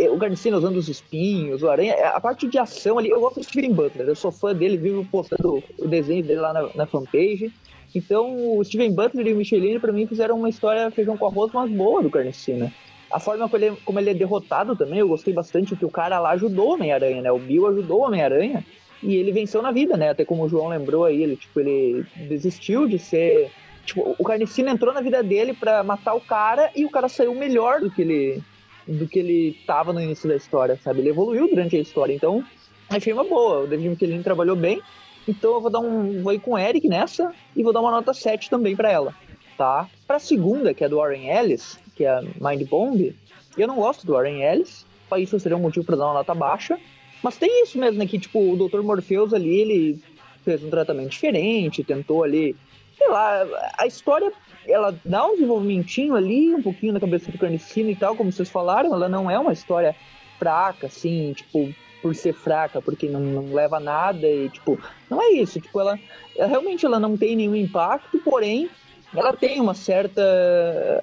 [0.10, 3.44] o Garnicina usando os espinhos, o Aranha, a parte de ação ali, eu gosto do
[3.44, 7.52] Steven Butler, eu sou fã dele, vivo postando o desenho dele lá na, na fanpage.
[7.94, 11.52] Então, o Steven Butler e o Michelin, para mim, fizeram uma história feijão com arroz
[11.52, 12.72] mais boa do Carnicina.
[13.12, 16.20] A forma como ele, como ele é derrotado também, eu gostei bastante, que o cara
[16.20, 17.32] lá ajudou o Homem-Aranha, né?
[17.32, 18.66] O Bill ajudou o Homem-Aranha
[19.02, 20.10] e ele venceu na vida, né?
[20.10, 23.50] Até como o João lembrou aí, ele, tipo, ele desistiu de ser...
[23.86, 27.34] Tipo, o Carnicina entrou na vida dele para matar o cara e o cara saiu
[27.34, 28.44] melhor do que ele
[28.88, 31.00] do que ele tava no início da história, sabe?
[31.00, 32.44] Ele evoluiu durante a história, então
[32.90, 33.62] achei uma boa.
[33.62, 34.82] O David Michelin trabalhou bem,
[35.28, 36.22] então eu vou dar um.
[36.22, 39.14] Vou ir com o Eric nessa e vou dar uma nota 7 também para ela,
[39.58, 39.90] tá?
[40.06, 43.14] Pra segunda, que é do Warren Ellis, que é Mind Bomb,
[43.58, 46.34] eu não gosto do Warren Ellis, só isso seria um motivo para dar uma nota
[46.34, 46.80] baixa.
[47.24, 48.06] Mas tem isso mesmo, né?
[48.06, 48.82] Que tipo, o Dr.
[48.82, 50.00] Morpheus ali, ele
[50.46, 52.56] fez um tratamento diferente, tentou ali.
[52.98, 53.46] Sei lá,
[53.78, 54.32] a história
[54.68, 58.50] ela dá um desenvolvimentinho ali, um pouquinho na cabeça do Carnicino e tal, como vocês
[58.50, 59.96] falaram, ela não é uma história
[60.38, 64.80] fraca, assim, tipo, por ser fraca, porque não, não leva a nada e, tipo,
[65.10, 66.00] não é isso, tipo, ela,
[66.36, 68.70] ela, realmente ela não tem nenhum impacto, porém,
[69.16, 70.22] ela tem uma certa,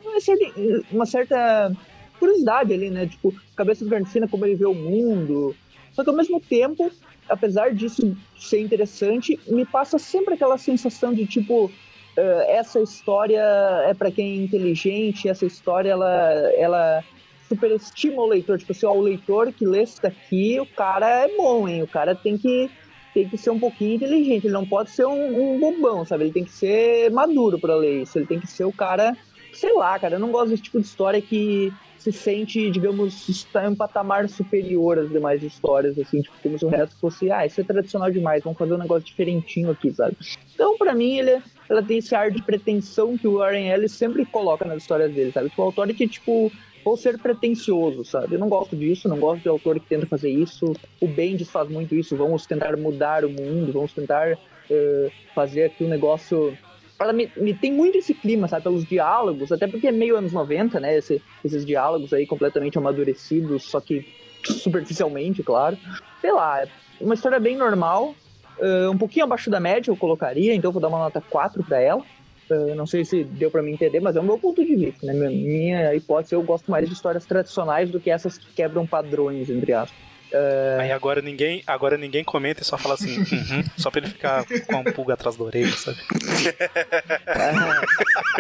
[0.05, 0.45] uma certa,
[0.93, 1.73] uma certa
[2.19, 5.55] curiosidade ali, né, tipo, cabeça do Carnicina, como ele vê o mundo,
[5.93, 6.91] só que ao mesmo tempo,
[7.29, 11.71] apesar disso ser interessante, me passa sempre aquela sensação de, tipo,
[12.17, 13.43] essa história
[13.87, 17.05] é para quem é inteligente, essa história ela, ela
[17.49, 18.59] superestima o leitor.
[18.59, 21.83] Tipo assim, ó, o leitor que lê isso daqui, o cara é bom, hein?
[21.83, 22.71] O cara tem que,
[23.13, 26.25] tem que ser um pouquinho inteligente, ele não pode ser um, um bobão, sabe?
[26.25, 29.17] Ele tem que ser maduro para ler isso, ele tem que ser o cara,
[29.53, 31.73] sei lá, cara, eu não gosto desse tipo de história que
[32.05, 36.65] se sente, digamos, está em um patamar superior às demais histórias, assim, tipo, como se
[36.67, 40.15] o resto fosse, ah, isso é tradicional demais, vamos fazer um negócio diferentinho aqui, sabe?
[40.55, 44.27] Então, para mim, ele, ela tem esse ar de pretensão que o Warren Ellis sempre
[44.27, 45.49] coloca nas histórias dele, sabe?
[45.49, 46.53] Tipo, o autor que, tipo,
[46.85, 48.35] vou ser pretencioso, sabe?
[48.35, 50.77] Eu não gosto disso, não gosto de autor que tenta fazer isso.
[51.01, 55.85] O Bendis faz muito isso, vamos tentar mudar o mundo, vamos tentar uh, fazer aqui
[55.85, 56.55] um negócio
[56.99, 60.33] ela me, me, tem muito esse clima, sabe, pelos diálogos, até porque é meio anos
[60.33, 64.07] 90, né, esse, esses diálogos aí completamente amadurecidos, só que
[64.45, 65.77] superficialmente, claro.
[66.21, 66.69] Sei lá, é
[67.01, 68.15] uma história bem normal,
[68.59, 71.63] uh, um pouquinho abaixo da média eu colocaria, então eu vou dar uma nota 4
[71.65, 72.03] para ela.
[72.51, 75.07] Uh, não sei se deu para mim entender, mas é o meu ponto de vista,
[75.07, 75.15] né?
[75.15, 79.49] Minha, minha hipótese, eu gosto mais de histórias tradicionais do que essas que quebram padrões,
[79.49, 80.14] entre aspas.
[80.35, 80.81] Uh...
[80.81, 84.45] Aí agora ninguém, agora ninguém comenta e só fala assim, uhum", só pra ele ficar
[84.45, 85.99] com uma pulga atrás da orelha, sabe?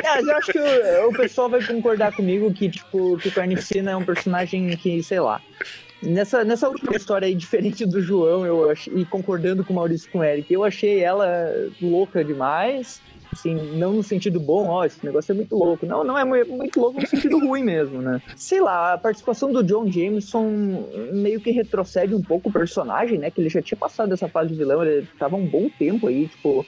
[0.03, 3.93] é, eu acho que o, o, pessoal vai concordar comigo que, tipo, que o Carnificina
[3.93, 5.41] é um personagem que, sei lá.
[6.03, 10.09] Nessa, nessa última história aí, diferente do João, eu achei, e concordando com o Maurício
[10.09, 11.27] e com o Eric, eu achei ela
[11.81, 13.01] louca demais
[13.35, 15.85] assim, não no sentido bom, ó, esse negócio é muito louco.
[15.85, 18.23] Não, não é muito louco no sentido ruim mesmo, né?
[18.37, 20.49] Sei lá, a participação do John Jameson
[21.13, 23.31] meio que retrocede um pouco o personagem, né?
[23.31, 26.29] Que ele já tinha passado essa fase de vilão, ele tava um bom tempo aí,
[26.29, 26.65] tipo,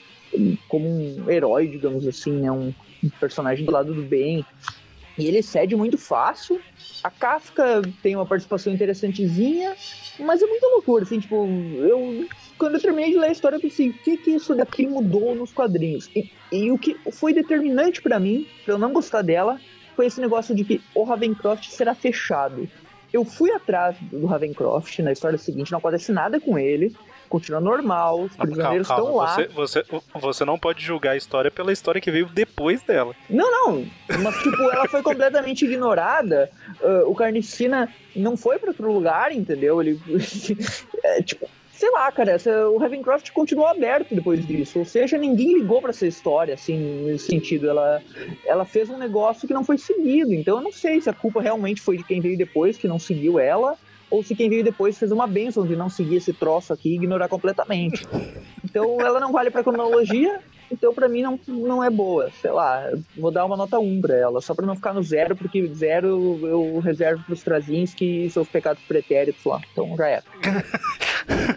[0.69, 2.51] como um herói, digamos assim, né?
[2.51, 2.73] Um,
[3.03, 4.45] um personagem do lado do bem.
[5.19, 6.61] E ele cede muito fácil.
[7.03, 9.77] A Kafka tem uma participação interessantezinha,
[10.19, 11.47] mas é muita loucura, assim, tipo,
[11.79, 12.27] eu
[12.59, 15.35] quando eu terminei de ler a história, eu pensei, o que que isso daqui mudou
[15.35, 16.11] nos quadrinhos?
[16.17, 19.61] E, e o que foi determinante para mim, pra eu não gostar dela,
[19.95, 22.69] foi esse negócio de que o Ravencroft será fechado.
[23.13, 26.95] Eu fui atrás do Ravencroft na história seguinte, não acontece nada com ele,
[27.29, 29.37] continua normal, os prisioneiros estão lá.
[29.55, 29.85] Você,
[30.15, 33.15] você, não pode julgar a história pela história que veio depois dela.
[33.29, 33.87] Não, não.
[34.23, 36.51] Mas, tipo, ela foi completamente ignorada.
[36.81, 39.81] Uh, o Carnicina não foi para outro lugar, entendeu?
[39.81, 40.01] Ele.
[41.05, 42.37] é, tipo, sei lá, cara,
[42.71, 44.79] o Ravencroft continuou aberto depois disso.
[44.79, 47.69] Ou seja, ninguém ligou para essa história, assim, nesse sentido.
[47.69, 48.03] Ela,
[48.45, 50.33] ela fez um negócio que não foi seguido.
[50.33, 52.99] Então eu não sei se a culpa realmente foi de quem veio depois, que não
[52.99, 53.77] seguiu ela,
[54.11, 56.95] ou se quem veio depois fez uma benção de não seguir esse troço aqui e
[56.95, 58.07] ignorar completamente.
[58.65, 62.31] Então ela não vale pra cronologia, Então, para mim, não, não é boa.
[62.41, 65.37] Sei lá, vou dar uma nota 1 pra ela, só pra não ficar no zero,
[65.37, 69.61] porque zero eu reservo pros Trazinski e seus pecados pretéritos lá.
[69.73, 70.25] Então já era.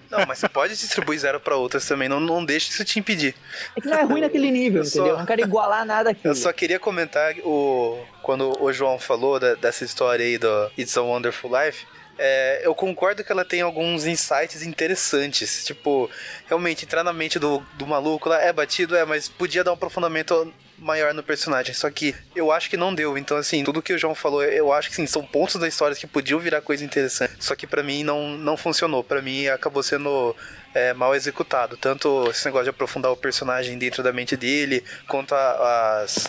[0.09, 3.35] Não, mas você pode distribuir zero para outras também, não, não deixe isso te impedir.
[3.77, 5.11] É que não é ruim naquele nível, eu entendeu?
[5.13, 5.17] Só...
[5.19, 6.27] Não quero igualar nada aqui.
[6.27, 10.97] Eu só queria comentar o quando o João falou da, dessa história aí do It's
[10.97, 11.85] a Wonderful Life.
[12.21, 15.63] É, eu concordo que ela tem alguns insights interessantes.
[15.63, 16.11] Tipo,
[16.47, 19.75] realmente entrar na mente do, do maluco lá é batido, é, mas podia dar um
[19.75, 21.73] aprofundamento maior no personagem.
[21.73, 23.17] Só que eu acho que não deu.
[23.17, 25.95] Então, assim, tudo que o João falou, eu acho que sim, são pontos da história
[25.95, 27.35] que podiam virar coisa interessante.
[27.39, 29.01] Só que para mim não, não funcionou.
[29.01, 30.35] para mim acabou sendo
[30.73, 31.77] é, mal executado.
[31.77, 36.27] Tanto esse negócio de aprofundar o personagem dentro da mente dele, quanto a, as.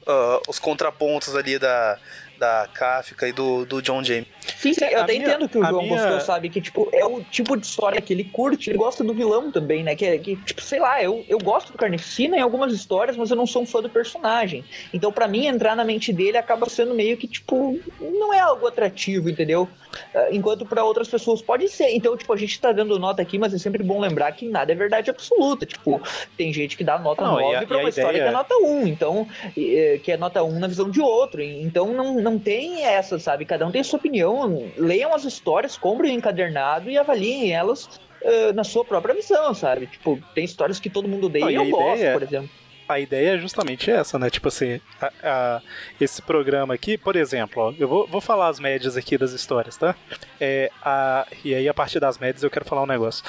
[0.00, 1.98] Uh, os contrapontos ali da,
[2.40, 4.26] da Kafka e do, do John James.
[4.56, 6.00] Sim, sim, eu até minha, entendo que o João minha...
[6.00, 6.48] gostou, sabe?
[6.48, 9.84] Que, tipo, é o tipo de história que ele curte, ele gosta do vilão também,
[9.84, 9.94] né?
[9.94, 13.30] Que, é, que tipo, sei lá, eu, eu gosto do Carnificina em algumas histórias, mas
[13.30, 14.64] eu não sou um fã do personagem.
[14.92, 18.66] Então, para mim, entrar na mente dele acaba sendo meio que, tipo, não é algo
[18.66, 19.68] atrativo, entendeu?
[20.14, 21.90] Ah, enquanto para outras pessoas pode ser.
[21.90, 24.72] Então, tipo, a gente tá dando nota aqui, mas é sempre bom lembrar que nada
[24.72, 25.66] é verdade absoluta.
[25.66, 26.00] Tipo,
[26.36, 28.24] tem gente que dá nota não, 9 a, pra uma história ideia...
[28.24, 31.42] que é nota 1, então, que é nota 1 na visão de outro.
[31.42, 33.44] Então, não, não tem essa, sabe?
[33.44, 34.70] Cada um tem sua opinião.
[34.76, 37.86] Leiam as histórias, comprem o encadernado e avaliem elas
[38.22, 39.86] uh, na sua própria visão, sabe?
[39.86, 42.59] Tipo, tem histórias que todo mundo odeia e eu gosto, por exemplo
[42.90, 44.28] a ideia é justamente essa, né?
[44.28, 45.62] Tipo assim, a, a,
[46.00, 49.76] esse programa aqui, por exemplo, ó, eu vou, vou falar as médias aqui das histórias,
[49.76, 49.94] tá?
[50.40, 53.24] É, a, e aí, a partir das médias, eu quero falar um negócio.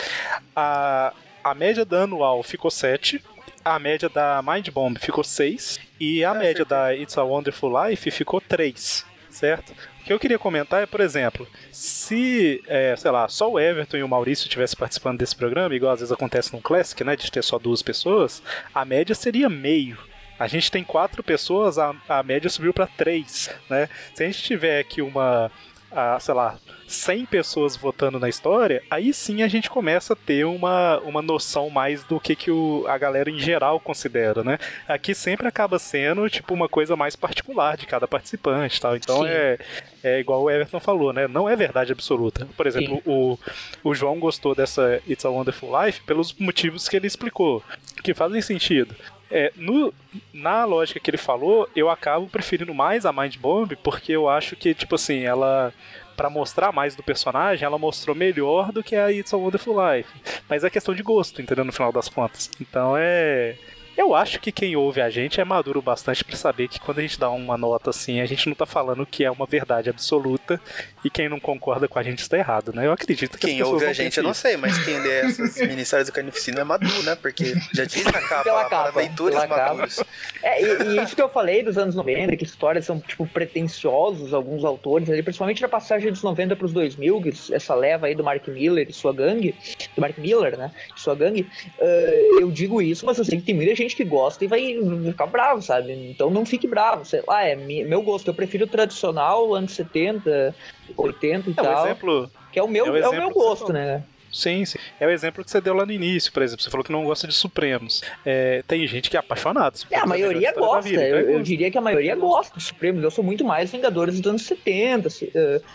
[0.56, 1.14] A,
[1.44, 3.24] a média da anual ficou 7,
[3.64, 7.72] a média da Mind Bomb ficou 6 e a é, média da It's a Wonderful
[7.86, 9.74] Life ficou 3, certo?
[10.02, 13.98] O que eu queria comentar é, por exemplo, se, é, sei lá, só o Everton
[13.98, 17.32] e o Maurício tivessem participando desse programa, igual às vezes acontece no Classic, né, de
[17.32, 18.42] ter só duas pessoas,
[18.74, 19.98] a média seria meio.
[20.40, 23.88] A gente tem quatro pessoas, a, a média subiu para três, né?
[24.16, 25.52] Se a gente tiver aqui uma,
[25.92, 26.58] a, sei lá,
[26.88, 31.70] 100 pessoas votando na história, aí sim a gente começa a ter uma, uma noção
[31.70, 34.58] mais do que, que o, a galera em geral considera, né?
[34.88, 38.96] Aqui sempre acaba sendo, tipo, uma coisa mais particular de cada participante tal.
[38.96, 39.58] Então é,
[40.04, 41.28] é igual o Everton falou, né?
[41.28, 42.48] Não é verdade absoluta.
[42.58, 43.40] Por exemplo, o,
[43.84, 47.64] o João gostou dessa It's a Wonderful Life pelos motivos que ele explicou,
[48.04, 48.96] que fazem sentido.
[49.32, 49.94] É, no,
[50.34, 54.56] na lógica que ele falou, eu acabo preferindo mais a Mind Bomb porque eu acho
[54.56, 55.74] que, tipo assim, ela
[56.16, 60.10] para mostrar mais do personagem, ela mostrou melhor do que a It's a Wonderful Life.
[60.48, 61.66] Mas é questão de gosto, entendeu?
[61.66, 62.52] No final das contas.
[62.60, 63.56] Então é.
[63.98, 67.02] Eu acho que quem ouve a gente é maduro bastante para saber que quando a
[67.02, 70.62] gente dá uma nota assim, a gente não tá falando que é uma verdade absoluta
[71.04, 72.86] e quem não concorda com a gente está errado, né?
[72.86, 76.10] Eu acredito que Quem ouve a gente eu não sei, mas quem lê essas ministérios
[76.10, 77.16] do Carnificina é maduro, né?
[77.16, 80.04] Porque já diz na capa, pela capa, para leitores maduros.
[80.44, 84.34] É, e, e, isso que eu falei dos anos 90, que histórias são, tipo, pretensiosos,
[84.34, 88.48] alguns autores, ali, principalmente na passagem dos 90 pros 2000, essa leva aí do Mark
[88.48, 89.56] Miller e sua gangue,
[89.96, 90.72] do Mark Miller, né?
[90.96, 91.48] E sua gangue,
[91.80, 94.78] uh, eu digo isso, mas eu sei que tem muita gente que gosta e vai
[95.06, 95.94] ficar bravo, sabe?
[95.94, 98.28] Então não fique bravo, sei lá, é meu gosto.
[98.28, 100.56] Eu prefiro o tradicional, anos 70,
[100.96, 101.86] 80 e é, tal.
[101.86, 104.04] Exemplo, que é o meu, é o, é o meu gosto, né?
[104.32, 104.78] Sim, sim.
[105.00, 106.64] É o exemplo que você deu lá no início, por exemplo.
[106.64, 108.02] Você falou que não gosta de Supremos.
[108.26, 109.78] É, tem gente que é apaixonada.
[109.90, 110.90] É, a maioria gosta.
[110.90, 113.04] Vida, eu, então eu, diria que a maioria gosta de Supremos.
[113.04, 115.10] Eu sou muito mais Vingadores dos anos 70,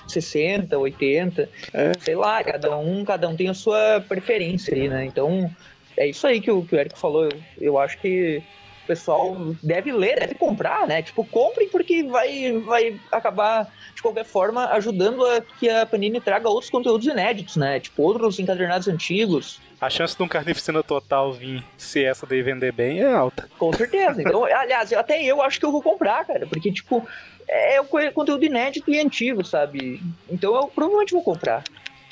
[0.08, 1.48] 60, 80.
[1.72, 1.92] É.
[2.00, 5.04] Sei lá, cada um, cada um tem a sua preferência aí, né?
[5.04, 5.50] Então,
[5.96, 7.24] é isso aí que o, que o Eric falou.
[7.24, 8.42] Eu, eu acho que
[8.86, 11.02] o pessoal deve ler, deve comprar, né?
[11.02, 16.48] Tipo, comprem porque vai, vai acabar, de qualquer forma, ajudando a que a Panini traga
[16.48, 17.80] outros conteúdos inéditos, né?
[17.80, 19.60] Tipo, outros encadernados antigos.
[19.80, 23.48] A chance de um Carnificina Total vir, se essa daí vender bem, é alta.
[23.58, 24.22] Com certeza.
[24.22, 27.06] Então, aliás, até eu acho que eu vou comprar, cara, porque, tipo,
[27.48, 30.00] é o conteúdo inédito e antigo, sabe?
[30.30, 31.64] Então eu provavelmente vou comprar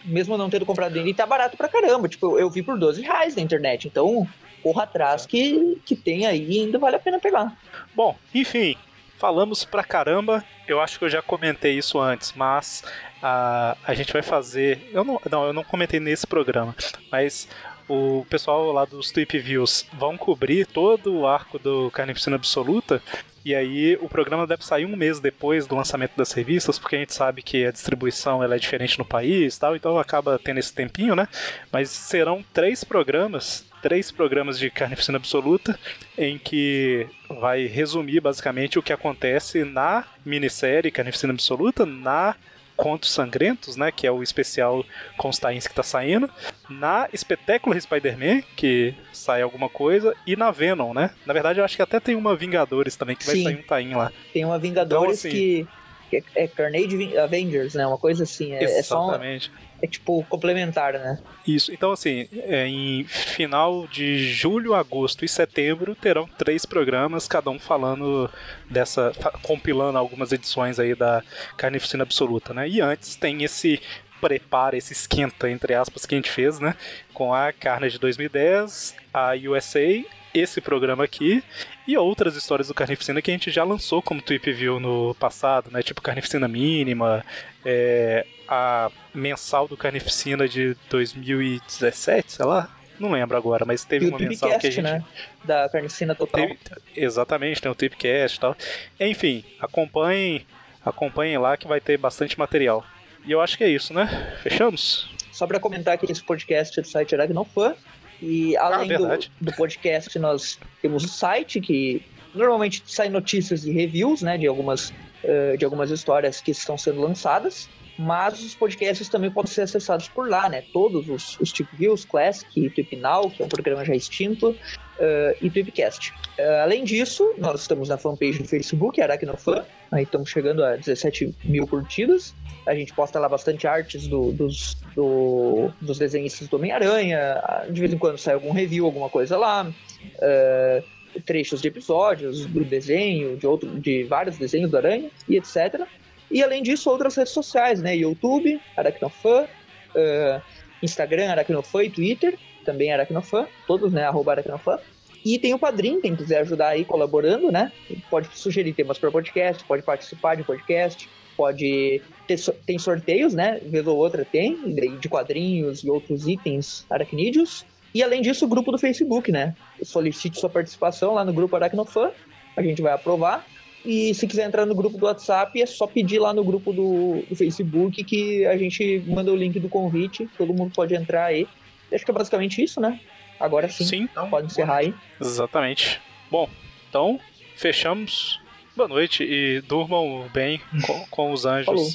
[0.05, 2.07] mesmo não tendo comprado ele, tá barato pra caramba.
[2.09, 3.89] Tipo, eu vi por 12 reais na internet.
[3.89, 4.29] Então,
[4.65, 7.55] corra atrás que, que tem aí e ainda vale a pena pegar.
[7.95, 8.75] Bom, enfim,
[9.19, 10.43] falamos pra caramba.
[10.67, 12.83] Eu acho que eu já comentei isso antes, mas
[13.23, 14.89] a, a gente vai fazer.
[14.91, 16.75] Eu não, não, eu não comentei nesse programa,
[17.13, 17.47] mas
[17.87, 23.03] o pessoal lá dos Tweep Views vão cobrir todo o arco do Carnificina Absoluta
[23.45, 26.99] e aí o programa deve sair um mês depois do lançamento das revistas, porque a
[26.99, 30.73] gente sabe que a distribuição ela é diferente no país tal, então acaba tendo esse
[30.73, 31.29] tempinho, né?
[31.71, 35.79] Mas serão três programas, três programas de Carnificina Absoluta,
[36.17, 42.35] em que vai resumir basicamente o que acontece na minissérie Carnificina Absoluta, na
[42.79, 43.93] Contos Sangrentos, né?
[43.93, 44.83] Que é o especial
[45.19, 46.31] com os tains que tá saindo.
[46.67, 50.17] Na Espetáculo Spider-Man, que sai alguma coisa.
[50.27, 51.11] E na Venom, né?
[51.27, 53.45] Na verdade, eu acho que até tem uma Vingadores também, que vai Sim.
[53.45, 54.11] sair um tain lá.
[54.33, 55.67] Tem uma Vingadores então, assim,
[56.11, 57.87] que é, é Carnage Avengers, né?
[57.87, 58.55] Uma coisa assim.
[58.55, 59.51] É, exatamente.
[59.51, 61.19] É só é tipo complementar, né?
[61.47, 61.73] Isso.
[61.73, 67.59] Então, assim, é, em final de julho, agosto e setembro terão três programas, cada um
[67.59, 68.31] falando
[68.69, 69.13] dessa.
[69.43, 71.23] compilando algumas edições aí da
[71.57, 72.69] Carnificina Absoluta, né?
[72.69, 73.81] E antes tem esse
[74.21, 76.75] prepara, esse esquenta, entre aspas, que a gente fez, né?
[77.13, 80.03] Com a Carnage de 2010, a USA
[80.33, 81.45] esse programa aqui
[81.87, 85.71] e outras histórias do Carnificina que a gente já lançou como Tweep View no passado,
[85.71, 85.81] né?
[85.83, 87.25] Tipo Carnificina Mínima,
[87.65, 92.71] é, a mensal do Carnificina de 2017, sei lá.
[92.99, 94.83] Não lembro agora, mas teve uma mensal que a gente.
[94.83, 95.05] Né?
[95.43, 96.47] Da Carnificina Total.
[96.47, 96.59] Teve...
[96.95, 98.57] Exatamente, tem o Tipcast e tal.
[99.01, 100.47] Enfim, acompanhem,
[100.85, 102.85] acompanhem lá que vai ter bastante material.
[103.27, 104.37] E eu acho que é isso, né?
[104.43, 105.11] Fechamos?
[105.33, 107.75] Só para comentar que esse podcast é do site Aracnofan
[108.23, 112.03] e além ah, do, do, podcast, nós temos o site que
[112.35, 114.91] normalmente sai notícias e reviews, né, de algumas,
[115.25, 117.69] uh, de algumas histórias que estão sendo lançadas.
[117.99, 120.65] Mas os podcasts também podem ser acessados por lá, né?
[120.73, 125.37] Todos os, os Tip Views, Classic, Tip Now, que é um programa já extinto, uh,
[125.41, 126.13] e Tipcast.
[126.39, 129.65] Uh, além disso, nós estamos na fanpage do Facebook, Aracnofan.
[129.93, 132.35] Aí estamos chegando a 17 mil curtidas.
[132.67, 137.41] A gente posta lá bastante artes do, dos, do, dos desenhistas do Homem-Aranha.
[137.71, 139.71] De vez em quando sai algum review, alguma coisa lá.
[140.17, 145.87] Uh, trechos de episódios do desenho, de, outro, de vários desenhos do Aranha e etc.
[146.35, 147.97] E além disso, outras redes sociais, né?
[147.97, 150.43] YouTube, Aracnofan, uh,
[150.83, 154.05] Instagram, Aracnofan e Twitter, também Aracnofan, todos, né?
[154.05, 154.81] Arroba Aracnofan.
[155.25, 157.71] E tem o Padrim, quem quiser ajudar aí colaborando, né?
[158.11, 162.37] Pode sugerir temas para podcast, pode participar de podcast, pode ter
[162.67, 163.61] tem sorteios, né?
[163.63, 164.59] Vez ou outra tem,
[164.99, 167.65] de quadrinhos e outros itens aracnídeos.
[167.95, 169.55] E além disso, o grupo do Facebook, né?
[169.85, 172.11] Solicite sua participação lá no grupo Aracnofan,
[172.57, 173.47] a gente vai aprovar.
[173.85, 177.23] E se quiser entrar no grupo do WhatsApp, é só pedir lá no grupo do,
[177.29, 181.47] do Facebook que a gente manda o link do convite, todo mundo pode entrar aí.
[181.93, 182.99] Acho que é basicamente isso, né?
[183.39, 184.03] Agora sim, sim.
[184.11, 184.95] Então, pode encerrar aí.
[185.21, 186.01] Exatamente.
[186.31, 186.49] Bom,
[186.89, 187.21] então
[187.57, 188.41] fechamos.
[188.75, 191.67] Boa noite e durmam bem com, com os anjos.
[191.67, 191.87] Falou.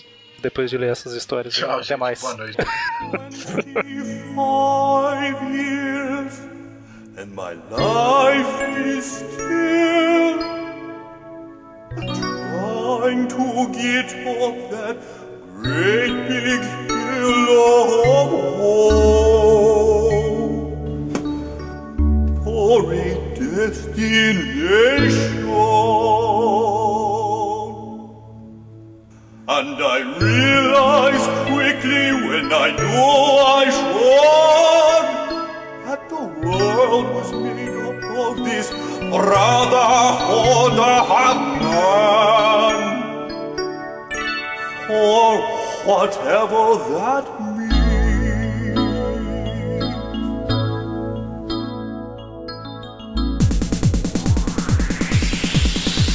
[0.41, 1.53] Depois de ler essas histórias.
[1.53, 2.22] Tchau, Até gente, mais.
[2.22, 2.57] Boa noite.
[7.20, 10.59] and my life is still
[12.08, 14.98] trying to get off that
[15.56, 17.50] great big hill
[18.16, 19.00] of woe
[22.44, 22.96] for a
[23.36, 25.38] destination.
[29.52, 33.10] And I realized quickly when I knew
[33.58, 35.18] I should
[35.86, 38.68] that the world was made up of this
[39.14, 39.22] of
[41.61, 42.77] man.
[44.88, 45.38] For
[45.86, 46.64] whatever
[46.94, 47.69] that means.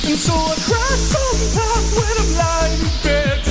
[0.06, 3.43] And so I cry sometimes when I'm lying in bed